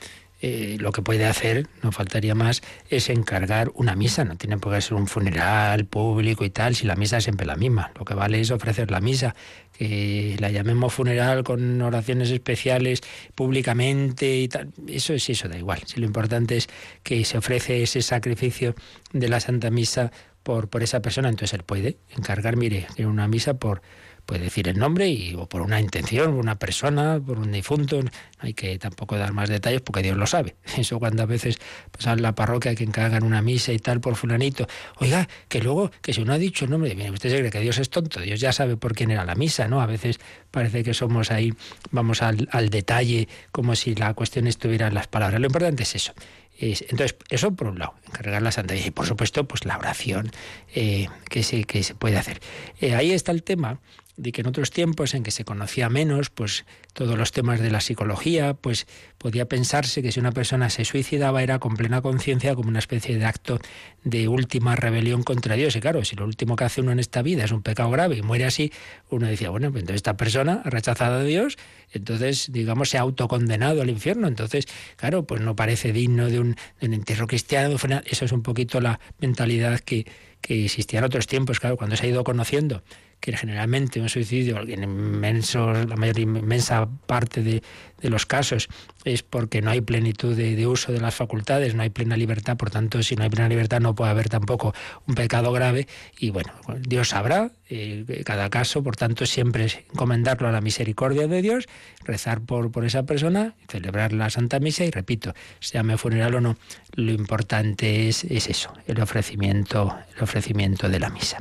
eh, 0.48 0.78
lo 0.80 0.92
que 0.92 1.02
puede 1.02 1.26
hacer, 1.26 1.68
no 1.82 1.92
faltaría 1.92 2.36
más, 2.36 2.62
es 2.92 3.10
encargar 3.10 3.72
una 3.74 3.96
misa. 3.96 4.24
No 4.26 4.38
tiene 4.38 4.60
por 4.60 4.76
qué 4.76 4.82
ser 4.82 4.94
un 4.94 5.08
funeral 5.08 5.86
público 5.86 6.46
y 6.46 6.52
tal, 6.52 6.76
si 6.76 6.86
la 6.86 6.96
misa 6.96 7.18
es 7.18 7.24
siempre 7.24 7.48
la 7.48 7.56
misma. 7.56 7.92
Lo 7.98 8.06
que 8.06 8.14
vale 8.14 8.40
es 8.40 8.52
ofrecer 8.52 8.92
la 8.92 9.02
misa, 9.02 9.34
que 9.76 10.36
la 10.38 10.52
llamemos 10.52 10.94
funeral 10.94 11.44
con 11.44 11.82
oraciones 11.82 12.30
especiales 12.30 13.02
públicamente 13.34 14.38
y 14.38 14.48
tal. 14.48 14.72
Eso 14.88 15.16
es 15.16 15.28
eso, 15.32 15.50
da 15.50 15.58
igual. 15.58 15.82
Si 15.88 16.00
lo 16.00 16.06
importante 16.06 16.58
es 16.58 16.70
que 17.02 17.26
se 17.26 17.40
ofrece 17.40 17.82
ese 17.82 18.04
sacrificio 18.04 18.76
de 19.14 19.28
la 19.30 19.40
Santa 19.40 19.72
Misa 19.72 20.12
por, 20.44 20.70
por 20.70 20.84
esa 20.84 21.02
persona, 21.02 21.30
entonces 21.30 21.56
él 21.56 21.64
puede 21.64 21.98
encargar, 22.16 22.56
mire, 22.56 22.86
una 23.00 23.28
misa 23.28 23.56
por 23.56 23.82
puede 24.26 24.44
decir 24.44 24.68
el 24.68 24.78
nombre 24.78 25.08
y, 25.08 25.34
o 25.36 25.48
por 25.48 25.62
una 25.62 25.80
intención, 25.80 26.34
una 26.34 26.58
persona, 26.58 27.20
por 27.26 27.40
un 27.40 27.52
difunto. 27.52 28.02
No 28.02 28.10
hay 28.40 28.54
que 28.54 28.78
tampoco 28.78 29.18
dar 29.18 29.34
más 29.34 29.50
detalles 29.50 29.82
porque 29.82 30.02
Dios 30.02 30.18
lo 30.18 30.28
sabe. 30.28 30.56
Eso 30.78 31.00
cuando 31.00 31.24
a 31.24 31.26
veces 31.26 31.60
pues, 31.92 32.06
en 32.08 32.22
la 32.22 32.34
parroquia 32.36 32.76
que 32.76 32.84
encargan 32.84 33.24
una 33.24 33.42
misa 33.42 33.72
y 33.72 33.80
tal 33.80 34.02
por 34.02 34.16
fulanito. 34.16 34.68
Oiga, 34.98 35.28
que 35.48 35.62
luego, 35.62 35.92
que 36.02 36.14
si 36.14 36.22
uno 36.22 36.34
ha 36.34 36.38
dicho 36.38 36.66
el 36.66 36.72
nombre, 36.72 36.96
mire, 36.96 37.12
usted 37.12 37.30
se 37.30 37.40
cree 37.40 37.52
que 37.52 37.60
Dios 37.60 37.78
es 37.78 37.90
tonto, 37.90 38.20
Dios 38.22 38.40
ya 38.40 38.52
sabe 38.52 38.78
por 38.78 38.96
quién 38.96 39.12
era 39.12 39.26
la 39.26 39.36
misa, 39.36 39.68
¿no? 39.68 39.82
A 39.82 39.86
veces 39.86 40.20
parece 40.52 40.84
que 40.84 40.94
somos 40.94 41.32
ahí, 41.32 41.54
vamos 41.92 42.22
al, 42.22 42.70
detalle, 42.70 43.28
como 43.52 43.76
si 43.76 43.96
la 43.96 44.14
cuestión 44.14 44.48
estuviera 44.48 44.88
en 44.88 44.94
las 44.94 45.08
palabras. 45.08 45.40
Lo 45.40 45.48
importante 45.48 45.84
es 45.84 45.96
eso. 45.96 46.14
Entonces, 46.60 47.16
eso 47.30 47.52
por 47.54 47.68
un 47.68 47.80
lado, 47.80 47.96
encargar 48.08 48.42
la 48.42 48.52
Santa 48.52 48.76
Y 48.76 48.92
por 48.92 49.06
supuesto, 49.06 49.46
pues 49.46 49.66
la 49.66 49.78
oración 49.78 50.32
eh, 50.74 51.08
que, 51.30 51.44
se, 51.44 51.66
que 51.66 51.84
se 51.84 51.96
puede 51.96 52.18
hacer. 52.18 52.40
Eh, 52.80 52.96
ahí 52.96 53.12
está 53.12 53.32
el 53.32 53.44
tema 53.44 53.80
de 54.18 54.32
que 54.32 54.42
en 54.42 54.48
otros 54.48 54.72
tiempos 54.72 55.14
en 55.14 55.24
que 55.24 55.32
se 55.32 55.44
conocía 55.44 55.90
menos, 55.90 56.30
pues 56.30 56.66
todos 56.94 57.18
los 57.18 57.32
temas 57.32 57.60
de 57.60 57.70
la 57.70 57.82
psicología, 57.82 58.54
pues 58.54 58.88
podía 59.26 59.46
pensarse 59.48 60.04
que 60.04 60.12
si 60.12 60.20
una 60.20 60.32
persona 60.32 60.70
se 60.70 60.86
suicidaba 60.86 61.42
era 61.42 61.58
con 61.58 61.76
plena 61.76 62.00
conciencia 62.04 62.54
como 62.54 62.70
una 62.70 62.78
especie 62.78 63.18
de 63.18 63.26
acto 63.26 63.58
de 64.04 64.28
última 64.28 64.76
rebelión 64.76 65.24
contra 65.24 65.56
Dios. 65.56 65.76
Y 65.76 65.80
claro, 65.80 66.06
si 66.06 66.16
lo 66.16 66.26
último 66.26 66.56
que 66.56 66.66
hace 66.66 66.82
uno 66.82 66.92
en 66.92 67.00
esta 67.00 67.24
vida 67.24 67.44
es 67.44 67.52
un 67.52 67.64
pecado 67.64 67.90
grave 67.90 68.18
y 68.18 68.22
muere 68.22 68.46
así, 68.46 68.72
uno 69.10 69.26
decía, 69.26 69.50
bueno, 69.50 69.72
pues 69.72 69.82
entonces 69.82 69.96
esta 69.96 70.16
persona 70.16 70.62
ha 70.64 70.70
rechazado 70.70 71.22
a 71.22 71.24
Dios, 71.24 71.58
entonces, 71.92 72.52
digamos, 72.52 72.92
se 72.92 73.00
ha 73.00 73.02
autocondenado 73.02 73.82
al 73.82 73.90
infierno. 73.90 74.28
Entonces, 74.28 74.68
claro, 74.96 75.24
pues 75.26 75.42
no 75.42 75.56
parece 75.56 75.92
digno 75.92 76.30
de 76.30 76.42
un, 76.42 76.56
de 76.80 76.86
un 76.86 76.94
entierro 76.94 77.26
cristiano. 77.26 77.78
Eso 78.06 78.26
es 78.26 78.32
un 78.32 78.44
poquito 78.44 78.80
la 78.80 79.00
mentalidad 79.20 79.80
que, 79.80 80.06
que 80.40 80.66
existía 80.66 81.00
en 81.00 81.06
otros 81.06 81.26
tiempos, 81.26 81.60
claro, 81.60 81.78
cuando 81.78 81.96
se 81.96 82.06
ha 82.06 82.10
ido 82.10 82.24
conociendo 82.24 82.84
que 83.20 83.36
generalmente 83.36 84.00
un 84.00 84.10
suicidio, 84.10 84.60
en 84.62 84.84
inmensos, 84.84 85.88
la 85.88 85.96
mayor 85.96 86.20
inmensa 86.20 86.88
parte 87.08 87.42
de, 87.42 87.62
los 88.02 88.28
casos, 88.28 88.70
es 89.04 89.24
porque 89.24 89.64
no 89.64 89.72
hay 89.72 89.82
plenitud 89.82 90.36
de, 90.36 90.68
uso 90.68 90.92
de 90.92 91.00
las 91.00 91.16
facultades, 91.16 91.74
no 91.74 91.82
hay 91.82 91.90
plena 91.90 92.16
libertad, 92.16 92.56
por 92.56 92.70
tanto, 92.70 93.02
si 93.02 93.16
no 93.16 93.24
hay 93.24 93.32
plena 93.32 93.50
libertad 93.50 93.80
no 93.80 93.96
puede 93.96 94.12
haber 94.12 94.30
tampoco 94.30 94.76
un 95.08 95.16
pecado 95.16 95.52
grave, 95.52 95.88
y 96.20 96.30
bueno, 96.30 96.54
Dios 96.82 97.10
sabrá 97.10 97.50
eh, 97.68 98.22
cada 98.24 98.52
caso, 98.52 98.84
por 98.84 98.96
tanto, 98.96 99.26
siempre 99.26 99.66
es 99.66 99.80
encomendarlo 99.92 100.48
a 100.48 100.52
la 100.52 100.62
misericordia 100.62 101.28
de 101.28 101.42
Dios, 101.42 101.66
rezar 102.04 102.42
por, 102.42 102.72
por 102.72 102.86
esa 102.86 103.08
persona, 103.08 103.56
celebrar 103.70 104.14
la 104.14 104.30
Santa 104.30 104.60
Misa, 104.60 104.86
y 104.86 104.92
repito, 104.92 105.34
se 105.60 105.74
llame 105.74 105.98
funeral 105.98 106.36
o 106.36 106.42
no, 106.42 106.58
lo 106.94 107.12
importante 107.12 108.08
es, 108.08 108.24
es 108.26 108.48
eso, 108.50 108.72
el 108.86 109.02
ofrecimiento, 109.02 109.98
el 110.16 110.22
ofrecimiento 110.22 110.90
de 110.90 111.00
la 111.00 111.10
misa. 111.10 111.40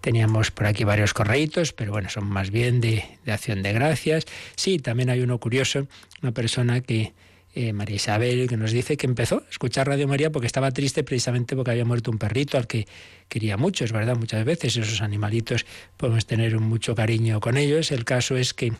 Teníamos 0.00 0.50
por 0.50 0.66
aquí 0.66 0.84
varios 0.84 1.12
correitos, 1.12 1.72
pero 1.72 1.92
bueno, 1.92 2.08
son 2.08 2.26
más 2.26 2.50
bien 2.50 2.80
de, 2.80 3.04
acción 3.26 3.62
de 3.62 3.72
gracias. 3.72 4.24
Sí, 4.56 4.78
también 4.78 5.10
hay 5.10 5.20
uno 5.20 5.38
curioso, 5.38 5.86
una 6.22 6.32
persona 6.32 6.80
que, 6.80 7.12
eh, 7.54 7.72
María 7.72 7.96
Isabel, 7.96 8.48
que 8.48 8.56
nos 8.56 8.72
dice 8.72 8.96
que 8.96 9.06
empezó 9.06 9.44
a 9.46 9.50
escuchar 9.50 9.88
Radio 9.88 10.08
María 10.08 10.30
porque 10.30 10.46
estaba 10.46 10.70
triste 10.70 11.04
precisamente 11.04 11.56
porque 11.56 11.72
había 11.72 11.84
muerto 11.84 12.10
un 12.10 12.18
perrito 12.18 12.56
al 12.56 12.66
que 12.66 12.86
quería 13.28 13.56
mucho, 13.56 13.84
es 13.84 13.92
verdad, 13.92 14.16
muchas 14.16 14.44
veces 14.44 14.76
esos 14.76 15.02
animalitos 15.02 15.66
podemos 15.96 16.24
tener 16.26 16.58
mucho 16.60 16.94
cariño 16.94 17.40
con 17.40 17.56
ellos. 17.56 17.90
El 17.90 18.04
caso 18.04 18.36
es 18.36 18.54
que, 18.54 18.72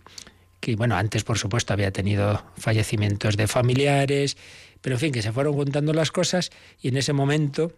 que, 0.61 0.77
bueno, 0.77 0.97
antes 0.97 1.25
por 1.25 1.37
supuesto 1.37 1.73
había 1.73 1.91
tenido 1.91 2.45
fallecimientos 2.57 3.37
de 3.37 3.47
familiares, 3.47 4.37
pero 4.81 4.97
en 4.97 5.01
fin, 5.01 5.13
que 5.13 5.21
se 5.21 5.33
fueron 5.33 5.53
juntando 5.53 5.93
las 5.93 6.11
cosas 6.11 6.51
y 6.81 6.89
en 6.89 6.97
ese 6.97 7.13
momento 7.13 7.73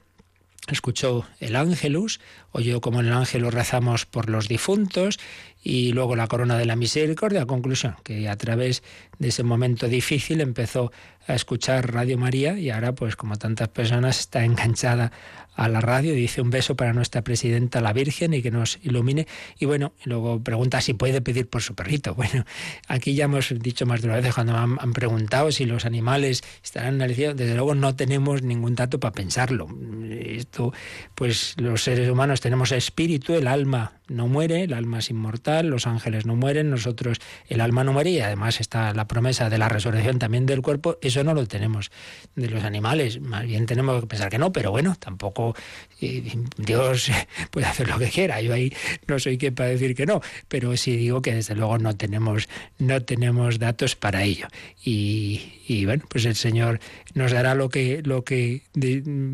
escuchó 0.69 1.27
el 1.41 1.57
ángelus, 1.57 2.21
oyó 2.53 2.81
como 2.81 3.01
en 3.01 3.07
el 3.07 3.13
ángelus 3.13 3.53
rezamos 3.53 4.07
por 4.07 4.31
los 4.31 4.49
difuntos 4.49 5.19
y 5.63 5.93
luego 5.93 6.17
la 6.17 6.29
corona 6.29 6.57
de 6.57 6.67
la 6.67 6.77
misericordia. 6.77 7.47
Conclusión, 7.47 7.97
que 8.05 8.29
a 8.29 8.37
través 8.37 8.83
de 9.23 9.29
ese 9.29 9.45
momento 9.45 9.89
difícil 9.89 10.41
empezó 10.41 10.91
a 11.29 11.35
escuchar 11.35 11.93
Radio 11.95 12.19
María 12.19 12.59
y 12.59 12.71
ahora, 12.71 12.93
pues 12.93 13.15
como 13.15 13.37
tantas 13.37 13.69
personas, 13.69 14.19
está 14.19 14.45
enganchada 14.45 15.13
a 15.55 15.69
la 15.69 15.81
radio. 15.81 16.13
Dice 16.13 16.41
un 16.41 16.51
beso 16.51 16.75
para 16.75 16.93
nuestra 16.93 17.23
presidenta, 17.23 17.81
la 17.81 17.93
Virgen, 17.93 18.35
y 18.35 18.43
que 18.43 18.51
nos 18.51 18.81
ilumine. 18.83 19.29
Y 19.61 19.67
bueno, 19.67 19.93
luego 20.05 20.43
pregunta 20.43 20.81
si 20.81 20.95
puede 20.95 21.21
pedir 21.21 21.49
por 21.49 21.63
su 21.63 21.75
perrito. 21.75 22.17
Bueno, 22.23 22.45
aquí 22.87 23.15
ya 23.15 23.25
hemos 23.25 23.53
dicho 23.59 23.85
más 23.85 24.01
de 24.01 24.07
una 24.07 24.21
vez 24.21 24.33
cuando 24.33 24.57
han, 24.57 24.77
han 24.79 24.93
preguntado 24.93 25.51
si 25.51 25.65
los 25.65 25.85
animales 25.85 26.43
estarán 26.63 26.95
analizados. 26.95 27.37
Desde 27.37 27.57
luego 27.57 27.75
no 27.75 27.97
tenemos 27.97 28.43
ningún 28.43 28.77
dato 28.77 29.01
para 29.01 29.13
pensarlo. 29.13 29.69
Esto, 30.09 30.73
pues 31.17 31.55
los 31.59 31.83
seres 31.83 32.09
humanos 32.09 32.41
tenemos 32.41 32.71
espíritu, 32.71 33.35
el 33.35 33.49
alma 33.49 33.95
no 34.09 34.29
muere, 34.29 34.63
el 34.63 34.75
alma 34.75 34.99
es 34.99 35.11
inmortal, 35.11 35.67
los 35.69 35.87
ángeles 35.87 36.27
no 36.27 36.37
mueren, 36.37 36.71
nosotros 36.71 37.19
el 37.49 37.61
alma 37.61 37.83
no 37.83 37.93
muere 37.93 38.11
y 38.11 38.21
además 38.21 38.61
está 38.61 38.95
la 38.95 39.09
promesa 39.13 39.51
de 39.51 39.59
la 39.59 39.69
resurrección 39.69 40.19
también 40.19 40.47
del 40.47 40.63
cuerpo, 40.63 40.99
eso 41.03 41.23
no 41.23 41.35
lo 41.35 41.47
tenemos 41.47 41.91
de 42.35 42.49
los 42.49 42.65
animales, 42.65 43.21
más 43.21 43.47
bien 43.47 43.67
tenemos 43.67 44.01
que 44.01 44.07
pensar 44.07 44.31
que 44.31 44.39
no, 44.39 44.53
pero 44.53 44.71
bueno, 44.71 44.97
tampoco 44.99 45.55
eh, 46.01 46.33
Dios 46.57 47.11
puede 47.51 47.67
hacer 47.67 47.89
lo 47.89 47.99
que 47.99 48.09
quiera, 48.09 48.41
yo 48.41 48.55
ahí 48.55 48.73
no 49.07 49.19
soy 49.19 49.37
quien 49.37 49.55
para 49.55 49.69
decir 49.69 49.95
que 49.95 50.07
no, 50.07 50.23
pero 50.49 50.77
sí 50.77 50.97
digo 50.97 51.21
que 51.21 51.35
desde 51.35 51.55
luego 51.55 51.79
no 51.79 51.95
tenemos, 51.95 52.49
no 52.79 53.03
tenemos 53.03 53.59
datos 53.59 53.97
para 53.97 54.23
ello. 54.25 54.49
Y, 54.85 55.85
bueno, 55.85 56.05
pues 56.09 56.25
el 56.25 56.35
Señor 56.35 56.81
nos 57.15 57.33
dará 57.33 57.55
lo 57.55 57.69
que, 57.69 58.03
lo 58.05 58.25
que 58.25 58.63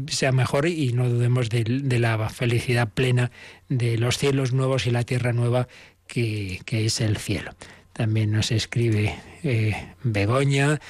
sea 0.09 0.33
mejor 0.33 0.67
y 0.67 0.93
no 0.93 1.09
dudemos 1.09 1.49
de, 1.49 1.65
de 1.65 1.99
la 1.99 2.29
felicidad 2.29 2.89
plena 2.93 3.31
de 3.69 3.99
los 3.99 4.19
cielos 4.19 4.53
nuevos 4.53 4.87
y 4.87 4.91
la 4.91 5.05
tierra 5.05 5.33
nueva 5.33 5.69
que, 6.09 6.61
es 6.87 7.01
el 7.01 7.17
cielo. 7.19 7.53
También 7.99 8.31
nos 8.31 8.53
escribe 8.53 9.17
eh, 9.43 9.75
Begoña, 10.05 10.81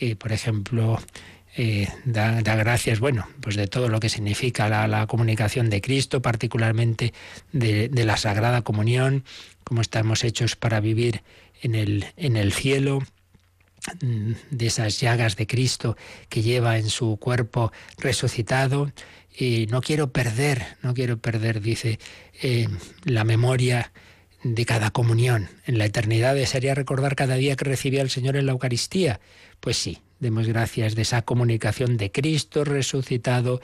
eh, 0.00 0.16
por 0.16 0.32
ejemplo, 0.32 0.98
eh, 1.56 1.86
da, 2.04 2.40
gracias, 2.40 2.98
bueno, 2.98 3.28
pues 3.40 3.54
de 3.54 3.68
todo 3.68 3.88
lo 3.88 4.00
que 4.00 4.08
significa 4.08 4.68
la, 4.88 5.06
comunicación 5.06 5.70
de 5.70 5.80
Cristo, 5.80 6.22
particularmente 6.22 7.14
de, 7.52 7.88
la 8.04 8.16
Sagrada 8.16 8.62
Comunión, 8.62 9.22
cómo 9.62 9.80
estamos 9.80 10.24
hechos 10.24 10.56
para 10.56 10.80
vivir 10.80 11.22
en 11.62 11.76
el, 11.76 12.06
en 12.16 12.36
el 12.36 12.52
cielo, 12.52 12.98
mm, 14.02 14.32
de 14.50 14.66
esas 14.66 14.98
llagas 14.98 15.36
de 15.36 15.46
Cristo 15.46 15.96
que 16.28 16.42
lleva 16.42 16.78
en 16.78 16.90
su 16.90 17.16
cuerpo 17.16 17.70
resucitado. 17.98 18.90
Y 19.38 19.68
no 19.70 19.82
quiero 19.82 20.10
perder, 20.10 20.66
no 20.82 20.94
quiero 20.94 21.18
perder, 21.18 21.60
dice, 21.60 22.00
eh, 22.42 22.66
la 23.04 23.22
memoria 23.22 23.92
de 24.54 24.64
cada 24.64 24.90
comunión. 24.90 25.48
En 25.66 25.78
la 25.78 25.84
eternidad 25.84 26.34
desearía 26.34 26.74
recordar 26.74 27.16
cada 27.16 27.36
día 27.36 27.56
que 27.56 27.64
recibía 27.64 28.02
el 28.02 28.10
Señor 28.10 28.36
en 28.36 28.46
la 28.46 28.52
Eucaristía. 28.52 29.20
Pues 29.60 29.76
sí, 29.76 29.98
demos 30.20 30.46
gracias 30.46 30.94
de 30.94 31.02
esa 31.02 31.22
comunicación 31.22 31.96
de 31.96 32.10
Cristo 32.12 32.64
resucitado 32.64 33.60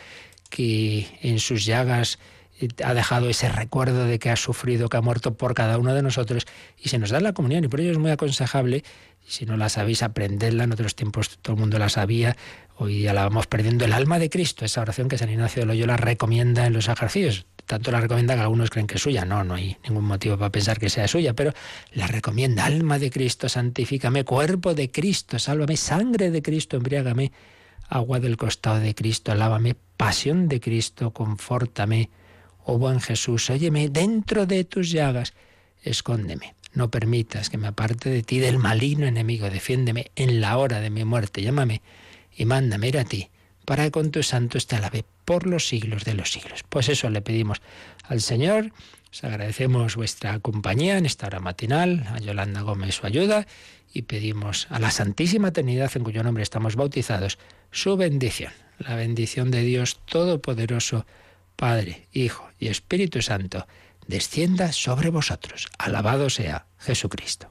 que 0.51 1.07
en 1.23 1.39
sus 1.39 1.65
llagas 1.65 2.19
eh, 2.61 2.69
ha 2.85 2.95
dejado 2.95 3.29
ese 3.31 3.49
recuerdo 3.49 4.05
de 4.05 4.19
que 4.19 4.31
ha 4.31 4.37
sufrido, 4.37 4.89
que 4.89 4.97
ha 4.97 5.03
muerto 5.03 5.35
por 5.35 5.55
cada 5.55 5.79
uno 5.79 5.95
de 5.95 6.03
nosotros 6.03 6.47
y 6.79 6.89
se 6.89 6.99
nos 6.99 7.11
da 7.11 7.21
la 7.21 7.33
comunión 7.33 7.65
y 7.65 7.69
por 7.69 7.81
ello 7.81 7.93
es 7.93 7.99
muy 7.99 8.11
aconsejable, 8.11 8.85
si 9.27 9.47
no 9.47 9.57
la 9.57 9.69
sabéis, 9.69 10.03
aprenderla, 10.03 10.65
en 10.65 10.73
otros 10.73 10.95
tiempos 10.95 11.39
todo 11.41 11.55
el 11.55 11.61
mundo 11.61 11.79
la 11.79 11.89
sabía, 11.89 12.37
Hoy 12.77 12.95
día 12.95 13.13
la 13.13 13.23
vamos 13.23 13.47
perdiendo 13.47 13.85
el 13.85 13.93
alma 13.93 14.19
de 14.19 14.31
Cristo, 14.31 14.65
esa 14.65 14.81
oración 14.81 15.09
que 15.09 15.19
San 15.19 15.31
Ignacio 15.31 15.63
de 15.63 15.67
Loyola 15.67 15.97
recomienda 15.97 16.67
en 16.67 16.73
los 16.73 16.89
ejercicios. 16.89 17.47
Tanto 17.67 17.91
la 17.91 18.01
recomienda 18.01 18.35
que 18.35 18.41
algunos 18.41 18.71
creen 18.71 18.87
que 18.87 18.97
es 18.97 19.03
suya. 19.03 19.25
No, 19.25 19.45
no 19.45 19.55
hay 19.55 19.77
ningún 19.85 20.05
motivo 20.05 20.37
para 20.37 20.51
pensar 20.51 20.79
que 20.79 20.91
sea 20.91 21.09
suya, 21.09 21.35
pero 21.35 21.53
la 21.93 22.07
recomienda. 22.07 22.65
Alma 22.65 22.99
de 22.99 23.11
Cristo, 23.11 23.49
santifícame. 23.49 24.25
Cuerpo 24.25 24.75
de 24.75 24.91
Cristo, 24.91 25.39
sálvame. 25.39 25.77
Sangre 25.77 26.31
de 26.31 26.43
Cristo, 26.43 26.77
embriágame. 26.77 27.33
Agua 27.89 28.21
del 28.21 28.37
costado 28.37 28.81
de 28.81 28.95
Cristo, 28.95 29.35
lávame. 29.35 29.77
Pasión 29.97 30.49
de 30.49 30.61
Cristo, 30.61 31.13
confórtame. 31.13 32.11
Oh 32.65 32.79
buen 32.79 33.01
Jesús, 33.01 33.51
óyeme, 33.51 33.89
dentro 33.89 34.47
de 34.47 34.65
tus 34.65 34.91
llagas, 34.91 35.35
escóndeme. 35.83 36.55
No 36.75 36.91
permitas 36.91 37.51
que 37.51 37.59
me 37.59 37.67
aparte 37.67 38.09
de 38.09 38.23
ti, 38.23 38.39
del 38.39 38.59
maligno 38.59 39.07
enemigo. 39.07 39.51
Defiéndeme 39.51 40.11
en 40.17 40.41
la 40.41 40.57
hora 40.57 40.81
de 40.81 40.91
mi 40.91 41.05
muerte. 41.05 41.43
Llámame 41.43 41.83
y 42.35 42.45
mándame 42.45 42.89
ir 42.89 42.99
a 42.99 43.05
ti, 43.05 43.29
para 43.73 43.91
con 43.91 44.11
tus 44.11 44.27
santos 44.27 44.67
te 44.67 44.77
alabe 44.77 45.03
por 45.25 45.47
los 45.47 45.67
siglos 45.67 46.05
de 46.05 46.13
los 46.13 46.31
siglos. 46.31 46.63
Pues 46.69 46.91
eso 46.91 47.09
le 47.09 47.23
pedimos 47.23 47.63
al 48.03 48.21
Señor. 48.21 48.71
Os 49.11 49.25
agradecemos 49.25 49.97
vuestra 49.97 50.39
compañía 50.41 50.99
en 50.99 51.07
esta 51.07 51.27
hora 51.27 51.41
matinal, 51.41 52.07
a 52.13 52.19
Yolanda 52.19 52.61
Gómez 52.61 52.97
su 52.97 53.07
ayuda 53.07 53.47
y 53.95 54.03
pedimos 54.03 54.67
a 54.69 54.79
la 54.79 54.91
Santísima 54.91 55.55
Trinidad 55.55 55.91
en 55.95 56.05
cuyo 56.05 56.23
nombre 56.23 56.43
estamos 56.43 56.77
bautizados 56.77 57.39
su 57.71 57.97
bendición, 57.97 58.53
la 58.79 58.95
bendición 58.95 59.51
de 59.51 59.63
Dios 59.63 60.01
Todopoderoso, 60.05 61.07
Padre, 61.57 62.09
Hijo 62.13 62.51
y 62.59 62.69
Espíritu 62.69 63.23
Santo, 63.23 63.67
descienda 64.07 64.73
sobre 64.73 65.09
vosotros. 65.09 65.69
Alabado 65.79 66.29
sea 66.29 66.67
Jesucristo. 66.79 67.51